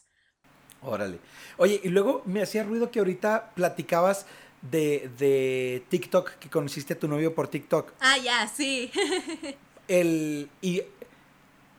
Órale. 0.83 1.19
Oye, 1.57 1.81
y 1.83 1.89
luego 1.89 2.23
me 2.27 2.43
hacía 2.43 2.63
ruido 2.63 2.91
que 2.91 2.99
ahorita 2.99 3.53
platicabas 3.55 4.27
de, 4.61 5.11
de 5.19 5.85
TikTok, 5.89 6.33
que 6.33 6.51
conociste 6.51 6.95
a 6.95 6.99
tu 6.99 7.09
novio 7.09 7.35
por 7.35 7.49
TikTok. 7.49 7.93
Ah, 8.01 8.19
ya, 8.19 8.47
sí. 8.49 8.91
El, 9.89 10.51
y 10.61 10.83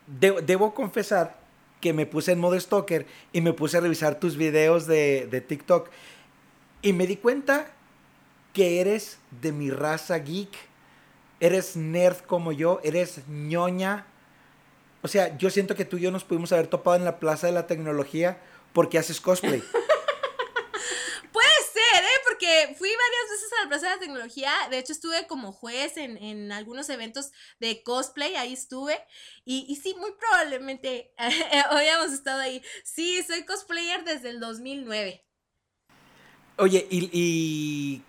debo 0.07 0.73
confesar 0.73 1.39
que 1.81 1.93
me 1.93 2.05
puse 2.05 2.31
en 2.31 2.39
modo 2.39 2.59
stalker 2.59 3.05
y 3.31 3.41
me 3.41 3.53
puse 3.53 3.77
a 3.77 3.81
revisar 3.81 4.19
tus 4.19 4.37
videos 4.37 4.87
de, 4.87 5.27
de 5.29 5.41
TikTok 5.41 5.89
y 6.81 6.93
me 6.93 7.07
di 7.07 7.17
cuenta 7.17 7.71
que 8.53 8.79
eres 8.79 9.19
de 9.41 9.51
mi 9.51 9.69
raza 9.69 10.17
geek, 10.19 10.55
eres 11.39 11.75
nerd 11.75 12.17
como 12.19 12.51
yo, 12.51 12.79
eres 12.83 13.27
ñoña. 13.27 14.07
O 15.01 15.07
sea, 15.07 15.37
yo 15.37 15.49
siento 15.49 15.75
que 15.75 15.85
tú 15.85 15.97
y 15.97 16.01
yo 16.01 16.11
nos 16.11 16.23
pudimos 16.23 16.51
haber 16.51 16.67
topado 16.67 16.95
en 16.97 17.05
la 17.05 17.19
Plaza 17.19 17.47
de 17.47 17.53
la 17.53 17.67
Tecnología 17.67 18.41
porque 18.73 18.97
haces 18.97 19.21
cosplay. 19.21 19.61
Puede 21.31 21.49
ser, 21.73 22.03
¿eh? 22.03 22.21
Porque 22.27 22.75
fui 22.77 22.89
varias 22.89 23.29
veces 23.31 23.53
a 23.53 23.63
la 23.63 23.69
Plaza 23.69 23.85
de 23.87 23.95
la 23.95 23.99
Tecnología. 23.99 24.51
De 24.69 24.79
hecho, 24.79 24.93
estuve 24.93 25.27
como 25.27 25.51
juez 25.51 25.97
en, 25.97 26.51
algunos 26.51 26.89
eventos 26.89 27.31
de 27.59 27.83
cosplay. 27.83 28.35
Ahí 28.35 28.53
estuve. 28.53 28.97
Y, 29.43 29.65
y 29.67 29.75
sí, 29.75 29.95
muy 29.99 30.11
probablemente 30.13 31.13
habíamos 31.69 32.11
estado 32.13 32.39
ahí. 32.39 32.63
Sí, 32.83 33.21
soy 33.27 33.45
cosplayer 33.45 34.03
desde 34.05 34.29
el 34.29 34.39
2009. 34.39 35.23
Oye, 36.57 36.87
¿y, 36.89 37.09
y 37.11 38.01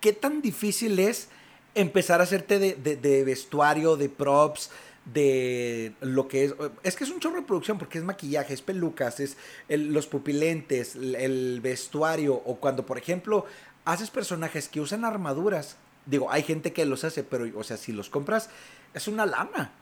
qué 0.00 0.14
tan 0.14 0.40
difícil 0.40 0.98
es 0.98 1.28
empezar 1.76 2.20
a 2.20 2.24
hacerte 2.24 2.58
de, 2.58 2.74
de 2.74 3.24
vestuario, 3.24 3.96
de 3.96 4.08
props? 4.08 4.70
de 5.06 5.94
lo 6.00 6.28
que 6.28 6.44
es. 6.44 6.54
Es 6.82 6.96
que 6.96 7.04
es 7.04 7.10
un 7.10 7.20
chorro 7.20 7.36
de 7.36 7.46
producción 7.46 7.78
porque 7.78 7.98
es 7.98 8.04
maquillaje, 8.04 8.52
es 8.52 8.60
pelucas, 8.60 9.20
es 9.20 9.36
los 9.68 10.06
pupilentes, 10.06 10.96
el, 10.96 11.60
vestuario. 11.62 12.34
O 12.34 12.56
cuando, 12.56 12.84
por 12.84 12.98
ejemplo, 12.98 13.46
haces 13.84 14.10
personajes 14.10 14.68
que 14.68 14.80
usan 14.80 15.04
armaduras. 15.04 15.76
Digo, 16.04 16.30
hay 16.30 16.42
gente 16.42 16.72
que 16.72 16.84
los 16.84 17.04
hace, 17.04 17.24
pero, 17.24 17.46
o 17.58 17.64
sea, 17.64 17.76
si 17.76 17.92
los 17.92 18.10
compras, 18.10 18.50
es 18.94 19.08
una 19.08 19.26
lana. 19.26 19.72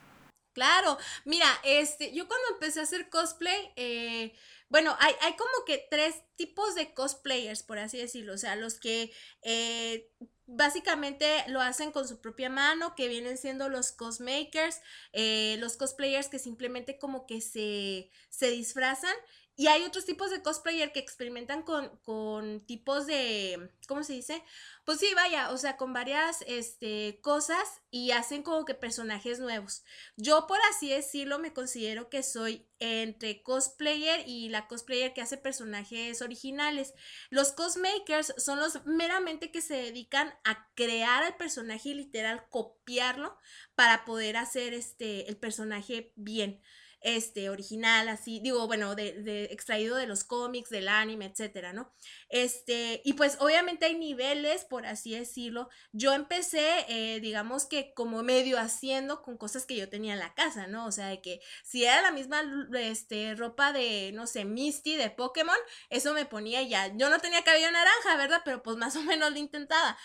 Claro, 0.55 0.97
mira, 1.25 1.49
este, 1.65 2.15
yo 2.15 2.29
cuando 2.29 2.47
empecé 2.53 2.81
a 2.81 2.85
hacer 2.85 3.11
cosplay, 3.11 3.73
eh, 3.75 4.33
bueno, 4.69 4.97
hay, 5.01 5.13
hay, 5.21 5.35
como 5.35 5.65
que 5.67 5.85
tres 5.91 6.23
tipos 6.37 6.77
de 6.77 6.95
cosplayers, 6.95 7.63
por 7.65 7.79
así 7.79 7.99
decirlo. 7.99 8.35
O 8.35 8.39
sea, 8.39 8.55
los 8.55 8.79
que 8.79 9.13
eh, 9.43 10.13
básicamente 10.47 11.27
lo 11.49 11.61
hacen 11.61 11.91
con 11.93 12.07
su 12.07 12.21
propia 12.21 12.51
mano, 12.51 12.95
que 12.95 13.09
vienen 13.09 13.39
siendo 13.39 13.69
los 13.69 13.93
cosmakers, 13.93 14.81
eh, 15.13 15.57
los 15.59 15.77
cosplayers 15.77 16.29
que 16.29 16.39
simplemente 16.39 16.99
como 16.99 17.27
que 17.27 17.41
se, 17.41 18.11
se 18.29 18.51
disfrazan 18.51 19.15
y 19.57 19.69
hay 19.69 19.85
otros 19.85 20.05
tipos 20.05 20.31
de 20.31 20.43
cosplayer 20.43 20.91
que 20.93 20.99
experimentan 20.99 21.63
con, 21.63 21.97
con, 21.99 22.67
tipos 22.67 23.07
de, 23.07 23.71
¿cómo 23.87 24.03
se 24.03 24.15
dice? 24.15 24.43
Pues 24.85 24.99
sí, 24.99 25.07
vaya, 25.15 25.51
o 25.51 25.59
sea, 25.59 25.77
con 25.77 25.93
varias 25.93 26.43
este, 26.49 27.21
cosas 27.23 27.81
y 27.91 28.11
hacen 28.11 28.43
como 28.43 28.65
que 28.65 28.75
personajes 28.75 29.39
nuevos. 29.39 29.85
Yo, 30.17 30.49
por 30.49 30.59
así 30.71 30.89
decirlo, 30.89 31.39
me 31.39 31.53
considero 31.53 32.11
que 32.11 32.25
soy 32.25 32.67
entre 32.81 33.45
cosplayer 33.45 34.25
y 34.27 34.49
la 34.49 34.67
cosplayer 34.67 35.15
que 35.15 35.23
hace 35.23 35.37
personajes 35.37 36.21
originales. 36.21 36.93
Los 37.31 37.53
cosmakers 37.53 38.35
son 38.37 38.59
los 38.59 38.85
meramente 38.87 39.53
que 39.53 39.63
se 39.63 39.75
dedican 39.75 40.35
a 40.43 40.69
crear 40.75 41.23
el 41.23 41.35
personaje 41.35 41.91
y 41.91 41.95
literal 41.95 42.45
copiarlo 42.51 43.39
para 43.77 44.05
poder 44.05 44.37
hacer 44.37 44.75
este, 44.75 45.29
el 45.29 45.37
personaje 45.37 46.13
bien 46.17 46.61
este, 47.05 47.51
original, 47.51 48.09
así, 48.09 48.41
digo, 48.41 48.67
bueno, 48.67 48.95
de, 48.95 49.45
extraído 49.51 49.97
de 49.97 50.07
los 50.07 50.25
cómics, 50.25 50.71
del 50.71 50.89
anime, 50.89 51.27
etcétera, 51.27 51.75
¿no? 51.75 51.93
Este, 52.31 53.03
y 53.05 53.13
pues 53.13 53.37
obviamente 53.41 53.85
hay 53.85 53.95
niveles, 53.95 54.65
por 54.65 54.87
así 54.87 55.15
decirlo. 55.15 55.69
Yo 55.93 56.15
empecé, 56.15 56.87
eh, 56.89 57.21
digamos 57.21 57.67
que 57.67 57.93
como 57.93 58.23
medio 58.23 58.59
haciendo 58.59 59.21
con 59.23 59.37
cosas 59.37 59.67
que 59.67 59.77
yo 59.77 59.91
tenía 59.91 60.15
en 60.15 60.19
la 60.19 60.33
casa, 60.35 60.67
¿no? 60.67 60.87
O 60.87 60.93
sea, 60.93 61.09
de 61.09 61.21
que 61.21 61.41
si 61.63 61.85
era 61.85 62.01
la 62.01 62.11
misma, 62.11 62.43
este, 62.73 63.35
ropa 63.35 63.75
de, 63.75 64.13
no 64.15 64.27
sé, 64.27 64.47
Misty 64.47 64.97
de 64.97 65.11
Pokémon, 65.11 65.59
eso 65.91 66.15
me 66.15 66.25
ponía 66.25 66.63
ya. 66.63 66.89
Yo 66.97 67.11
no 67.11 67.21
tenía 67.21 67.45
cabello 67.45 67.71
naranja, 67.71 68.17
¿verdad? 68.17 68.41
Pero 68.47 68.63
pues 68.63 68.77
más 68.79 68.97
o 68.97 69.03
menos 69.03 69.31
lo 69.31 69.39
intentaba. 69.39 69.99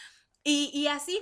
Y, 0.44 0.70
y 0.74 0.88
así, 0.88 1.22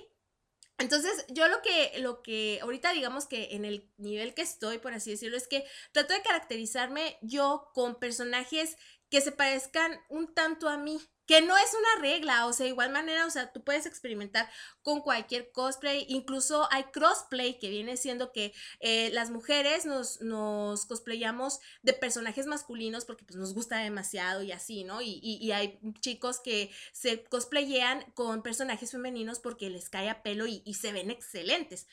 entonces, 0.79 1.25
yo 1.29 1.47
lo 1.47 1.61
que, 1.61 1.93
lo 1.99 2.21
que 2.21 2.59
ahorita 2.61 2.91
digamos 2.91 3.25
que 3.25 3.55
en 3.55 3.65
el 3.65 3.89
nivel 3.97 4.33
que 4.33 4.43
estoy, 4.43 4.77
por 4.77 4.93
así 4.93 5.11
decirlo, 5.11 5.37
es 5.37 5.47
que 5.47 5.65
trato 5.91 6.13
de 6.13 6.21
caracterizarme 6.21 7.17
yo 7.21 7.71
con 7.73 7.99
personajes 7.99 8.77
que 9.09 9.21
se 9.21 9.31
parezcan 9.31 9.99
un 10.09 10.33
tanto 10.33 10.69
a 10.69 10.77
mí, 10.77 10.99
que 11.27 11.41
no 11.41 11.57
es 11.57 11.73
una 11.73 12.01
regla, 12.01 12.45
o 12.47 12.53
sea, 12.53 12.65
igual 12.65 12.91
manera, 12.91 13.25
o 13.25 13.29
sea, 13.29 13.51
tú 13.51 13.61
puedes 13.63 13.85
experimentar 13.85 14.49
con 14.81 15.01
cualquier 15.01 15.51
cosplay, 15.51 16.05
incluso 16.07 16.67
hay 16.71 16.85
crossplay 16.85 17.59
que 17.59 17.69
viene 17.69 17.97
siendo 17.97 18.31
que 18.31 18.53
eh, 18.79 19.09
las 19.11 19.29
mujeres 19.29 19.85
nos, 19.85 20.21
nos 20.21 20.85
cosplayamos 20.85 21.59
de 21.83 21.93
personajes 21.93 22.47
masculinos 22.47 23.03
porque 23.03 23.25
pues 23.25 23.35
nos 23.35 23.53
gusta 23.53 23.77
demasiado 23.77 24.41
y 24.41 24.53
así, 24.53 24.85
¿no? 24.85 25.01
Y, 25.01 25.19
y, 25.21 25.51
hay 25.51 25.79
chicos 25.99 26.39
que 26.39 26.71
se 26.93 27.23
cosplayean 27.25 28.03
con 28.13 28.41
personajes 28.41 28.91
femeninos 28.91 29.39
porque 29.39 29.69
les 29.69 29.89
cae 29.89 30.09
a 30.09 30.23
pelo 30.23 30.47
y, 30.47 30.61
y 30.65 30.75
se 30.75 30.93
ven 30.93 31.11
excelentes. 31.11 31.87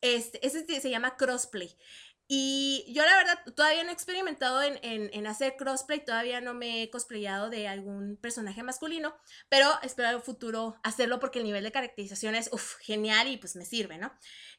Este, 0.00 0.44
ese 0.46 0.64
se 0.80 0.90
llama 0.90 1.16
crossplay. 1.16 1.76
Y 2.32 2.84
yo 2.86 3.04
la 3.04 3.16
verdad 3.16 3.40
todavía 3.56 3.82
no 3.82 3.90
he 3.90 3.92
experimentado 3.92 4.62
en, 4.62 4.78
en, 4.82 5.26
hacer 5.26 5.56
crossplay, 5.56 6.04
todavía 6.04 6.40
no 6.40 6.54
me 6.54 6.84
he 6.84 6.88
cosplayado 6.88 7.50
de 7.50 7.66
algún 7.66 8.16
personaje 8.18 8.62
masculino, 8.62 9.16
pero 9.48 9.68
espero 9.82 10.10
en 10.10 10.14
el 10.14 10.20
futuro 10.20 10.76
hacerlo 10.84 11.18
porque 11.18 11.40
el 11.40 11.44
nivel 11.44 11.64
de 11.64 11.72
caracterización 11.72 12.36
es 12.36 12.48
genial 12.82 13.26
y 13.26 13.36
pues 13.36 13.56
me 13.56 13.64
sirve, 13.64 13.98
¿no? 13.98 14.12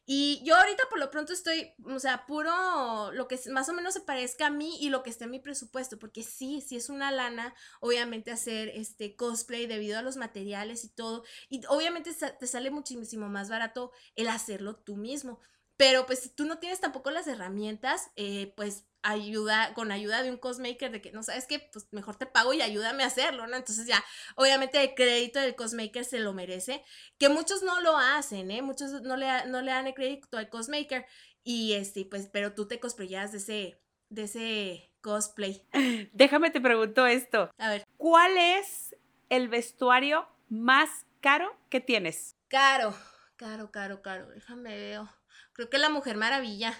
Y 0.06 0.44
yo 0.44 0.58
ahorita 0.58 0.84
por 0.90 1.00
lo 1.00 1.10
pronto 1.12 1.32
estoy, 1.32 1.74
o 1.86 1.98
sea, 1.98 2.26
puro 2.26 3.14
lo 3.14 3.30
que 3.30 3.40
más 3.50 3.70
o 3.70 3.74
menos 3.74 3.94
se 3.94 4.02
parezca 4.02 4.48
a 4.48 4.52
mí 4.52 4.78
y 4.82 4.90
lo 4.90 5.02
que 5.02 5.10
esté 5.10 5.24
en 5.24 5.32
mi 5.32 5.40
presupuesto, 5.40 5.98
porque 5.98 6.24
sí, 6.24 6.60
sí 6.60 6.76
es 6.76 6.90
una 6.90 7.10
lana, 7.10 7.56
obviamente 7.80 8.32
hacer 8.32 8.68
este 8.68 9.16
cosplay 9.16 9.66
debido 9.66 9.98
a 9.98 10.02
los 10.02 10.18
materiales 10.18 10.84
y 10.84 10.90
todo, 10.90 11.24
y 11.48 11.62
obviamente 11.70 12.12
te 12.14 12.48
sale 12.48 12.70
muchísimo 12.70 13.30
más 13.30 13.50
barato 13.50 13.94
el 14.18 14.28
hacerlo 14.28 14.76
tú 14.76 14.98
mismo. 14.98 15.40
Pero 15.82 16.06
pues 16.06 16.20
si 16.20 16.30
tú 16.30 16.46
no 16.46 16.60
tienes 16.60 16.80
tampoco 16.80 17.10
las 17.10 17.26
herramientas, 17.26 18.12
eh, 18.16 18.54
pues 18.56 18.86
ayuda, 19.02 19.74
con 19.74 19.92
ayuda 19.92 20.22
de 20.22 20.30
un 20.30 20.38
cosmaker, 20.38 20.92
de 20.92 21.02
que 21.02 21.12
no 21.12 21.24
sabes 21.24 21.48
qué, 21.48 21.58
pues 21.74 21.88
mejor 21.90 22.18
te 22.18 22.28
pago 22.28 22.54
y 22.54 22.62
ayúdame 22.62 23.02
a 23.02 23.08
hacerlo, 23.08 23.48
¿no? 23.48 23.58
Entonces 23.58 23.88
ya, 23.88 24.04
obviamente 24.36 24.80
el 24.80 24.94
crédito 24.94 25.40
del 25.40 25.56
cosmaker 25.56 26.06
se 26.06 26.20
lo 26.20 26.34
merece, 26.34 26.84
que 27.18 27.30
muchos 27.30 27.64
no 27.64 27.82
lo 27.82 27.98
hacen, 27.98 28.52
¿eh? 28.52 28.62
Muchos 28.62 28.92
no 29.02 29.18
le, 29.18 29.26
no 29.48 29.64
le 29.64 29.72
dan 29.72 29.88
el 29.88 29.96
crédito 29.96 30.38
al 30.38 30.50
cosmaker 30.50 31.08
y 31.44 31.74
este, 31.74 32.06
pues, 32.06 32.30
pero 32.32 32.54
tú 32.54 32.68
te 32.68 32.80
cosplayas 32.80 33.32
de 33.32 33.40
ese, 33.40 33.82
de 34.10 34.24
ese 34.26 34.94
cosplay. 35.02 35.68
Déjame 36.14 36.52
te 36.52 36.62
pregunto 36.62 37.08
esto. 37.08 37.50
A 37.58 37.70
ver. 37.72 37.88
¿Cuál 37.98 38.38
es 38.38 38.96
el 39.30 39.50
vestuario 39.50 40.28
más 40.48 41.08
caro 41.22 41.58
que 41.72 41.82
tienes? 41.82 42.36
Caro 42.50 42.94
Caro, 43.42 43.72
caro, 43.72 44.04
caro. 44.04 44.30
Déjame 44.30 44.76
veo. 44.76 45.10
Creo 45.54 45.70
que 45.70 45.78
la 45.78 45.90
Mujer 45.90 46.18
Maravilla. 46.18 46.78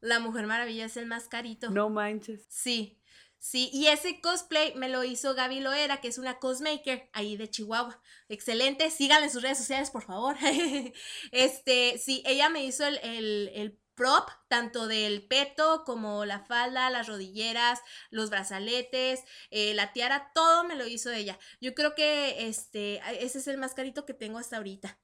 La 0.00 0.18
Mujer 0.18 0.46
Maravilla 0.46 0.86
es 0.86 0.96
el 0.96 1.06
más 1.06 1.28
carito. 1.28 1.70
No 1.70 1.90
manches. 1.90 2.46
Sí. 2.48 3.00
Sí, 3.40 3.70
y 3.72 3.86
ese 3.86 4.20
cosplay 4.20 4.74
me 4.74 4.90
lo 4.90 5.02
hizo 5.02 5.34
Gaby 5.34 5.60
Loera, 5.60 6.02
que 6.02 6.08
es 6.08 6.18
una 6.18 6.38
cosmaker 6.38 7.08
ahí 7.14 7.38
de 7.38 7.48
Chihuahua. 7.48 7.98
Excelente, 8.28 8.90
síganle 8.90 9.26
en 9.26 9.32
sus 9.32 9.42
redes 9.42 9.56
sociales, 9.56 9.90
por 9.90 10.02
favor. 10.02 10.36
este, 11.32 11.96
sí, 11.96 12.22
ella 12.26 12.50
me 12.50 12.62
hizo 12.64 12.86
el, 12.86 12.98
el, 13.02 13.78
prop, 13.94 14.30
tanto 14.48 14.86
del 14.86 15.26
peto 15.26 15.84
como 15.84 16.24
la 16.24 16.40
falda, 16.40 16.88
las 16.90 17.06
rodilleras, 17.06 17.80
los 18.10 18.30
brazaletes, 18.30 19.24
eh, 19.50 19.74
la 19.74 19.92
tiara, 19.92 20.32
todo 20.34 20.64
me 20.64 20.74
lo 20.74 20.86
hizo 20.86 21.10
ella. 21.10 21.38
Yo 21.60 21.74
creo 21.74 21.94
que 21.94 22.46
este, 22.46 23.00
ese 23.22 23.38
es 23.38 23.48
el 23.48 23.58
más 23.58 23.74
carito 23.74 24.06
que 24.06 24.14
tengo 24.14 24.38
hasta 24.38 24.56
ahorita. 24.58 24.98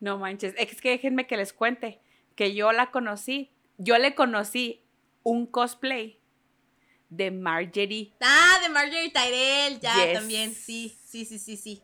No 0.00 0.18
manches, 0.18 0.54
es 0.56 0.80
que 0.80 0.90
déjenme 0.90 1.26
que 1.26 1.36
les 1.36 1.52
cuente 1.52 2.00
que 2.38 2.54
yo 2.54 2.70
la 2.70 2.92
conocí, 2.92 3.50
yo 3.78 3.98
le 3.98 4.14
conocí 4.14 4.86
un 5.24 5.44
cosplay 5.44 6.20
de 7.08 7.32
Marjorie. 7.32 8.14
Ah, 8.20 8.60
de 8.62 8.68
Marjorie 8.68 9.10
Tyrell, 9.10 9.80
ya 9.80 10.12
también, 10.12 10.54
sí, 10.54 10.96
sí, 11.04 11.24
sí, 11.24 11.40
sí, 11.40 11.56
sí. 11.56 11.82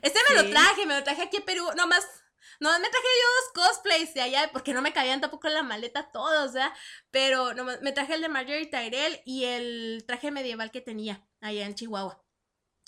Este 0.00 0.20
me 0.28 0.40
lo 0.40 0.50
traje, 0.50 0.86
me 0.86 0.94
lo 0.94 1.02
traje 1.02 1.22
aquí 1.22 1.38
en 1.38 1.42
Perú, 1.42 1.66
nomás, 1.76 2.06
no, 2.60 2.70
me 2.78 2.88
traje 2.88 3.06
yo 3.06 3.56
dos 3.56 3.66
cosplays 3.66 4.14
de 4.14 4.20
allá, 4.20 4.50
porque 4.52 4.72
no 4.72 4.82
me 4.82 4.92
cabían 4.92 5.20
tampoco 5.20 5.48
en 5.48 5.54
la 5.54 5.64
maleta 5.64 6.12
todos, 6.12 6.52
¿verdad? 6.52 6.72
Pero 7.10 7.54
no, 7.54 7.64
me 7.64 7.90
traje 7.90 8.14
el 8.14 8.20
de 8.20 8.28
Marjorie 8.28 8.66
Tyrell 8.66 9.20
y 9.24 9.46
el 9.46 10.04
traje 10.06 10.30
medieval 10.30 10.70
que 10.70 10.80
tenía 10.80 11.26
allá 11.40 11.66
en 11.66 11.74
Chihuahua. 11.74 12.22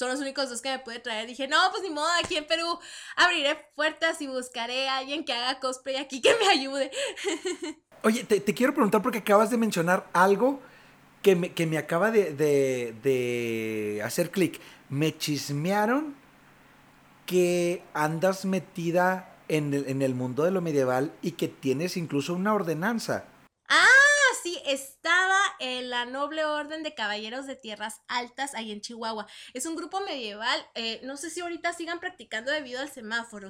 Son 0.01 0.09
los 0.09 0.21
únicos 0.21 0.49
dos 0.49 0.63
que 0.63 0.71
me 0.71 0.79
pude 0.79 0.99
traer. 0.99 1.27
Dije, 1.27 1.47
no, 1.47 1.59
pues 1.71 1.83
ni 1.83 1.91
modo, 1.91 2.09
aquí 2.25 2.35
en 2.39 2.47
Perú 2.47 2.79
abriré 3.17 3.55
puertas 3.75 4.23
y 4.23 4.27
buscaré 4.27 4.89
a 4.89 4.97
alguien 4.97 5.27
que 5.27 5.35
haga 5.35 5.61
cosplay 5.61 5.97
aquí 5.97 6.23
que 6.23 6.35
me 6.41 6.49
ayude. 6.49 6.91
Oye, 8.03 8.25
te, 8.25 8.41
te 8.41 8.55
quiero 8.55 8.73
preguntar 8.73 9.03
porque 9.03 9.19
acabas 9.19 9.51
de 9.51 9.59
mencionar 9.59 10.09
algo 10.15 10.59
que 11.21 11.37
me, 11.37 11.53
que 11.53 11.67
me 11.67 11.77
acaba 11.77 12.11
de, 12.11 12.33
de, 12.33 14.01
hacer 14.03 14.31
clic. 14.31 14.59
Me 14.89 15.19
chismearon 15.19 16.17
que 17.27 17.83
andas 17.93 18.47
metida 18.47 19.37
en 19.49 19.75
el, 19.75 19.87
en 19.87 20.01
el 20.01 20.15
mundo 20.15 20.45
de 20.45 20.51
lo 20.51 20.63
medieval 20.63 21.13
y 21.21 21.33
que 21.33 21.49
tienes 21.49 21.99
incluso 21.99 22.33
una 22.33 22.55
ordenanza. 22.55 23.27
Ah, 23.69 23.87
sí, 24.43 24.61
estaba 24.67 25.39
en 25.59 25.91
la 25.91 26.07
Noble 26.07 26.45
Orden 26.45 26.83
de 26.83 26.95
Caballeros 26.95 27.47
de 27.47 27.57
Tierras 27.57 28.01
Altas, 28.09 28.55
ahí 28.55 28.73
en 28.73 28.81
Chihuahua. 28.81 29.27
Es 29.55 29.67
un 29.67 29.77
grupo 29.77 30.01
medieval, 30.01 30.67
eh, 30.75 31.01
no 31.05 31.17
sé 31.17 31.31
si 31.31 31.41
ahorita 31.41 31.73
sigan 31.73 32.01
practicando 32.01 32.51
debido 32.51 32.81
al 32.81 32.91
semáforo, 32.91 33.49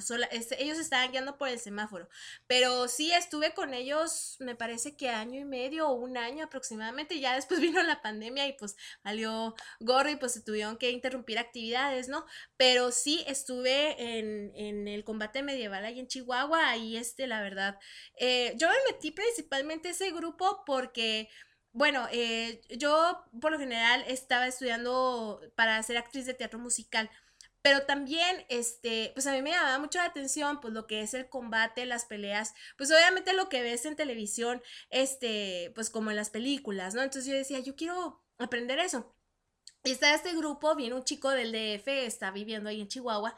ellos 0.58 0.78
estaban 0.78 1.10
guiando 1.10 1.38
por 1.38 1.48
el 1.48 1.58
semáforo, 1.58 2.08
pero 2.46 2.88
sí 2.88 3.12
estuve 3.12 3.54
con 3.54 3.74
ellos, 3.74 4.36
me 4.40 4.54
parece 4.54 4.96
que 4.96 5.10
año 5.10 5.40
y 5.40 5.44
medio 5.44 5.88
o 5.88 5.94
un 5.94 6.16
año 6.16 6.44
aproximadamente, 6.44 7.20
ya 7.20 7.34
después 7.34 7.60
vino 7.60 7.82
la 7.82 8.02
pandemia 8.02 8.46
y 8.46 8.52
pues 8.54 8.76
salió 9.02 9.54
gorro 9.80 10.10
y 10.10 10.16
pues 10.16 10.32
se 10.32 10.42
tuvieron 10.42 10.76
que 10.76 10.90
interrumpir 10.90 11.38
actividades, 11.38 12.08
¿no? 12.08 12.24
Pero 12.56 12.90
sí 12.90 13.24
estuve 13.26 14.18
en, 14.18 14.88
el 14.88 15.04
combate 15.04 15.42
medieval 15.42 15.84
ahí 15.84 16.00
en 16.00 16.06
Chihuahua, 16.06 16.70
ahí 16.70 16.96
este, 16.96 17.26
la 17.26 17.42
verdad, 17.42 17.78
eh, 18.16 18.54
yo 18.56 18.68
me 18.68 18.92
metí 18.92 19.10
principalmente 19.10 19.88
a 19.88 19.92
ese 19.92 20.10
grupo 20.10 20.62
porque 20.80 21.28
bueno, 21.72 22.08
eh, 22.10 22.62
yo 22.70 23.24
por 23.40 23.52
lo 23.52 23.58
general 23.58 24.04
estaba 24.08 24.46
estudiando 24.46 25.40
para 25.54 25.80
ser 25.82 25.98
actriz 25.98 26.26
de 26.26 26.34
teatro 26.34 26.58
musical, 26.58 27.08
pero 27.62 27.84
también, 27.84 28.44
este, 28.48 29.10
pues 29.14 29.26
a 29.26 29.32
mí 29.32 29.42
me 29.42 29.50
llamaba 29.50 29.78
mucho 29.78 29.98
la 29.98 30.06
atención, 30.06 30.60
pues 30.60 30.72
lo 30.74 30.86
que 30.86 31.02
es 31.02 31.14
el 31.14 31.28
combate, 31.28 31.84
las 31.86 32.06
peleas, 32.06 32.54
pues 32.78 32.90
obviamente 32.90 33.34
lo 33.34 33.48
que 33.48 33.62
ves 33.62 33.84
en 33.84 33.96
televisión, 33.96 34.62
este, 34.88 35.70
pues 35.74 35.90
como 35.90 36.10
en 36.10 36.16
las 36.16 36.30
películas, 36.30 36.94
¿no? 36.94 37.02
Entonces 37.02 37.30
yo 37.30 37.36
decía, 37.36 37.60
yo 37.60 37.76
quiero 37.76 38.24
aprender 38.38 38.78
eso. 38.78 39.14
Y 39.84 39.92
está 39.92 40.14
este 40.14 40.34
grupo, 40.34 40.74
viene 40.74 40.94
un 40.94 41.04
chico 41.04 41.30
del 41.30 41.52
DF, 41.52 41.88
está 41.88 42.30
viviendo 42.30 42.68
ahí 42.68 42.80
en 42.80 42.88
Chihuahua, 42.88 43.36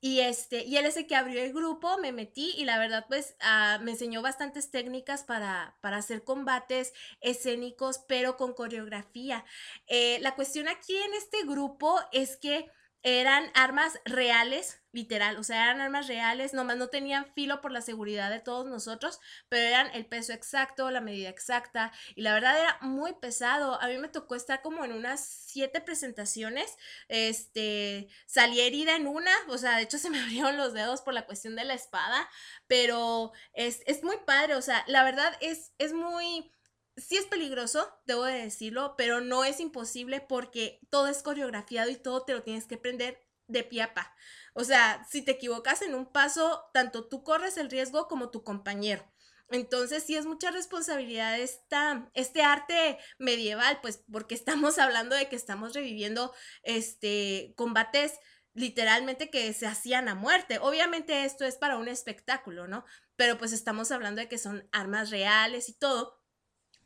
y, 0.00 0.20
este, 0.20 0.64
y 0.64 0.76
él 0.76 0.86
es 0.86 0.96
el 0.96 1.06
que 1.06 1.16
abrió 1.16 1.42
el 1.42 1.52
grupo, 1.52 1.98
me 1.98 2.12
metí 2.12 2.52
y 2.56 2.64
la 2.64 2.78
verdad 2.78 3.06
pues 3.08 3.36
ah, 3.40 3.78
me 3.82 3.92
enseñó 3.92 4.22
bastantes 4.22 4.70
técnicas 4.70 5.24
para, 5.24 5.76
para 5.80 5.96
hacer 5.96 6.22
combates 6.22 6.92
escénicos, 7.20 8.00
pero 8.06 8.36
con 8.36 8.52
coreografía. 8.54 9.44
Eh, 9.86 10.18
la 10.20 10.34
cuestión 10.34 10.68
aquí 10.68 10.96
en 10.96 11.14
este 11.14 11.44
grupo 11.44 11.98
es 12.12 12.36
que 12.36 12.70
eran 13.06 13.52
armas 13.54 14.00
reales, 14.04 14.80
literal, 14.90 15.36
o 15.36 15.44
sea, 15.44 15.66
eran 15.66 15.80
armas 15.80 16.08
reales, 16.08 16.52
nomás 16.52 16.76
no 16.76 16.88
tenían 16.88 17.32
filo 17.34 17.60
por 17.60 17.70
la 17.70 17.80
seguridad 17.80 18.30
de 18.30 18.40
todos 18.40 18.66
nosotros, 18.66 19.20
pero 19.48 19.62
eran 19.62 19.94
el 19.94 20.06
peso 20.06 20.32
exacto, 20.32 20.90
la 20.90 21.00
medida 21.00 21.28
exacta, 21.28 21.92
y 22.16 22.22
la 22.22 22.34
verdad 22.34 22.58
era 22.58 22.78
muy 22.80 23.12
pesado. 23.12 23.80
A 23.80 23.86
mí 23.86 23.96
me 23.98 24.08
tocó 24.08 24.34
estar 24.34 24.60
como 24.60 24.84
en 24.84 24.90
unas 24.90 25.24
siete 25.24 25.80
presentaciones, 25.80 26.76
este, 27.06 28.08
salí 28.26 28.60
herida 28.60 28.96
en 28.96 29.06
una, 29.06 29.30
o 29.50 29.56
sea, 29.56 29.76
de 29.76 29.84
hecho 29.84 29.98
se 29.98 30.10
me 30.10 30.20
abrieron 30.22 30.56
los 30.56 30.72
dedos 30.72 31.00
por 31.00 31.14
la 31.14 31.26
cuestión 31.26 31.54
de 31.54 31.64
la 31.64 31.74
espada, 31.74 32.28
pero 32.66 33.30
es, 33.52 33.82
es 33.86 34.02
muy 34.02 34.16
padre, 34.26 34.56
o 34.56 34.62
sea, 34.62 34.82
la 34.88 35.04
verdad 35.04 35.32
es, 35.40 35.72
es 35.78 35.92
muy 35.92 36.50
sí 36.96 37.16
es 37.16 37.26
peligroso, 37.26 37.88
debo 38.06 38.24
de 38.24 38.42
decirlo, 38.42 38.94
pero 38.96 39.20
no 39.20 39.44
es 39.44 39.60
imposible 39.60 40.20
porque 40.20 40.80
todo 40.90 41.08
es 41.08 41.22
coreografiado 41.22 41.90
y 41.90 41.96
todo 41.96 42.24
te 42.24 42.32
lo 42.32 42.42
tienes 42.42 42.66
que 42.66 42.78
prender 42.78 43.26
de 43.48 43.64
pie 43.64 43.82
a 43.82 43.94
pa. 43.94 44.14
O 44.54 44.64
sea, 44.64 45.06
si 45.10 45.22
te 45.22 45.32
equivocas 45.32 45.82
en 45.82 45.94
un 45.94 46.06
paso, 46.06 46.64
tanto 46.72 47.08
tú 47.08 47.22
corres 47.22 47.56
el 47.56 47.70
riesgo 47.70 48.08
como 48.08 48.30
tu 48.30 48.42
compañero. 48.42 49.04
Entonces 49.48 50.02
sí 50.02 50.16
es 50.16 50.26
mucha 50.26 50.50
responsabilidad 50.50 51.38
esta, 51.38 52.10
este 52.14 52.42
arte 52.42 52.98
medieval, 53.18 53.78
pues 53.80 54.02
porque 54.10 54.34
estamos 54.74 54.78
hablando 54.78 55.14
de 55.14 55.28
que 55.28 55.36
estamos 55.36 55.74
reviviendo 55.74 56.34
este, 56.62 57.52
combates 57.56 58.14
literalmente 58.54 59.28
que 59.30 59.52
se 59.52 59.66
hacían 59.66 60.08
a 60.08 60.14
muerte. 60.14 60.58
Obviamente 60.60 61.24
esto 61.24 61.44
es 61.44 61.56
para 61.56 61.76
un 61.76 61.88
espectáculo, 61.88 62.66
¿no? 62.66 62.84
Pero 63.14 63.36
pues 63.36 63.52
estamos 63.52 63.92
hablando 63.92 64.20
de 64.22 64.28
que 64.28 64.38
son 64.38 64.66
armas 64.72 65.10
reales 65.10 65.68
y 65.68 65.74
todo. 65.74 66.15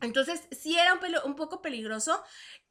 Entonces, 0.00 0.42
sí 0.52 0.78
era 0.78 0.94
un, 0.94 1.00
un 1.24 1.36
poco 1.36 1.60
peligroso 1.62 2.22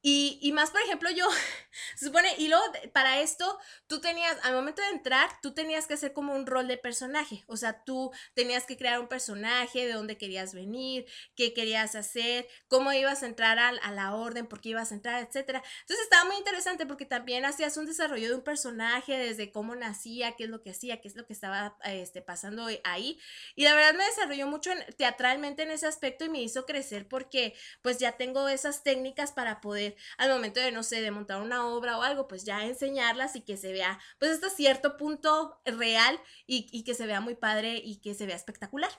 y, 0.02 0.40
y, 0.42 0.54
más, 0.54 0.72
por 0.72 0.82
ejemplo, 0.82 1.10
yo, 1.12 1.28
se 1.98 2.06
supone, 2.06 2.34
y 2.38 2.48
luego 2.48 2.64
para 2.94 3.20
esto, 3.20 3.60
tú 3.88 4.00
tenías, 4.00 4.38
al 4.44 4.54
momento 4.54 4.82
de 4.82 4.90
entrar, 4.90 5.30
tú 5.42 5.54
tenías 5.54 5.88
que 5.88 5.96
hacer 5.96 6.14
como 6.14 6.34
un 6.34 6.46
rol 6.46 6.68
de 6.68 6.78
personaje, 6.78 7.44
o 7.48 7.58
sea, 7.58 7.84
tú 7.84 8.12
tenías 8.34 8.66
que 8.66 8.78
crear 8.78 9.00
un 9.00 9.08
personaje, 9.08 9.86
de 9.86 9.94
dónde 9.94 10.18
querías 10.18 10.54
venir, 10.54 11.06
qué 11.36 11.54
querías 11.54 11.96
hacer, 11.96 12.48
cómo 12.68 12.94
ibas 12.94 13.24
a 13.24 13.26
entrar 13.26 13.60
a, 13.60 13.70
a 13.70 13.92
la 13.92 14.16
orden, 14.16 14.48
por 14.48 14.62
qué 14.62 14.70
ibas 14.70 14.92
a 14.92 14.96
entrar, 14.96 15.22
etc. 15.22 15.62
Entonces 15.82 16.04
estaba 16.04 16.26
muy 16.26 16.38
interesante 16.38 16.86
porque 16.86 17.06
también 17.06 17.44
hacías 17.46 17.76
un 17.76 17.86
desarrollo 17.86 18.30
de 18.30 18.36
un 18.36 18.44
personaje, 18.44 19.18
desde 19.18 19.52
cómo 19.52 19.76
nacía, 19.76 20.36
qué 20.38 20.46
es 20.46 20.50
lo 20.50 20.62
que 20.62 20.72
hacía, 20.72 21.02
qué 21.02 21.10
es 21.10 21.16
lo 21.16 21.26
que 21.26 21.34
estaba 21.34 21.78
este, 21.84 22.22
pasando 22.22 22.68
ahí, 22.84 23.20
y 23.56 23.64
la 23.64 23.76
verdad 23.76 23.96
me 23.96 24.06
desarrolló 24.06 24.48
mucho 24.48 24.72
teatralmente 24.98 25.64
en 25.64 25.72
ese 25.72 25.88
aspecto 25.88 26.26
y 26.26 26.30
me 26.30 26.42
hizo 26.42 26.66
crecer 26.66 27.08
porque 27.08 27.54
pues 27.82 28.00
ya 28.00 28.14
tengo 28.14 28.48
esas 28.48 28.84
técnicas 28.84 29.32
para 29.32 29.62
poder 29.62 29.89
al 30.18 30.30
momento 30.30 30.60
de, 30.60 30.72
no 30.72 30.84
sé, 30.84 31.02
de 31.02 31.12
montar 31.12 31.42
una 31.42 31.66
obra 31.68 31.98
o 31.98 32.02
algo, 32.02 32.28
pues 32.28 32.44
ya 32.44 32.66
enseñarlas 32.66 33.36
y 33.36 33.42
que 33.42 33.58
se 33.58 33.72
vea, 33.72 34.00
pues 34.20 34.32
hasta 34.32 34.50
cierto 34.50 34.98
punto 34.98 35.60
real 35.66 36.20
y, 36.46 36.84
que 36.84 36.94
se 36.94 37.06
vea 37.06 37.22
muy 37.22 37.36
padre 37.36 37.82
y 37.84 37.98
que 37.98 38.14
se 38.14 38.26
vea 38.26 38.36
espectacular. 38.36 38.90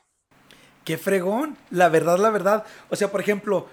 Qué 0.84 0.98
fregón, 0.98 1.56
la 1.70 1.88
verdad, 1.88 2.18
la 2.18 2.30
verdad. 2.30 2.64
O 2.88 2.96
sea, 2.96 3.10
por 3.10 3.20
ejemplo, 3.20 3.68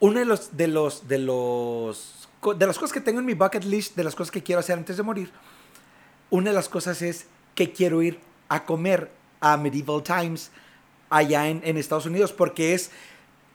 uno 0.00 0.18
de 0.18 0.24
los, 0.24 0.56
de 0.56 0.68
los, 0.68 1.08
de 1.08 1.18
los, 1.18 2.28
de 2.56 2.66
las 2.66 2.78
cosas 2.78 2.92
que 2.92 3.00
tengo 3.00 3.20
en 3.20 3.26
mi 3.26 3.34
bucket 3.34 3.64
list, 3.64 3.96
de 3.96 4.04
las 4.04 4.14
cosas 4.14 4.30
que 4.30 4.42
quiero 4.42 4.60
hacer 4.60 4.78
antes 4.78 4.96
de 4.96 5.02
morir, 5.02 5.30
una 6.30 6.50
de 6.50 6.56
las 6.56 6.68
cosas 6.68 7.02
es 7.02 7.26
que 7.54 7.72
quiero 7.72 8.02
ir 8.02 8.18
a 8.48 8.64
comer 8.64 9.10
a 9.40 9.56
Medieval 9.56 10.02
Times 10.02 10.50
allá 11.10 11.48
en, 11.48 11.60
en 11.64 11.76
Estados 11.76 12.06
Unidos, 12.06 12.32
porque 12.32 12.74
es 12.74 12.90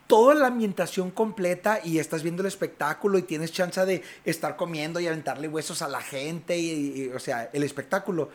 toda 0.08 0.34
la 0.34 0.48
ambientación 0.48 1.12
completa 1.12 1.80
y 1.84 2.00
estás 2.00 2.24
viendo 2.24 2.42
el 2.42 2.48
espectáculo 2.48 3.18
y 3.18 3.24
tienes 3.24 3.52
chance 3.52 3.86
de 3.86 4.02
estar 4.26 4.56
comiendo 4.56 5.00
y 5.00 5.08
aventarle 5.08 5.48
huesos 5.50 5.82
a 5.82 5.88
la 5.88 6.02
gente, 6.02 6.58
y, 6.58 7.12
o 7.14 7.20
sea, 7.20 7.50
el 7.54 7.64
espectáculo. 7.64 8.30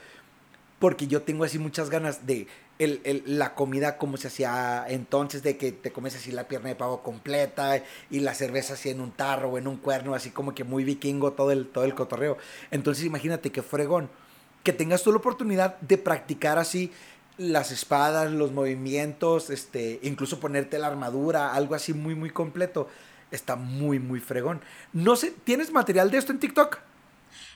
Porque 0.79 1.07
yo 1.07 1.23
tengo 1.23 1.45
así 1.45 1.59
muchas 1.59 1.91
ganas 1.91 2.27
de 2.27 2.47
la 2.79 3.55
comida 3.55 3.97
como 3.97 4.17
se 4.17 4.27
hacía 4.29 4.85
entonces, 4.89 5.43
de 5.43 5.57
que 5.57 5.73
te 5.73 5.93
comes 5.93 6.17
así 6.17 6.33
la 6.33 6.49
pierna 6.49 6.69
de 6.69 6.75
pavo 6.75 7.03
completa 7.03 7.83
y 8.11 8.21
la 8.21 8.35
cerveza 8.35 8.75
así 8.75 8.91
en 8.91 9.01
un 9.01 9.13
tarro 9.13 9.51
o 9.51 9.59
en 9.59 9.69
un 9.69 9.77
cuerno, 9.77 10.15
así 10.15 10.31
como 10.31 10.55
que 10.55 10.65
muy 10.65 10.85
vikingo 10.85 11.33
todo 11.33 11.53
el, 11.53 11.69
todo 11.69 11.85
el 11.85 11.95
cotorreo. 11.95 12.37
Entonces 12.71 13.05
imagínate 13.05 13.53
qué 13.53 13.63
fregón, 13.63 14.11
que 14.65 14.73
tengas 14.73 15.03
tú 15.03 15.13
la 15.13 15.19
oportunidad 15.19 15.79
de 15.81 15.99
practicar 15.99 16.59
así 16.59 16.91
las 17.39 17.73
espadas, 17.73 18.31
los 18.31 18.53
movimientos, 18.53 19.51
este, 19.51 20.01
incluso 20.03 20.41
ponerte 20.41 20.79
la 20.79 20.89
armadura, 20.89 21.55
algo 21.55 21.75
así 21.75 21.93
muy, 21.93 22.15
muy 22.15 22.31
completo. 22.31 22.89
Está 23.31 23.57
muy, 23.57 23.99
muy 23.99 24.21
fregón. 24.21 24.61
No 24.93 25.17
sé, 25.17 25.33
¿tienes 25.45 25.71
material 25.71 26.11
de 26.11 26.19
esto 26.19 26.33
en 26.33 26.39
TikTok? 26.41 26.79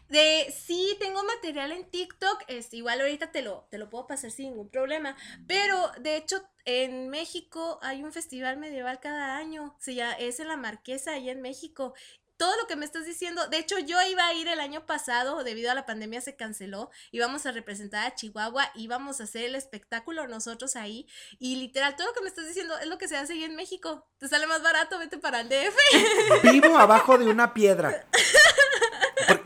De 0.09 0.55
sí, 0.57 0.97
tengo 1.01 1.25
material 1.25 1.73
en 1.73 1.85
TikTok, 1.85 2.45
este, 2.47 2.77
igual 2.77 3.01
ahorita 3.01 3.33
te 3.33 3.43
lo, 3.43 3.67
te 3.71 3.79
lo 3.79 3.91
puedo 3.91 4.07
pasar 4.07 4.31
sin 4.31 4.51
ningún 4.51 4.69
problema, 4.69 5.17
pero 5.49 5.91
de 6.01 6.17
hecho 6.17 6.41
en 6.65 7.09
México 7.09 7.81
hay 7.83 8.05
un 8.05 8.13
festival 8.13 8.57
medieval 8.57 9.01
cada 9.01 9.37
año, 9.37 9.75
se 9.81 9.97
llama, 9.97 10.13
es 10.13 10.39
en 10.39 10.47
la 10.47 10.57
Marquesa, 10.57 11.15
allá 11.15 11.33
en 11.33 11.43
México, 11.43 11.93
todo 12.37 12.57
lo 12.61 12.67
que 12.67 12.77
me 12.77 12.85
estás 12.85 13.07
diciendo, 13.07 13.49
de 13.49 13.59
hecho 13.59 13.79
yo 13.79 13.97
iba 14.03 14.27
a 14.27 14.35
ir 14.35 14.49
el 14.49 14.61
año 14.61 14.85
pasado, 14.87 15.43
debido 15.45 15.71
a 15.71 15.75
la 15.75 15.87
pandemia 15.87 16.21
se 16.21 16.37
canceló, 16.37 16.91
íbamos 17.11 17.47
a 17.47 17.53
representar 17.53 18.07
a 18.07 18.15
Chihuahua, 18.15 18.71
íbamos 18.75 19.21
a 19.21 19.25
hacer 19.25 19.45
el 19.45 19.55
espectáculo 19.55 20.27
nosotros 20.27 20.77
ahí 20.77 21.07
y 21.39 21.57
literal 21.57 21.97
todo 21.97 22.09
lo 22.09 22.13
que 22.13 22.21
me 22.21 22.29
estás 22.29 22.47
diciendo 22.47 22.77
es 22.79 22.87
lo 22.87 22.99
que 22.99 23.09
se 23.09 23.17
hace 23.17 23.35
ahí 23.35 23.45
en 23.45 23.57
México. 23.57 24.07
Te 24.19 24.29
sale 24.29 24.47
más 24.47 24.63
barato, 24.63 24.99
vete 24.99 25.19
para 25.19 25.41
el 25.41 25.49
DF. 25.49 26.43
Vivo 26.53 26.77
abajo 26.77 27.19
de 27.19 27.27
una 27.27 27.55
piedra. 27.55 28.07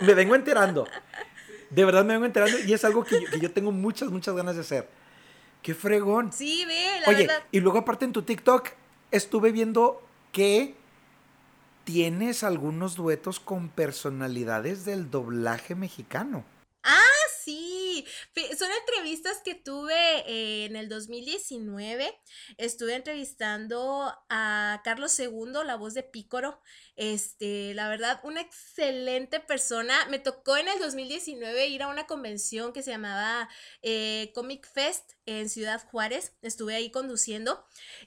me 0.01 0.15
vengo 0.15 0.35
enterando. 0.35 0.87
De 1.71 1.85
verdad 1.85 2.05
me 2.05 2.15
vengo 2.15 2.27
enterando 2.27 2.59
y 2.59 2.73
es 2.73 2.85
algo 2.85 3.05
que 3.05 3.25
yo, 3.41 3.53
tengo 3.53 3.73
muchas, 3.73 4.11
muchas 4.11 4.35
ganas 4.35 4.57
de 4.57 4.63
hacer. 4.63 4.89
Qué 5.63 5.75
fregón. 5.75 6.33
Sí, 6.33 6.65
ve, 6.65 7.01
la 7.01 7.09
Oye, 7.09 7.29
y 7.53 7.61
luego 7.61 7.79
aparte 7.79 8.05
en 8.05 8.13
tu 8.13 8.23
TikTok 8.23 8.71
estuve 9.11 9.53
viendo 9.53 10.03
que 10.33 10.75
tienes 11.85 12.45
algunos 12.45 12.97
duetos 12.97 13.41
con 13.41 13.69
personalidades 13.69 14.85
del 14.85 15.11
doblaje 15.11 15.75
mexicano. 15.75 16.45
Ah, 16.83 17.20
Son 18.59 18.69
entrevistas 18.71 19.41
que 19.45 19.55
tuve 19.55 19.95
eh, 20.27 20.67
en 20.67 20.77
el 20.77 20.89
2019. 20.89 22.19
Estuve 22.57 22.95
entrevistando 22.95 24.13
a 24.29 24.81
Carlos 24.85 25.19
II, 25.19 25.65
la 25.65 25.77
voz 25.77 25.95
de 25.95 26.03
Pícoro. 26.03 26.61
Este, 26.97 27.73
la 27.75 27.89
verdad, 27.89 28.21
una 28.25 28.41
excelente 28.41 29.41
persona. 29.41 29.95
Me 30.11 30.19
tocó 30.19 30.57
en 30.57 30.69
el 30.69 30.79
2019 30.79 31.69
ir 31.69 31.83
a 31.83 31.89
una 31.89 32.07
convención 32.07 32.73
que 32.73 32.83
se 32.83 32.91
llamaba 32.91 33.49
eh, 33.83 34.31
Comic 34.35 34.67
Fest 34.67 35.13
en 35.27 35.49
Ciudad 35.49 35.83
Juárez. 35.91 36.35
Estuve 36.43 36.75
ahí 36.75 36.91
conduciendo. 36.91 37.65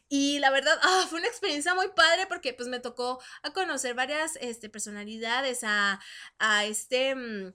Y 0.10 0.40
la 0.40 0.52
verdad, 0.52 0.78
ah, 0.82 1.08
fue 1.10 1.20
una 1.20 1.28
experiencia 1.28 1.74
muy 1.74 1.90
padre 1.90 2.28
porque 2.28 2.54
pues 2.54 2.70
me 2.70 2.80
tocó 2.80 3.22
a 3.42 3.52
conocer 3.52 3.96
varias 3.96 4.38
este, 4.42 4.70
personalidades, 4.70 5.64
a, 5.64 6.00
a 6.40 6.66
este... 6.66 7.54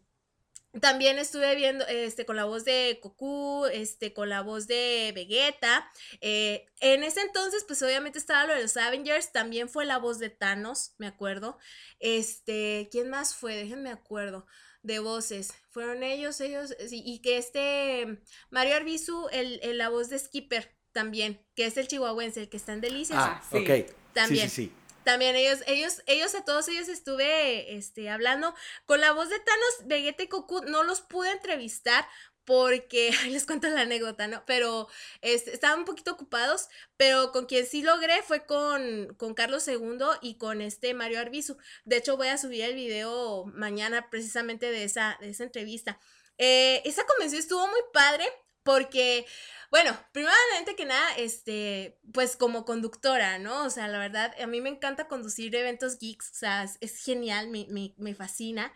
También 0.80 1.18
estuve 1.18 1.54
viendo 1.56 1.86
este, 1.86 2.26
con 2.26 2.36
la 2.36 2.44
voz 2.44 2.64
de 2.64 3.00
Goku, 3.02 3.66
este, 3.66 4.12
con 4.12 4.28
la 4.28 4.42
voz 4.42 4.66
de 4.66 5.12
Vegeta. 5.14 5.90
Eh, 6.20 6.66
en 6.80 7.02
ese 7.04 7.22
entonces, 7.22 7.64
pues 7.66 7.82
obviamente 7.82 8.18
estaba 8.18 8.46
lo 8.46 8.54
de 8.54 8.62
los 8.62 8.76
Avengers. 8.76 9.32
También 9.32 9.68
fue 9.68 9.86
la 9.86 9.98
voz 9.98 10.18
de 10.18 10.28
Thanos, 10.28 10.92
me 10.98 11.06
acuerdo. 11.06 11.58
Este, 12.00 12.88
¿quién 12.92 13.08
más 13.08 13.34
fue? 13.34 13.56
Déjenme 13.56 13.90
acuerdo 13.90 14.46
de 14.82 14.98
voces. 14.98 15.52
Fueron 15.70 16.02
ellos, 16.02 16.40
ellos, 16.40 16.74
y 16.90 17.20
que 17.20 17.38
este 17.38 18.20
Mario 18.50 18.76
Arbizu, 18.76 19.28
el, 19.32 19.78
la 19.78 19.88
voz 19.88 20.08
de 20.08 20.18
Skipper 20.18 20.76
también, 20.92 21.40
que 21.54 21.66
es 21.66 21.76
el 21.76 21.88
chihuahuense, 21.88 22.40
el 22.40 22.48
que 22.48 22.56
está 22.56 22.72
en 22.72 22.80
Delicias. 22.80 23.18
Ah, 23.20 23.42
ok. 23.52 23.90
También. 24.12 24.48
Sí, 24.48 24.54
sí, 24.54 24.66
sí. 24.66 24.72
También 25.08 25.36
ellos, 25.36 25.60
ellos, 25.66 26.02
ellos 26.04 26.34
a 26.34 26.44
todos 26.44 26.68
ellos 26.68 26.86
estuve 26.86 27.74
este, 27.74 28.10
hablando. 28.10 28.54
Con 28.84 29.00
la 29.00 29.12
voz 29.12 29.30
de 29.30 29.38
Thanos, 29.40 29.86
Vegeta 29.86 30.22
y 30.22 30.26
Goku 30.26 30.60
no 30.66 30.82
los 30.82 31.00
pude 31.00 31.32
entrevistar 31.32 32.06
porque, 32.44 33.10
les 33.30 33.46
cuento 33.46 33.70
la 33.70 33.80
anécdota, 33.80 34.26
¿no? 34.26 34.44
Pero 34.44 34.86
este, 35.22 35.54
estaban 35.54 35.78
un 35.78 35.84
poquito 35.86 36.12
ocupados, 36.12 36.68
pero 36.98 37.32
con 37.32 37.46
quien 37.46 37.64
sí 37.64 37.80
logré 37.80 38.22
fue 38.22 38.44
con, 38.44 39.14
con 39.16 39.32
Carlos 39.32 39.66
II 39.66 39.98
y 40.20 40.36
con 40.36 40.60
este 40.60 40.92
Mario 40.92 41.20
Arbizu. 41.20 41.56
De 41.86 41.96
hecho, 41.96 42.18
voy 42.18 42.28
a 42.28 42.36
subir 42.36 42.64
el 42.64 42.74
video 42.74 43.46
mañana 43.46 44.10
precisamente 44.10 44.70
de 44.70 44.84
esa, 44.84 45.16
de 45.22 45.30
esa 45.30 45.44
entrevista. 45.44 45.98
Eh, 46.36 46.82
esa 46.84 47.06
convención 47.06 47.40
estuvo 47.40 47.66
muy 47.66 47.80
padre 47.94 48.26
porque 48.62 49.24
bueno, 49.70 49.98
primeramente 50.12 50.76
que 50.76 50.86
nada, 50.86 51.14
este, 51.16 51.98
pues 52.14 52.36
como 52.36 52.64
conductora, 52.64 53.38
¿no? 53.38 53.64
O 53.64 53.70
sea, 53.70 53.86
la 53.88 53.98
verdad, 53.98 54.34
a 54.40 54.46
mí 54.46 54.62
me 54.62 54.70
encanta 54.70 55.08
conducir 55.08 55.54
eventos 55.54 55.98
geeks, 55.98 56.30
o 56.30 56.34
sea, 56.34 56.64
es, 56.80 57.04
genial, 57.04 57.48
me, 57.48 57.66
me, 57.68 57.94
me, 57.98 58.14
fascina. 58.14 58.72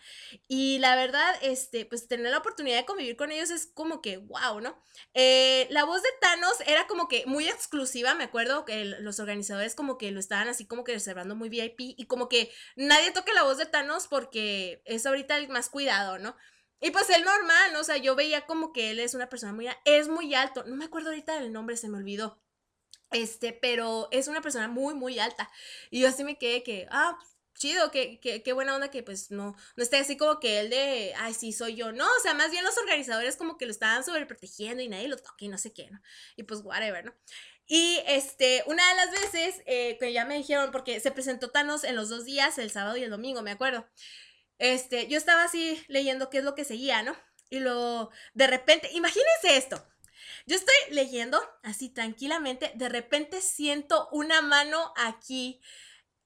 Y 0.49 0.78
la 0.80 0.95
verdad, 0.95 1.34
este, 1.40 1.86
pues 1.86 2.09
tener 2.09 2.30
la 2.30 2.38
oportunidad 2.38 2.76
de 2.76 2.84
convivir 2.84 3.16
con 3.16 3.32
ellos 3.32 3.51
es 3.51 3.66
como 3.66 4.03
que, 4.03 4.18
wow, 4.18 4.61
¿no? 4.61 4.82
Eh, 5.14 5.66
la 5.70 5.84
voz 5.84 6.03
de 6.03 6.09
Thanos 6.20 6.61
era 6.66 6.86
como 6.86 7.09
que 7.09 7.24
muy 7.24 7.49
exclusiva, 7.49 8.14
me 8.14 8.24
acuerdo 8.24 8.66
que 8.66 8.84
los 8.84 9.18
organizadores 9.18 9.74
como 9.74 9.97
que 9.97 10.11
lo 10.11 10.20
estaban 10.20 10.49
así 10.49 10.66
como 10.66 10.84
que 10.84 10.93
reservando 10.93 11.34
muy 11.34 11.49
VIP 11.49 11.80
y 11.97 12.07
como 12.07 12.28
que 12.28 12.53
nadie 12.76 13.12
toque 13.12 13.32
la 13.32 13.45
voz 13.45 13.57
de 13.57 13.66
Thanos 13.66 14.09
porque 14.09 14.82
es 14.84 15.07
ahorita 15.07 15.38
el 15.38 15.49
más 15.49 15.70
cuidado, 15.70 16.18
¿no? 16.18 16.36
Y 16.83 16.91
pues 16.91 17.09
el 17.11 17.24
normal, 17.24 17.72
¿no? 17.72 17.80
o 17.80 17.85
sea, 17.85 17.97
yo 17.97 18.16
veía 18.16 18.45
como 18.45 18.72
que 18.72 18.91
él 18.91 18.99
es 18.99 19.14
una 19.14 19.28
persona 19.28 19.53
muy, 19.53 19.68
es 19.85 20.09
muy 20.09 20.35
alto, 20.35 20.64
no 20.64 20.74
me 20.74 20.85
acuerdo 20.85 21.11
ahorita 21.11 21.39
del 21.39 21.53
nombre, 21.53 21.76
se 21.76 21.89
me 21.89 21.97
olvidó. 21.97 22.43
Este, 23.12 23.53
pero 23.53 24.09
es 24.11 24.26
una 24.26 24.41
persona 24.41 24.66
muy, 24.66 24.95
muy 24.95 25.18
alta. 25.20 25.49
Y 25.91 26.01
yo 26.01 26.09
así 26.09 26.24
me 26.24 26.39
quedé 26.39 26.64
que, 26.64 26.89
ah, 26.91 27.16
chido, 27.55 27.93
qué, 27.93 28.18
qué, 28.20 28.43
qué, 28.43 28.53
buena 28.53 28.74
onda 28.74 28.91
que 28.91 29.05
pues 29.05 29.30
no, 29.30 29.55
no 29.76 29.83
esté 29.83 29.99
así 29.99 30.16
como 30.16 30.41
que 30.41 30.59
él 30.59 30.70
de, 30.70 31.14
ay, 31.18 31.35
sí, 31.35 31.53
soy 31.53 31.76
yo, 31.76 31.93
no, 31.93 32.05
o 32.05 32.20
sea, 32.20 32.35
más 32.35 32.51
bien 32.51 32.64
los 32.64 32.76
organizadores 32.78 33.37
como 33.37 33.59
que 33.59 33.66
lo 33.66 33.70
estaban 33.70 34.03
sobreprotegiendo 34.03 34.83
y 34.83 34.89
nadie 34.89 35.07
lo 35.07 35.18
toque 35.18 35.45
y 35.45 35.49
no 35.49 35.59
sé 35.59 35.72
qué, 35.72 35.89
¿no? 35.91 36.01
Y 36.37 36.43
pues 36.43 36.62
whatever, 36.62 37.05
¿no? 37.05 37.14
Y 37.66 38.01
este, 38.09 38.64
una 38.66 38.89
de 38.89 38.95
las 38.97 39.11
veces 39.12 39.62
eh, 39.66 39.97
que 40.01 40.12
ya 40.12 40.24
me 40.24 40.37
dijeron, 40.37 40.72
porque 40.72 40.99
se 40.99 41.12
presentó 41.12 41.51
Thanos 41.51 41.85
en 41.85 41.95
los 41.95 42.09
dos 42.09 42.24
días, 42.24 42.59
el 42.59 42.72
sábado 42.72 42.97
y 42.97 43.05
el 43.05 43.11
domingo, 43.11 43.43
me 43.43 43.53
acuerdo 43.53 43.87
este, 44.63 45.09
yo 45.09 45.19
estaba 45.19 45.43
así 45.43 45.85
leyendo 45.89 46.31
qué 46.31 46.39
es 46.39 46.45
lo 46.45 46.55
que 46.55 46.65
seguía, 46.65 47.03
¿no? 47.03 47.17
Y 47.51 47.59
lo, 47.59 48.11
de 48.33 48.47
repente, 48.47 48.89
imagínense 48.93 49.57
esto. 49.57 49.85
Yo 50.47 50.55
estoy 50.55 50.75
leyendo 50.91 51.43
así 51.65 51.89
tranquilamente, 51.89 52.71
de 52.77 52.89
repente 52.89 53.41
siento 53.41 54.09
una 54.13 54.41
mano 54.41 54.95
aquí 54.97 55.61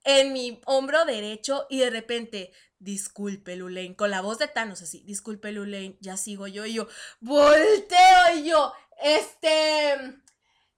en 0.05 0.35
mi 0.35 0.61
hombro 0.67 1.07
derecho 1.07 1.67
y 1.71 1.79
de 1.79 1.89
repente, 1.89 2.53
disculpe 2.79 3.57
Lulaine, 3.57 3.97
con 3.97 4.11
la 4.11 4.21
voz 4.21 4.37
de 4.37 4.49
Thanos 4.49 4.83
así, 4.83 5.03
disculpe 5.07 5.51
Lulaine, 5.51 5.97
ya 6.01 6.19
sigo 6.19 6.47
yo 6.47 6.67
y 6.67 6.75
yo, 6.75 6.89
volteo 7.21 8.35
y 8.35 8.51
yo, 8.51 8.75
este, 9.03 9.97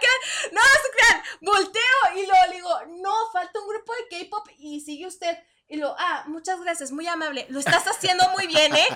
No, 0.52 0.62
se 0.62 0.92
crean. 0.92 1.24
Volteo 1.42 1.82
y 2.16 2.26
luego 2.26 2.46
le 2.50 2.56
digo, 2.56 2.80
no, 3.02 3.14
falta 3.32 3.60
un 3.60 3.68
grupo 3.68 3.94
de 3.94 4.08
K-pop 4.18 4.48
y 4.58 4.82
sigue 4.82 5.08
usted. 5.08 5.38
Y 5.68 5.78
lo, 5.78 5.96
ah, 5.98 6.24
muchas 6.28 6.60
gracias, 6.62 6.92
muy 6.92 7.08
amable. 7.08 7.46
Lo 7.50 7.60
estás 7.60 7.86
haciendo 7.88 8.28
muy 8.30 8.48
bien, 8.48 8.76
¿eh? 8.76 8.88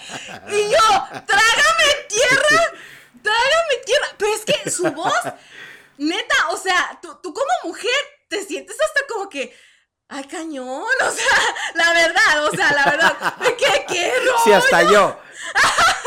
Y 0.49 0.69
yo, 0.69 1.23
trágame 1.25 1.85
tierra, 2.07 2.73
trágame 3.23 3.77
tierra. 3.85 4.07
Pero 4.17 4.33
es 4.35 4.45
que 4.45 4.69
su 4.69 4.83
voz, 4.91 5.21
neta, 5.97 6.49
o 6.49 6.57
sea, 6.57 6.99
tú, 7.01 7.19
tú 7.23 7.33
como 7.33 7.49
mujer 7.63 7.91
te 8.27 8.45
sientes 8.45 8.77
hasta 8.79 9.07
como 9.07 9.29
que 9.29 9.55
ay, 10.09 10.23
cañón, 10.25 10.67
o 10.67 11.11
sea, 11.11 11.37
la 11.75 11.93
verdad, 11.93 12.45
o 12.45 12.51
sea, 12.51 12.73
la 12.73 12.85
verdad, 12.85 13.35
quedé, 13.57 13.85
qué 13.87 14.13
Sí, 14.43 14.51
hasta 14.51 14.83
yo. 14.83 15.19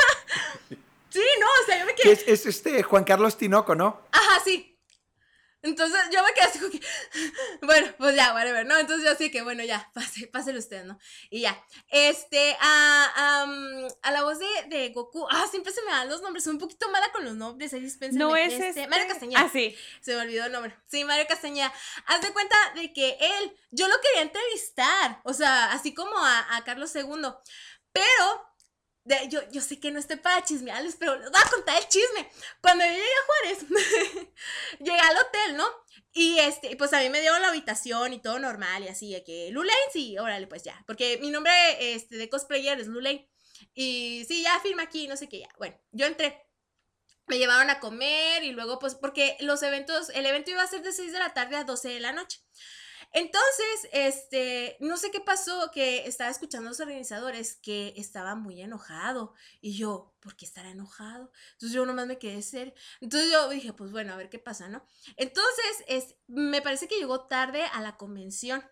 sí, 1.13 1.21
no, 1.41 1.47
o 1.47 1.67
sea, 1.67 1.79
yo 1.79 1.87
me 1.87 1.95
quedé. 1.95 2.13
Es, 2.13 2.25
es 2.27 2.47
este 2.47 2.83
Juan 2.83 3.05
Carlos 3.05 3.37
Tinoco, 3.37 3.75
¿no? 3.75 4.03
Ajá, 4.13 4.43
sí. 4.45 4.73
Entonces 5.63 6.01
yo 6.13 6.25
me 6.25 6.33
quedé 6.35 6.45
así 6.45 6.59
como 6.59 6.73
que, 6.73 6.81
bueno, 7.63 7.95
pues 7.97 8.17
ya, 8.17 8.35
whatever, 8.35 8.67
¿no? 8.67 8.77
Entonces 8.79 9.05
yo 9.05 9.13
así 9.13 9.31
que, 9.31 9.43
bueno, 9.43 9.63
ya, 9.63 9.91
pase, 9.95 10.27
páselo 10.27 10.59
usted, 10.59 10.85
¿no? 10.85 10.99
Y 11.31 11.43
ya. 11.43 11.65
Este, 11.89 12.57
a, 12.61 13.45
a 14.03 14.11
la 14.11 14.25
voz 14.25 14.41
de, 14.41 14.47
de, 14.69 14.89
Goku, 14.89 15.25
ah, 15.31 15.47
siempre 15.49 15.73
se 15.73 15.83
me 15.83 15.93
dan 15.93 16.09
los 16.09 16.21
nombres, 16.21 16.43
soy 16.45 16.55
un 16.55 16.59
poquito 16.59 16.91
mala 16.91 17.13
con 17.13 17.25
los 17.25 17.37
nombres, 17.37 17.73
ahí 17.73 17.81
dispensa. 17.81 18.19
No 18.19 18.35
es 18.35 18.53
este, 18.53 18.69
este, 18.69 18.89
Mario 18.89 19.07
Castañeda. 19.07 19.41
Ah, 19.41 19.51
sí. 19.53 19.77
Se 20.01 20.17
me 20.17 20.23
olvidó 20.23 20.47
el 20.47 20.53
nombre. 20.53 20.77
Sí, 20.89 21.05
Mario 21.05 21.27
Castañeda. 21.29 21.73
Haz 22.07 22.23
de 22.23 22.33
cuenta 22.33 22.57
de 22.75 22.93
que 22.93 23.17
él, 23.21 23.57
yo 23.71 23.87
lo 23.87 23.95
quería 24.01 24.23
entrevistar, 24.23 25.21
o 25.23 25.33
sea, 25.33 25.73
así 25.73 25.95
como 25.95 26.19
a, 26.19 26.57
a 26.57 26.65
Carlos 26.65 26.93
II, 26.97 27.05
pero 27.93 28.52
yo, 29.29 29.41
yo 29.51 29.61
sé 29.61 29.81
que 29.81 29.91
no 29.91 29.99
estoy 29.99 30.17
para 30.17 30.45
chismearles, 30.45 30.97
pero 30.97 31.17
les 31.17 31.31
voy 31.31 31.41
a 31.45 31.51
contar 31.51 31.79
el 31.79 31.89
chisme. 31.89 32.31
Cuando 32.61 32.85
yo 32.85 32.91
llegué 32.91 33.03
a 33.03 33.27
Juárez, 33.27 33.67
llegué 34.79 34.99
al 34.99 35.17
hotel, 35.17 35.57
¿no? 35.57 35.67
Y 36.13 36.39
este, 36.39 36.77
pues 36.77 36.93
a 36.93 37.01
mí 37.01 37.09
me 37.09 37.21
dieron 37.21 37.41
la 37.41 37.49
habitación 37.49 38.13
y 38.13 38.21
todo 38.21 38.39
normal 38.39 38.85
y 38.85 38.89
así, 38.89 39.13
de 39.13 39.25
que 39.25 39.51
Lulaine, 39.51 39.93
sí, 39.93 40.19
órale, 40.19 40.47
pues 40.47 40.63
ya. 40.63 40.83
Porque 40.87 41.19
mi 41.19 41.31
nombre 41.31 41.53
este, 41.95 42.17
de 42.17 42.29
cosplayer 42.29 42.79
es 42.81 42.87
Lulaine. 42.87 43.29
Y 43.75 44.25
sí, 44.29 44.43
ya 44.43 44.61
firma 44.61 44.83
aquí, 44.83 45.09
no 45.09 45.17
sé 45.17 45.29
qué, 45.29 45.41
ya. 45.41 45.49
Bueno, 45.59 45.79
yo 45.93 46.07
entré. 46.07 46.47
Me 47.27 47.39
llevaron 47.39 47.71
a 47.71 47.81
comer 47.81 48.45
y 48.45 48.53
luego, 48.53 48.79
pues, 48.79 48.95
porque 48.95 49.37
los 49.41 49.63
eventos, 49.63 50.11
el 50.11 50.27
evento 50.27 50.51
iba 50.51 50.63
a 50.63 50.67
ser 50.67 50.83
de 50.83 50.93
6 50.93 51.13
de 51.13 51.19
la 51.19 51.33
tarde 51.33 51.57
a 51.57 51.65
12 51.65 51.89
de 51.89 52.01
la 52.01 52.13
noche. 52.13 52.41
Entonces, 53.13 53.89
este, 53.93 54.77
no 54.81 54.97
sé 54.97 55.11
qué 55.11 55.21
pasó, 55.21 55.71
que 55.71 56.07
estaba 56.07 56.31
escuchando 56.31 56.69
a 56.69 56.71
los 56.71 56.81
organizadores 56.81 57.57
que 57.57 57.93
estaba 57.97 58.35
muy 58.35 58.61
enojado. 58.61 59.35
Y 59.61 59.77
yo, 59.77 60.15
¿por 60.21 60.35
qué 60.35 60.47
estará 60.47 60.71
enojado? 60.71 61.31
Entonces 61.53 61.75
yo 61.75 61.85
nomás 61.85 62.07
me 62.07 62.19
quedé 62.19 62.43
ser. 62.43 62.75
Entonces 63.01 63.31
yo 63.31 63.49
dije, 63.51 63.73
pues 63.73 63.93
bueno, 63.93 64.15
a 64.15 64.17
ver 64.17 64.31
qué 64.31 64.39
pasa, 64.39 64.69
¿no? 64.69 64.85
Entonces, 65.17 65.85
es, 65.89 66.15
me 66.27 66.63
parece 66.63 66.89
que 66.89 66.97
llegó 66.97 67.27
tarde 67.27 67.65
a 67.73 67.83
la 67.83 67.97
convención. 67.97 68.65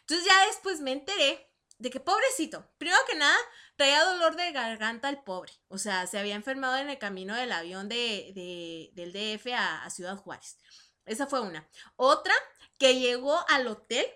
Entonces 0.00 0.26
ya 0.26 0.46
después 0.46 0.80
me 0.80 0.92
enteré 0.92 1.50
de 1.78 1.90
que 1.90 2.00
pobrecito, 2.00 2.70
primero 2.78 2.98
que 3.08 3.16
nada, 3.16 3.36
traía 3.76 4.04
dolor 4.04 4.36
de 4.36 4.52
garganta 4.52 5.08
el 5.08 5.22
pobre. 5.22 5.52
O 5.68 5.78
sea, 5.78 6.06
se 6.06 6.18
había 6.18 6.34
enfermado 6.34 6.76
en 6.76 6.88
el 6.90 6.98
camino 6.98 7.34
del 7.34 7.52
avión 7.52 7.88
de, 7.88 8.90
del 8.94 9.12
DF 9.12 9.52
a, 9.52 9.84
a 9.84 9.90
Ciudad 9.90 10.16
Juárez. 10.16 10.58
Esa 11.04 11.26
fue 11.26 11.40
una. 11.40 11.68
Otra, 11.96 12.34
que 12.78 12.98
llegó 12.98 13.36
al 13.48 13.66
hotel 13.66 14.06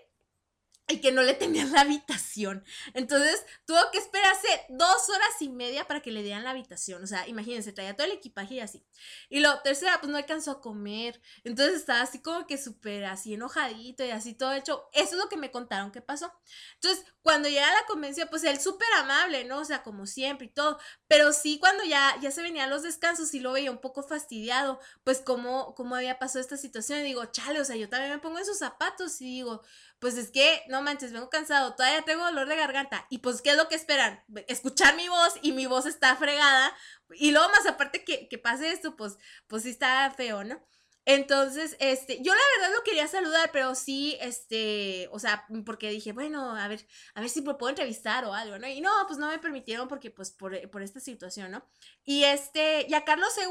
y 0.91 1.01
que 1.01 1.11
no 1.11 1.21
le 1.21 1.33
tenían 1.33 1.71
la 1.71 1.81
habitación. 1.81 2.63
Entonces 2.93 3.45
tuvo 3.65 3.79
que 3.91 3.97
esperarse 3.97 4.47
dos 4.69 5.09
horas 5.09 5.41
y 5.41 5.49
media 5.49 5.87
para 5.87 6.01
que 6.01 6.11
le 6.11 6.23
dieran 6.23 6.43
la 6.43 6.51
habitación. 6.51 7.03
O 7.03 7.07
sea, 7.07 7.27
imagínense, 7.27 7.73
traía 7.73 7.95
todo 7.95 8.07
el 8.07 8.13
equipaje 8.13 8.55
y 8.55 8.59
así. 8.59 8.85
Y 9.29 9.39
lo 9.39 9.59
tercera, 9.61 9.99
pues 9.99 10.11
no 10.11 10.17
alcanzó 10.17 10.51
a 10.51 10.61
comer. 10.61 11.21
Entonces 11.43 11.75
estaba 11.75 12.01
así 12.01 12.21
como 12.21 12.47
que 12.47 12.57
súper 12.57 13.05
así 13.05 13.33
enojadito 13.33 14.03
y 14.05 14.11
así 14.11 14.33
todo 14.33 14.53
hecho. 14.53 14.89
Eso 14.93 15.11
es 15.11 15.17
lo 15.23 15.29
que 15.29 15.37
me 15.37 15.51
contaron 15.51 15.91
que 15.91 16.01
pasó. 16.01 16.31
Entonces, 16.75 17.05
cuando 17.21 17.49
llega 17.49 17.67
a 17.67 17.81
la 17.81 17.85
convención, 17.87 18.27
pues 18.29 18.43
él 18.43 18.59
súper 18.59 18.87
amable, 18.97 19.45
¿no? 19.45 19.59
O 19.59 19.65
sea, 19.65 19.83
como 19.83 20.05
siempre 20.05 20.47
y 20.47 20.49
todo. 20.49 20.79
Pero 21.07 21.33
sí, 21.33 21.59
cuando 21.59 21.83
ya, 21.83 22.17
ya 22.21 22.31
se 22.31 22.41
venían 22.41 22.69
los 22.69 22.83
descansos 22.83 23.33
y 23.33 23.39
lo 23.39 23.51
veía 23.51 23.71
un 23.71 23.79
poco 23.79 24.03
fastidiado, 24.03 24.79
pues 25.03 25.19
cómo, 25.19 25.75
cómo 25.75 25.95
había 25.95 26.19
pasado 26.19 26.41
esta 26.41 26.57
situación. 26.57 26.99
Y 26.99 27.03
digo, 27.03 27.25
chale, 27.25 27.61
o 27.61 27.65
sea, 27.65 27.75
yo 27.75 27.89
también 27.89 28.11
me 28.11 28.19
pongo 28.19 28.39
en 28.39 28.45
sus 28.45 28.57
zapatos 28.57 29.21
y 29.21 29.25
digo, 29.25 29.61
pues 30.01 30.17
es 30.17 30.31
que, 30.31 30.63
no 30.67 30.81
manches, 30.81 31.13
vengo 31.13 31.29
cansado, 31.29 31.75
todavía 31.75 32.01
tengo 32.01 32.25
dolor 32.25 32.49
de 32.49 32.55
garganta. 32.55 33.05
Y 33.11 33.19
pues, 33.19 33.43
¿qué 33.43 33.51
es 33.51 33.55
lo 33.55 33.67
que 33.67 33.75
esperan? 33.75 34.23
Escuchar 34.47 34.95
mi 34.95 35.07
voz 35.07 35.35
y 35.43 35.51
mi 35.51 35.67
voz 35.67 35.85
está 35.85 36.15
fregada. 36.15 36.75
Y 37.11 37.29
luego 37.29 37.47
más 37.49 37.67
aparte 37.67 38.03
que, 38.03 38.27
que 38.27 38.39
pase 38.39 38.71
esto, 38.71 38.95
pues, 38.95 39.19
pues 39.45 39.61
sí 39.61 39.69
está 39.69 40.11
feo, 40.17 40.43
¿no? 40.43 40.59
Entonces, 41.05 41.77
este, 41.79 42.17
yo 42.23 42.33
la 42.33 42.41
verdad 42.57 42.75
lo 42.75 42.83
quería 42.83 43.07
saludar, 43.07 43.51
pero 43.53 43.75
sí, 43.75 44.17
este, 44.21 45.07
o 45.11 45.19
sea, 45.19 45.45
porque 45.67 45.91
dije, 45.91 46.13
bueno, 46.13 46.55
a 46.55 46.67
ver, 46.67 46.83
a 47.13 47.21
ver 47.21 47.29
si 47.29 47.43
me 47.43 47.53
puedo 47.53 47.69
entrevistar 47.69 48.25
o 48.25 48.33
algo, 48.33 48.57
¿no? 48.57 48.67
Y 48.67 48.81
no, 48.81 48.89
pues 49.05 49.19
no 49.19 49.27
me 49.27 49.37
permitieron 49.37 49.87
porque, 49.87 50.09
pues, 50.09 50.31
por, 50.31 50.67
por 50.71 50.81
esta 50.81 50.99
situación, 50.99 51.51
¿no? 51.51 51.63
Y 52.03 52.23
este, 52.23 52.87
y 52.89 52.95
a 52.95 53.05
Carlos 53.05 53.35
II, 53.37 53.47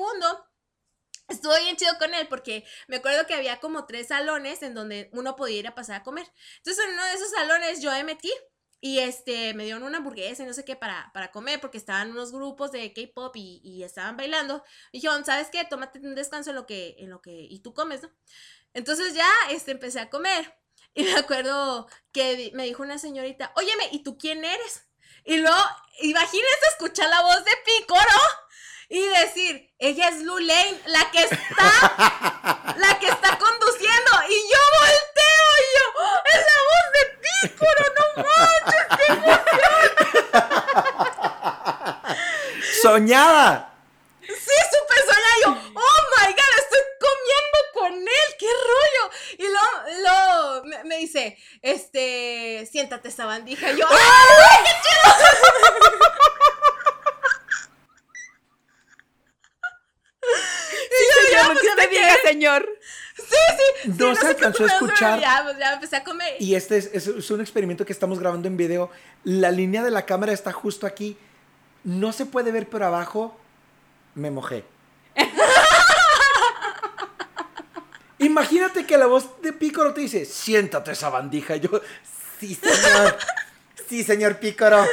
Estuvo 1.31 1.57
bien 1.61 1.77
chido 1.77 1.97
con 1.99 2.13
él 2.13 2.27
porque 2.29 2.65
me 2.89 2.97
acuerdo 2.97 3.27
que 3.27 3.35
había 3.35 3.61
como 3.61 3.87
tres 3.87 4.09
salones 4.09 4.63
en 4.63 4.75
donde 4.75 5.09
uno 5.13 5.37
podía 5.37 5.59
ir 5.59 5.67
a 5.69 5.75
pasar 5.75 5.97
a 5.97 6.03
comer. 6.03 6.27
Entonces 6.59 6.85
en 6.85 6.93
uno 6.93 7.05
de 7.05 7.15
esos 7.15 7.31
salones 7.31 7.81
yo 7.81 7.91
me 7.93 8.05
metí 8.05 8.33
y 8.81 8.99
este 8.99 9.55
me 9.55 9.65
dieron 9.65 9.83
una 9.83 9.99
hamburguesa 9.99 10.43
y 10.43 10.47
no 10.47 10.55
sé 10.55 10.65
qué 10.65 10.75
para, 10.75 11.11
para 11.13 11.31
comer 11.31 11.61
porque 11.61 11.79
estaban 11.79 12.11
unos 12.11 12.33
grupos 12.33 12.73
de 12.73 12.93
K-pop 12.93 13.37
y, 13.37 13.61
y, 13.63 13.85
estaban 13.85 14.17
bailando. 14.17 14.65
Y 14.91 14.99
dijeron, 14.99 15.25
¿sabes 15.25 15.49
qué? 15.51 15.65
Tómate 15.65 16.01
un 16.01 16.15
descanso 16.15 16.51
en 16.51 16.57
lo 16.57 16.67
que, 16.67 16.97
en 16.99 17.11
lo 17.11 17.21
que, 17.21 17.31
y 17.33 17.61
tú 17.61 17.75
comes, 17.75 18.03
¿no? 18.03 18.11
Entonces 18.73 19.15
ya 19.15 19.31
este, 19.51 19.73
empecé 19.73 20.01
a 20.01 20.11
comer 20.11 20.59
y 20.95 21.05
me 21.05 21.15
acuerdo 21.15 21.89
que 22.13 22.51
me 22.55 22.65
dijo 22.65 22.83
una 22.83 22.99
señorita, 22.99 23.53
óyeme, 23.57 23.89
¿y 23.93 24.03
tú 24.03 24.19
quién 24.19 24.45
eres? 24.45 24.87
Y 25.25 25.37
luego, 25.37 25.59
imagínense 26.01 26.67
escuchar 26.71 27.11
la 27.11 27.23
voz 27.23 27.45
de 27.45 27.53
Picoro 27.65 28.21
y 28.91 29.07
decir, 29.07 29.73
ella 29.79 30.09
es 30.09 30.21
Lane, 30.23 30.81
la 30.87 31.09
que 31.13 31.23
está, 31.23 32.75
la 32.77 32.99
que 32.99 33.07
está 33.07 33.39
conduciendo. 33.39 34.11
Y 34.29 34.35
yo 34.51 34.59
volteo 34.81 35.47
y 35.61 35.67
yo, 35.77 35.85
¡Oh, 35.97 36.19
es 36.27 36.41
la 36.51 36.59
voz 36.71 36.87
de 36.97 37.05
Pícoro, 37.23 37.85
no 37.97 38.05
manches, 38.25 38.85
qué 38.97 39.07
emoción. 39.13 39.71
Soñada. 42.83 43.53
Sí, 44.23 44.57
súper 44.73 45.01
soñada. 45.05 45.37
Yo, 45.45 45.51
oh 45.51 46.01
my 46.17 46.29
god, 46.33 46.53
estoy 46.59 46.85
comiendo 46.99 47.59
con 47.75 47.93
él, 47.95 48.29
qué 48.41 48.51
rollo. 48.71 49.05
Y 49.39 49.47
luego, 49.47 49.71
lo, 50.03 50.65
me, 50.65 50.83
me, 50.83 50.97
dice, 50.97 51.39
este, 51.63 52.69
siéntate 52.69 53.09
esa 53.09 53.25
bandija. 53.25 53.71
Y 53.71 53.79
yo, 53.79 53.87
¡ay, 53.89 54.65
qué 54.65 54.73
chido! 54.83 55.15
Señor. 62.31 62.69
Sí, 63.17 63.37
sí. 63.83 63.91
No, 63.99 64.15
se 64.15 64.27
alcanzó 64.27 64.65
a 64.65 64.67
escuchar. 64.67 65.21
Ya, 65.21 65.41
pues 65.45 65.59
ya 65.59 65.75
empecé 65.75 65.97
a 65.97 66.05
comer. 66.05 66.37
Y 66.39 66.55
este 66.55 66.79
es, 66.79 66.91
es, 66.93 67.07
es, 67.07 67.31
un 67.31 67.41
experimento 67.41 67.85
que 67.85 67.93
estamos 67.93 68.19
grabando 68.19 68.49
en 68.49 68.57
video. 68.57 68.91
La 69.25 69.51
línea 69.51 69.83
de 69.83 69.91
la 69.91 70.07
cámara 70.07 70.33
está 70.33 70.53
justo 70.53 70.87
aquí. 70.87 71.19
No 71.85 72.13
se 72.13 72.27
puede 72.27 72.53
ver 72.53 72.69
por 72.69 72.83
abajo. 72.83 73.39
Me 74.15 74.31
mojé. 74.31 74.65
Imagínate 78.19 78.85
que 78.87 78.99
la 78.99 79.07
voz 79.07 79.41
de 79.43 79.53
Pícoro 79.53 79.95
te 79.95 80.03
dice, 80.03 80.25
siéntate 80.25 80.93
esa 80.93 81.09
bandija. 81.09 81.57
Y 81.57 81.61
yo, 81.61 81.81
sí, 82.39 82.55
señor. 82.55 83.19
sí, 83.89 84.05
señor 84.05 84.39
Pícoro. 84.39 84.85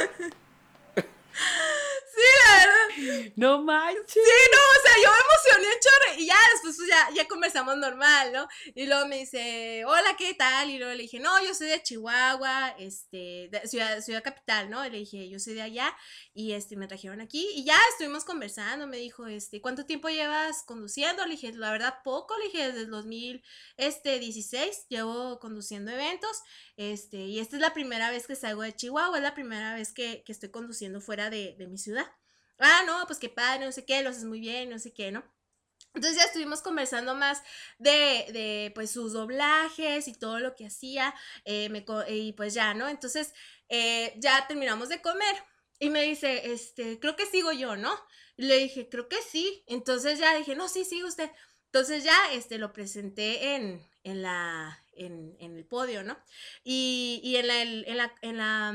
No 3.38 3.62
manches. 3.62 4.04
Sí, 4.08 4.18
no, 4.18 4.58
o 4.58 4.82
sea, 4.82 4.96
yo 5.04 5.10
me 5.12 5.18
emocioné 5.20 5.72
un 5.72 5.80
chorro 5.80 6.20
y 6.20 6.26
ya 6.26 6.36
después 6.54 6.76
pues, 6.76 6.88
ya, 6.88 7.08
ya 7.14 7.28
conversamos 7.28 7.76
normal, 7.76 8.32
¿no? 8.32 8.48
Y 8.74 8.86
luego 8.86 9.06
me 9.06 9.18
dice, 9.18 9.84
hola, 9.86 10.16
¿qué 10.18 10.34
tal? 10.34 10.70
Y 10.70 10.78
luego 10.78 10.92
le 10.92 11.04
dije, 11.04 11.20
no, 11.20 11.40
yo 11.44 11.54
soy 11.54 11.68
de 11.68 11.80
Chihuahua, 11.80 12.74
este, 12.80 13.48
ciudad, 13.66 14.00
ciudad 14.00 14.24
capital, 14.24 14.70
¿no? 14.70 14.84
Y 14.84 14.90
le 14.90 14.98
dije, 14.98 15.28
yo 15.28 15.38
soy 15.38 15.54
de 15.54 15.62
allá 15.62 15.96
y 16.34 16.50
este, 16.50 16.74
me 16.74 16.88
trajeron 16.88 17.20
aquí 17.20 17.48
y 17.54 17.62
ya 17.64 17.78
estuvimos 17.92 18.24
conversando, 18.24 18.88
me 18.88 18.96
dijo, 18.96 19.28
este, 19.28 19.60
¿cuánto 19.60 19.86
tiempo 19.86 20.08
llevas 20.08 20.64
conduciendo? 20.64 21.24
Le 21.24 21.36
dije, 21.36 21.52
la 21.52 21.70
verdad, 21.70 22.00
poco, 22.02 22.36
le 22.38 22.46
dije, 22.46 22.66
desde 22.66 22.80
el 22.80 22.90
2016 22.90 24.86
llevo 24.88 25.38
conduciendo 25.38 25.92
eventos, 25.92 26.42
este, 26.76 27.18
y 27.18 27.38
esta 27.38 27.54
es 27.54 27.62
la 27.62 27.72
primera 27.72 28.10
vez 28.10 28.26
que 28.26 28.34
salgo 28.34 28.62
de 28.62 28.74
Chihuahua, 28.74 29.18
es 29.18 29.22
la 29.22 29.34
primera 29.34 29.74
vez 29.74 29.92
que, 29.92 30.24
que 30.24 30.32
estoy 30.32 30.48
conduciendo 30.48 31.00
fuera 31.00 31.30
de, 31.30 31.54
de 31.56 31.68
mi 31.68 31.78
ciudad 31.78 32.17
ah, 32.58 32.82
no, 32.86 33.06
pues 33.06 33.18
qué 33.18 33.28
padre, 33.28 33.64
no 33.64 33.72
sé 33.72 33.84
qué, 33.84 34.02
lo 34.02 34.10
haces 34.10 34.24
muy 34.24 34.40
bien, 34.40 34.70
no 34.70 34.78
sé 34.78 34.92
qué, 34.92 35.12
¿no? 35.12 35.24
Entonces 35.94 36.18
ya 36.18 36.26
estuvimos 36.26 36.60
conversando 36.60 37.14
más 37.14 37.42
de, 37.78 38.26
de 38.32 38.72
pues 38.74 38.90
sus 38.90 39.12
doblajes 39.14 40.06
y 40.06 40.12
todo 40.12 40.38
lo 40.38 40.54
que 40.54 40.66
hacía, 40.66 41.14
eh, 41.44 41.70
y 42.08 42.32
pues 42.34 42.54
ya, 42.54 42.74
¿no? 42.74 42.88
Entonces 42.88 43.32
eh, 43.68 44.14
ya 44.18 44.46
terminamos 44.46 44.88
de 44.88 45.00
comer 45.00 45.36
y 45.78 45.90
me 45.90 46.02
dice, 46.02 46.52
este, 46.52 46.98
creo 46.98 47.16
que 47.16 47.26
sigo 47.26 47.52
yo, 47.52 47.76
¿no? 47.76 47.92
Y 48.36 48.44
le 48.44 48.56
dije, 48.58 48.88
creo 48.88 49.08
que 49.08 49.20
sí. 49.22 49.64
Entonces 49.66 50.18
ya 50.18 50.36
dije, 50.36 50.54
no, 50.54 50.68
sí, 50.68 50.84
sigue 50.84 51.04
usted. 51.04 51.30
Entonces 51.66 52.04
ya 52.04 52.16
este, 52.32 52.58
lo 52.58 52.72
presenté 52.72 53.54
en, 53.54 53.84
en, 54.04 54.22
la, 54.22 54.84
en, 54.92 55.36
en 55.38 55.56
el 55.56 55.64
podio, 55.66 56.02
¿no? 56.02 56.18
Y, 56.64 57.20
y 57.22 57.36
en, 57.36 57.46
la, 57.46 57.62
en, 57.62 57.96
la, 57.96 58.14
en, 58.22 58.36
la, 58.38 58.74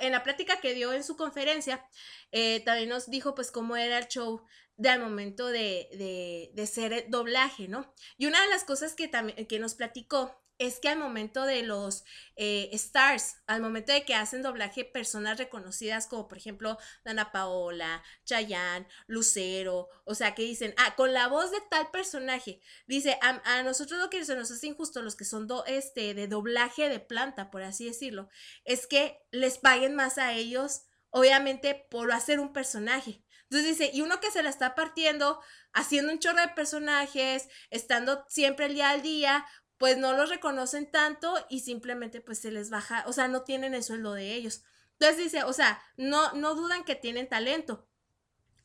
en 0.00 0.12
la 0.12 0.22
plática 0.22 0.60
que 0.60 0.74
dio 0.74 0.92
en 0.92 1.04
su 1.04 1.16
conferencia, 1.16 1.84
eh, 2.32 2.60
también 2.60 2.88
nos 2.88 3.10
dijo 3.10 3.34
pues 3.34 3.50
cómo 3.50 3.76
era 3.76 3.98
el 3.98 4.08
show 4.08 4.44
del 4.76 5.00
momento 5.00 5.46
de, 5.48 5.88
de, 5.92 6.50
de 6.52 6.66
ser 6.66 7.06
doblaje, 7.08 7.68
¿no? 7.68 7.94
Y 8.16 8.26
una 8.26 8.42
de 8.42 8.48
las 8.48 8.64
cosas 8.64 8.94
que, 8.94 9.10
que 9.48 9.58
nos 9.58 9.74
platicó 9.74 10.43
es 10.58 10.78
que 10.78 10.88
al 10.88 10.98
momento 10.98 11.44
de 11.44 11.62
los 11.62 12.04
eh, 12.36 12.70
stars, 12.72 13.36
al 13.46 13.60
momento 13.60 13.92
de 13.92 14.04
que 14.04 14.14
hacen 14.14 14.42
doblaje 14.42 14.84
personas 14.84 15.38
reconocidas 15.38 16.06
como 16.06 16.28
por 16.28 16.38
ejemplo 16.38 16.78
Dana 17.04 17.32
Paola, 17.32 18.02
Chayanne, 18.24 18.86
Lucero, 19.06 19.88
o 20.04 20.14
sea 20.14 20.34
que 20.34 20.42
dicen, 20.42 20.74
ah, 20.78 20.94
con 20.96 21.12
la 21.12 21.28
voz 21.28 21.50
de 21.50 21.60
tal 21.70 21.90
personaje, 21.90 22.60
dice, 22.86 23.18
a, 23.22 23.40
a 23.58 23.62
nosotros 23.62 24.00
lo 24.00 24.10
que 24.10 24.24
se 24.24 24.36
nos 24.36 24.50
hace 24.50 24.66
injusto, 24.68 25.02
los 25.02 25.16
que 25.16 25.24
son 25.24 25.46
do, 25.46 25.64
este, 25.66 26.14
de 26.14 26.28
doblaje 26.28 26.88
de 26.88 27.00
planta, 27.00 27.50
por 27.50 27.62
así 27.62 27.86
decirlo, 27.86 28.28
es 28.64 28.86
que 28.86 29.18
les 29.30 29.58
paguen 29.58 29.94
más 29.94 30.18
a 30.18 30.32
ellos, 30.32 30.82
obviamente 31.10 31.86
por 31.90 32.12
hacer 32.12 32.40
un 32.40 32.52
personaje. 32.52 33.24
Entonces 33.44 33.78
dice, 33.78 33.90
y 33.94 34.00
uno 34.00 34.20
que 34.20 34.30
se 34.30 34.42
la 34.42 34.50
está 34.50 34.74
partiendo, 34.74 35.40
haciendo 35.72 36.12
un 36.12 36.18
chorro 36.18 36.40
de 36.40 36.48
personajes, 36.48 37.48
estando 37.70 38.24
siempre 38.28 38.66
el 38.66 38.74
día 38.74 38.90
al 38.90 39.02
día, 39.02 39.46
pues 39.84 39.98
no 39.98 40.14
los 40.14 40.30
reconocen 40.30 40.90
tanto 40.90 41.34
y 41.50 41.60
simplemente 41.60 42.22
pues 42.22 42.38
se 42.38 42.50
les 42.50 42.70
baja, 42.70 43.04
o 43.06 43.12
sea, 43.12 43.28
no 43.28 43.42
tienen 43.42 43.74
el 43.74 43.84
sueldo 43.84 44.14
de 44.14 44.32
ellos. 44.32 44.62
Entonces 44.92 45.18
dice, 45.18 45.44
o 45.44 45.52
sea, 45.52 45.78
no, 45.98 46.32
no 46.32 46.54
dudan 46.54 46.84
que 46.84 46.94
tienen 46.94 47.28
talento. 47.28 47.86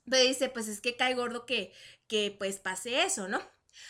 Pero 0.10 0.24
dice, 0.24 0.48
pues 0.48 0.70
es 0.70 0.80
que 0.80 0.96
cae 0.96 1.16
gordo 1.16 1.46
que, 1.46 1.74
que 2.08 2.34
pues 2.40 2.60
pase 2.60 3.04
eso, 3.04 3.28
¿no? 3.28 3.42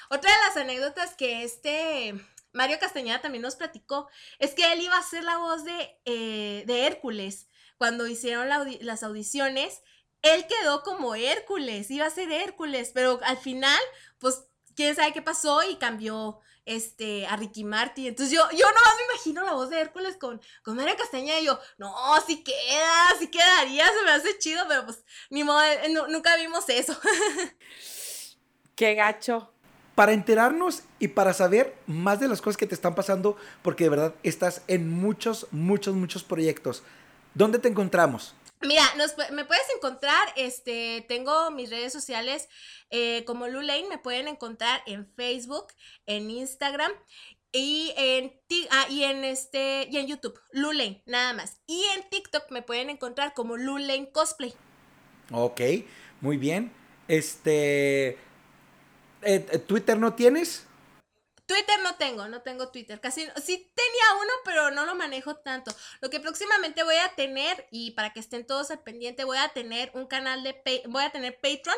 Otra 0.09 0.31
de 0.31 0.37
las 0.47 0.57
anécdotas 0.57 1.13
que 1.13 1.43
este 1.43 2.15
Mario 2.51 2.79
Castañeda 2.79 3.21
también 3.21 3.43
nos 3.43 3.57
platicó 3.57 4.09
es 4.39 4.55
que 4.55 4.73
él 4.73 4.81
iba 4.81 4.97
a 4.97 5.03
ser 5.03 5.23
la 5.23 5.37
voz 5.37 5.63
de, 5.63 6.01
eh, 6.05 6.63
de 6.65 6.87
Hércules 6.87 7.47
cuando 7.77 8.07
hicieron 8.07 8.49
las 8.49 9.03
audiciones. 9.03 9.83
Él 10.23 10.47
quedó 10.47 10.81
como 10.81 11.13
Hércules, 11.13 11.91
iba 11.91 12.07
a 12.07 12.09
ser 12.09 12.31
Hércules, 12.31 12.89
pero 12.91 13.19
al 13.21 13.37
final, 13.37 13.79
pues 14.17 14.45
quién 14.75 14.95
sabe 14.95 15.13
qué 15.13 15.21
pasó 15.21 15.61
y 15.61 15.75
cambió 15.75 16.41
este, 16.69 17.25
a 17.25 17.35
Ricky 17.35 17.63
Martin. 17.63 18.05
Entonces 18.05 18.33
yo, 18.33 18.43
yo 18.51 18.67
nomás 18.67 18.95
me 18.97 19.13
imagino 19.13 19.43
la 19.43 19.53
voz 19.53 19.71
de 19.71 19.81
Hércules 19.81 20.17
con, 20.17 20.39
con 20.63 20.75
María 20.75 20.95
Castaña 20.95 21.39
y 21.39 21.45
yo, 21.45 21.59
no, 21.79 21.91
sí 22.27 22.43
queda, 22.43 23.15
sí 23.17 23.27
quedaría, 23.27 23.87
se 23.87 24.05
me 24.05 24.11
hace 24.11 24.37
chido, 24.37 24.63
pero 24.67 24.85
pues 24.85 25.03
ni 25.31 25.43
modo, 25.43 25.61
eh, 25.63 25.89
nunca 26.09 26.35
vimos 26.35 26.69
eso. 26.69 26.95
Qué 28.75 28.93
gacho. 28.93 29.51
Para 29.95 30.13
enterarnos 30.13 30.83
y 30.99 31.09
para 31.09 31.33
saber 31.33 31.75
más 31.87 32.19
de 32.19 32.27
las 32.27 32.39
cosas 32.39 32.55
que 32.55 32.67
te 32.67 32.75
están 32.75 32.93
pasando, 32.93 33.35
porque 33.63 33.85
de 33.85 33.89
verdad 33.89 34.13
estás 34.21 34.61
en 34.67 34.89
muchos, 34.89 35.47
muchos, 35.51 35.95
muchos 35.95 36.23
proyectos. 36.23 36.83
¿Dónde 37.33 37.57
te 37.57 37.67
encontramos? 37.67 38.35
Mira, 38.61 38.83
me 39.31 39.45
puedes 39.45 39.65
encontrar, 39.75 40.33
este, 40.35 41.05
tengo 41.07 41.49
mis 41.49 41.69
redes 41.69 41.93
sociales 41.93 42.49
eh, 42.89 43.23
como 43.25 43.47
Lulaine, 43.47 43.87
me 43.87 43.97
pueden 43.97 44.27
encontrar 44.27 44.81
en 44.85 45.07
Facebook, 45.15 45.67
en 46.05 46.29
Instagram 46.29 46.91
y 47.53 47.93
en, 47.95 48.33
ah, 48.69 48.85
y 48.89 49.03
en, 49.03 49.23
este, 49.23 49.87
y 49.89 49.97
en 49.97 50.07
YouTube, 50.07 50.37
Lulaine, 50.51 51.01
nada 51.05 51.33
más. 51.33 51.61
Y 51.67 51.83
en 51.95 52.09
TikTok 52.09 52.51
me 52.51 52.61
pueden 52.61 52.89
encontrar 52.89 53.33
como 53.33 53.55
Lulaine 53.55 54.11
Cosplay. 54.11 54.53
Ok, 55.31 55.61
muy 56.19 56.37
bien. 56.37 56.71
Este, 57.07 58.17
eh, 59.21 59.39
¿Twitter 59.67 59.97
no 59.97 60.15
tienes? 60.15 60.67
Twitter 61.49 61.79
no 61.81 61.95
tengo, 61.95 62.27
no 62.27 62.43
tengo 62.43 62.69
Twitter. 62.69 63.01
Casi, 63.01 63.27
sí 63.43 63.71
tenía 63.73 64.21
uno, 64.21 64.31
pero 64.45 64.69
no 64.69 64.85
lo 64.85 64.93
manejo 64.93 65.35
tanto. 65.37 65.75
Lo 65.99 66.11
que 66.11 66.19
próximamente 66.19 66.83
voy 66.83 66.97
a 66.97 67.15
tener, 67.15 67.67
y 67.71 67.91
para 67.91 68.13
que 68.13 68.19
estén 68.19 68.45
todos 68.45 68.69
al 68.69 68.83
pendiente, 68.83 69.23
voy 69.23 69.39
a 69.39 69.49
tener 69.49 69.89
un 69.95 70.05
canal 70.05 70.43
de, 70.43 70.83
voy 70.89 71.03
a 71.03 71.09
tener 71.11 71.39
Patreon 71.41 71.75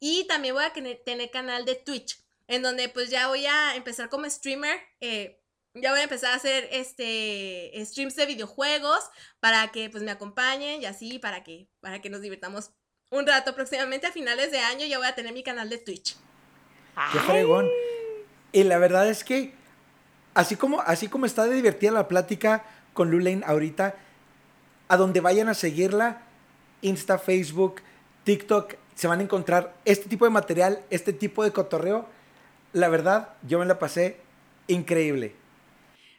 y 0.00 0.26
también 0.28 0.54
voy 0.54 0.64
a 0.64 0.72
tener 0.72 1.30
canal 1.30 1.66
de 1.66 1.74
Twitch, 1.74 2.24
en 2.48 2.62
donde 2.62 2.88
pues 2.88 3.10
ya 3.10 3.28
voy 3.28 3.44
a 3.44 3.76
empezar 3.76 4.08
como 4.08 4.28
streamer. 4.30 4.80
Eh, 5.02 5.38
ya 5.74 5.90
voy 5.90 6.00
a 6.00 6.04
empezar 6.04 6.32
a 6.32 6.36
hacer 6.36 6.66
este 6.72 7.70
streams 7.84 8.16
de 8.16 8.24
videojuegos 8.24 9.04
para 9.40 9.70
que 9.72 9.90
pues 9.90 10.02
me 10.02 10.10
acompañen 10.10 10.80
y 10.80 10.86
así 10.86 11.18
para 11.18 11.44
que 11.44 11.68
para 11.80 12.00
que 12.00 12.08
nos 12.08 12.22
divirtamos 12.22 12.70
un 13.10 13.26
rato 13.26 13.54
próximamente 13.54 14.06
a 14.06 14.12
finales 14.12 14.50
de 14.50 14.58
año 14.58 14.86
ya 14.86 14.96
voy 14.96 15.06
a 15.06 15.14
tener 15.14 15.34
mi 15.34 15.42
canal 15.42 15.68
de 15.68 15.76
Twitch. 15.76 16.16
Qué 17.12 17.18
fregón. 17.20 17.68
Y 18.52 18.64
la 18.64 18.78
verdad 18.78 19.08
es 19.08 19.24
que, 19.24 19.54
así 20.34 20.56
como, 20.56 20.80
así 20.82 21.08
como 21.08 21.26
está 21.26 21.46
de 21.46 21.56
divertida 21.56 21.90
la 21.90 22.08
plática 22.08 22.64
con 22.92 23.10
Lulaine 23.10 23.42
ahorita, 23.46 23.96
a 24.88 24.96
donde 24.96 25.20
vayan 25.20 25.48
a 25.48 25.54
seguirla, 25.54 26.22
Insta, 26.82 27.18
Facebook, 27.18 27.80
TikTok, 28.24 28.74
se 28.94 29.08
van 29.08 29.20
a 29.20 29.22
encontrar 29.22 29.74
este 29.84 30.08
tipo 30.08 30.24
de 30.24 30.30
material, 30.30 30.80
este 30.90 31.12
tipo 31.12 31.44
de 31.44 31.52
cotorreo. 31.52 32.06
La 32.72 32.88
verdad, 32.88 33.30
yo 33.46 33.58
me 33.58 33.66
la 33.66 33.78
pasé 33.78 34.18
increíble. 34.66 35.34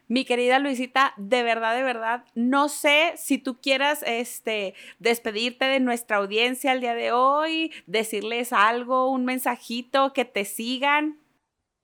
Mi 0.07 0.25
querida 0.25 0.59
Luisita, 0.59 1.13
de 1.17 1.43
verdad, 1.43 1.75
de 1.75 1.83
verdad, 1.83 2.25
no 2.35 2.67
sé 2.67 3.13
si 3.15 3.37
tú 3.37 3.59
quieras 3.61 4.03
este, 4.05 4.75
despedirte 4.99 5.65
de 5.65 5.79
nuestra 5.79 6.17
audiencia 6.17 6.73
el 6.73 6.81
día 6.81 6.93
de 6.93 7.11
hoy, 7.11 7.71
decirles 7.87 8.53
algo, 8.53 9.09
un 9.09 9.25
mensajito, 9.25 10.13
que 10.13 10.25
te 10.25 10.45
sigan. 10.45 11.22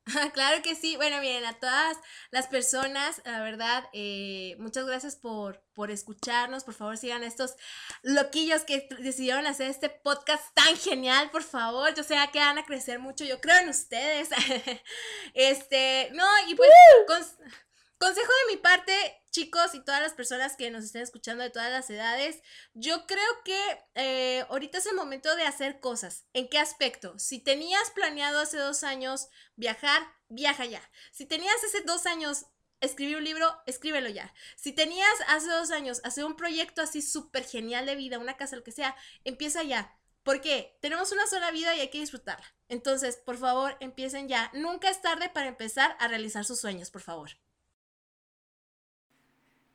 Claro 0.34 0.62
que 0.62 0.76
sí. 0.76 0.96
Bueno, 0.96 1.20
miren, 1.20 1.46
a 1.46 1.54
todas 1.54 1.98
las 2.32 2.48
personas, 2.48 3.22
la 3.26 3.42
verdad, 3.42 3.86
eh, 3.94 4.56
muchas 4.60 4.86
gracias 4.86 5.16
por, 5.16 5.64
por 5.74 5.92
escucharnos. 5.92 6.64
Por 6.64 6.74
favor, 6.74 6.98
sigan 6.98 7.24
estos 7.24 7.56
loquillos 8.04 8.64
que 8.64 8.88
decidieron 9.00 9.48
hacer 9.48 9.70
este 9.70 9.90
podcast 9.90 10.44
tan 10.54 10.76
genial, 10.78 11.30
por 11.32 11.44
favor. 11.44 11.94
Yo 11.94 12.04
sé 12.04 12.16
que 12.32 12.40
van 12.40 12.58
a 12.58 12.66
crecer 12.66 13.00
mucho. 13.00 13.26
Yo 13.26 13.40
creo 13.42 13.58
en 13.60 13.70
ustedes. 13.70 14.30
este, 15.34 16.10
no, 16.14 16.26
y 16.48 16.56
pues, 16.56 16.70
consejo 17.98 18.32
de 18.48 18.56
mi 18.56 18.58
parte, 18.62 19.19
chicos 19.32 19.76
y 19.76 19.84
todas 19.84 20.02
las 20.02 20.14
personas 20.14 20.56
que 20.56 20.72
nos 20.72 20.84
estén 20.84 21.02
escuchando 21.02 21.44
de 21.44 21.50
todas 21.50 21.72
las 21.72 21.90
edades, 21.90 22.42
yo 22.74 23.06
creo 23.06 23.44
que 23.44 23.60
eh, 23.96 24.46
ahorita 24.50 24.78
es 24.78 24.86
el 24.86 24.96
momento 24.96 25.36
de 25.36 25.44
hacer 25.44 25.80
cosas. 25.80 26.26
¿En 26.34 26.50
qué 26.50 26.60
aspecto? 26.60 27.18
Si 27.20 27.40
tenías 27.40 27.92
planeado 27.92 28.40
hace 28.40 28.58
dos 28.58 28.84
años 28.84 29.30
viajar, 29.56 30.02
viaja 30.30 30.66
ya. 30.66 30.82
Si 31.12 31.26
tenías 31.26 31.64
hace 31.64 31.82
dos 31.82 32.06
años 32.06 32.46
escribir 32.82 33.18
un 33.18 33.24
libro, 33.24 33.62
escríbelo 33.66 34.10
ya. 34.10 34.34
Si 34.56 34.72
tenías 34.72 35.14
hace 35.28 35.50
dos 35.50 35.72
años 35.72 36.02
hacer 36.04 36.26
un 36.26 36.36
proyecto 36.36 36.82
así 36.82 37.02
súper 37.02 37.44
genial 37.44 37.86
de 37.86 37.96
vida, 37.96 38.20
una 38.20 38.38
casa, 38.38 38.56
lo 38.56 38.64
que 38.64 38.72
sea, 38.72 38.96
empieza 39.24 39.64
ya. 39.64 39.96
Porque 40.24 40.78
tenemos 40.82 41.12
una 41.12 41.28
sola 41.28 41.52
vida 41.52 41.76
y 41.76 41.80
hay 41.80 41.90
que 41.90 42.00
disfrutarla. 42.00 42.46
Entonces, 42.68 43.18
por 43.18 43.38
favor, 43.38 43.78
empiecen 43.80 44.28
ya. 44.28 44.52
Nunca 44.54 44.90
es 44.90 45.02
tarde 45.02 45.30
para 45.30 45.48
empezar 45.48 45.96
a 46.00 46.08
realizar 46.08 46.46
sus 46.46 46.60
sueños, 46.60 46.92
por 46.92 47.02
favor. 47.02 47.32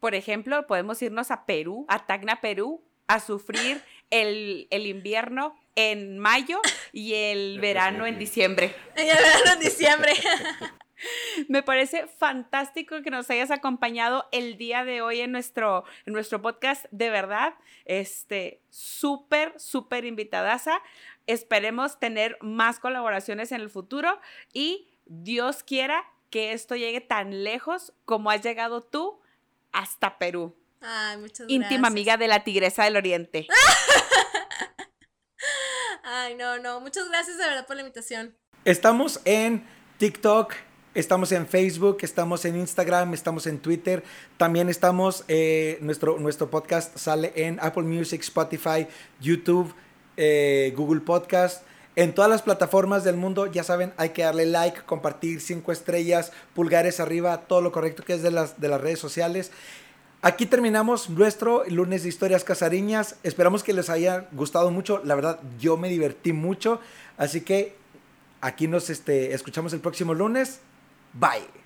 Por 0.05 0.15
ejemplo, 0.15 0.67
podemos 0.67 1.01
irnos 1.01 1.31
a 1.31 1.47
Perú, 1.47 1.87
a 1.89 2.05
Tacna, 2.05 2.43
Perú, 2.43 2.85
a 3.07 3.21
sufrir 3.21 3.81
el, 4.11 4.69
invierno 4.71 5.59
en 5.77 6.19
mayo 6.19 6.61
y 6.93 7.15
el 7.15 7.59
verano 7.59 8.05
en 8.05 8.19
diciembre. 8.19 8.77
Y 8.99 9.01
el 9.09 9.17
verano 9.17 9.53
en 9.55 9.61
diciembre. 9.61 10.13
Me 11.49 11.63
parece 11.63 12.07
fantástico 12.07 13.01
que 13.01 13.09
nos 13.09 13.31
hayas 13.31 13.51
acompañado 13.51 14.29
el 14.31 14.59
día 14.59 14.85
de 14.85 15.01
hoy 15.01 15.21
en 15.21 15.33
nuestro, 15.33 15.85
en 16.05 16.13
nuestro 16.13 16.43
podcast. 16.43 16.85
De 16.91 17.09
verdad, 17.09 17.55
este, 17.87 18.61
súper, 18.69 19.59
súper 19.59 20.05
invitadaza. 20.05 20.83
Esperemos 21.27 21.99
tener 21.99 22.37
más 22.43 22.79
colaboraciones 22.79 23.53
en 23.53 23.63
el 23.63 23.71
futuro 23.71 24.21
y 24.53 24.87
Dios 25.07 25.63
quiera 25.63 26.05
que 26.29 26.53
esto 26.53 26.77
llegue 26.77 27.01
tan 27.01 27.43
lejos 27.43 27.95
como 28.05 28.31
has 28.31 28.43
llegado 28.43 28.83
tú 28.83 29.24
hasta 29.75 30.16
Perú. 30.16 30.57
Ay, 30.81 31.18
muchas 31.18 31.47
Íntima 31.49 31.89
amiga 31.89 32.16
de 32.16 32.29
la 32.29 32.45
Tigresa 32.45 32.85
del 32.85 32.97
Oriente. 32.97 33.47
Ay, 36.05 36.35
no, 36.37 36.59
no. 36.59 36.81
Muchas 36.81 37.09
gracias 37.09 37.37
de 37.37 37.45
verdad 37.45 37.66
por 37.66 37.77
la 37.77 37.83
invitación. 37.83 38.37
Estamos 38.64 39.20
en 39.25 39.66
TikTok, 39.99 40.55
estamos 40.95 41.33
en 41.33 41.47
Facebook, 41.47 41.99
estamos 42.03 42.45
en 42.45 42.57
Instagram, 42.57 43.14
estamos 43.14 43.47
en 43.47 43.59
Twitter. 43.59 44.05
También 44.37 44.68
estamos, 44.68 45.25
eh, 45.29 45.79
nuestro, 45.81 46.18
nuestro 46.18 46.51
podcast 46.51 46.97
sale 46.97 47.33
en 47.35 47.59
Apple 47.61 47.83
Music, 47.83 48.20
Spotify, 48.20 48.87
YouTube, 49.20 49.75
eh, 50.16 50.72
Google 50.77 51.01
Podcast. 51.01 51.64
En 51.97 52.13
todas 52.13 52.31
las 52.31 52.43
plataformas 52.43 53.05
del 53.05 53.17
mundo, 53.17 53.47
ya 53.47 53.63
saben, 53.63 53.93
hay 53.97 54.11
que 54.11 54.23
darle 54.23 54.47
like, 54.47 54.83
compartir, 54.83 55.41
cinco 55.41 55.71
estrellas, 55.71 56.33
pulgares 56.55 56.99
arriba, 56.99 57.43
todo 57.43 57.61
lo 57.61 57.71
correcto 57.71 58.03
que 58.03 58.15
es 58.15 58.23
de 58.23 58.33
las, 58.33 58.61
de 58.61 58.69
las 58.69 58.81
redes 58.81 58.99
sociales. 58.99 59.53
Aquí 60.21 60.47
terminamos 60.47 61.11
nuestro 61.11 61.65
lunes 61.69 62.03
de 62.03 62.09
historias 62.09 62.45
casariñas. 62.45 63.17
Esperamos 63.23 63.63
que 63.63 63.75
les 63.75 63.91
haya 63.91 64.27
gustado 64.33 64.71
mucho. 64.71 65.03
La 65.05 65.15
verdad, 65.15 65.39
yo 65.61 65.77
me 65.77 65.91
divertí 65.91 66.33
mucho. 66.33 66.81
Así 67.19 67.43
que 67.43 67.77
aquí 68.41 68.67
nos 68.67 68.89
este, 68.89 69.35
escuchamos 69.35 69.75
el 69.75 69.81
próximo 69.81 70.15
lunes. 70.15 70.61
Bye. 71.13 71.64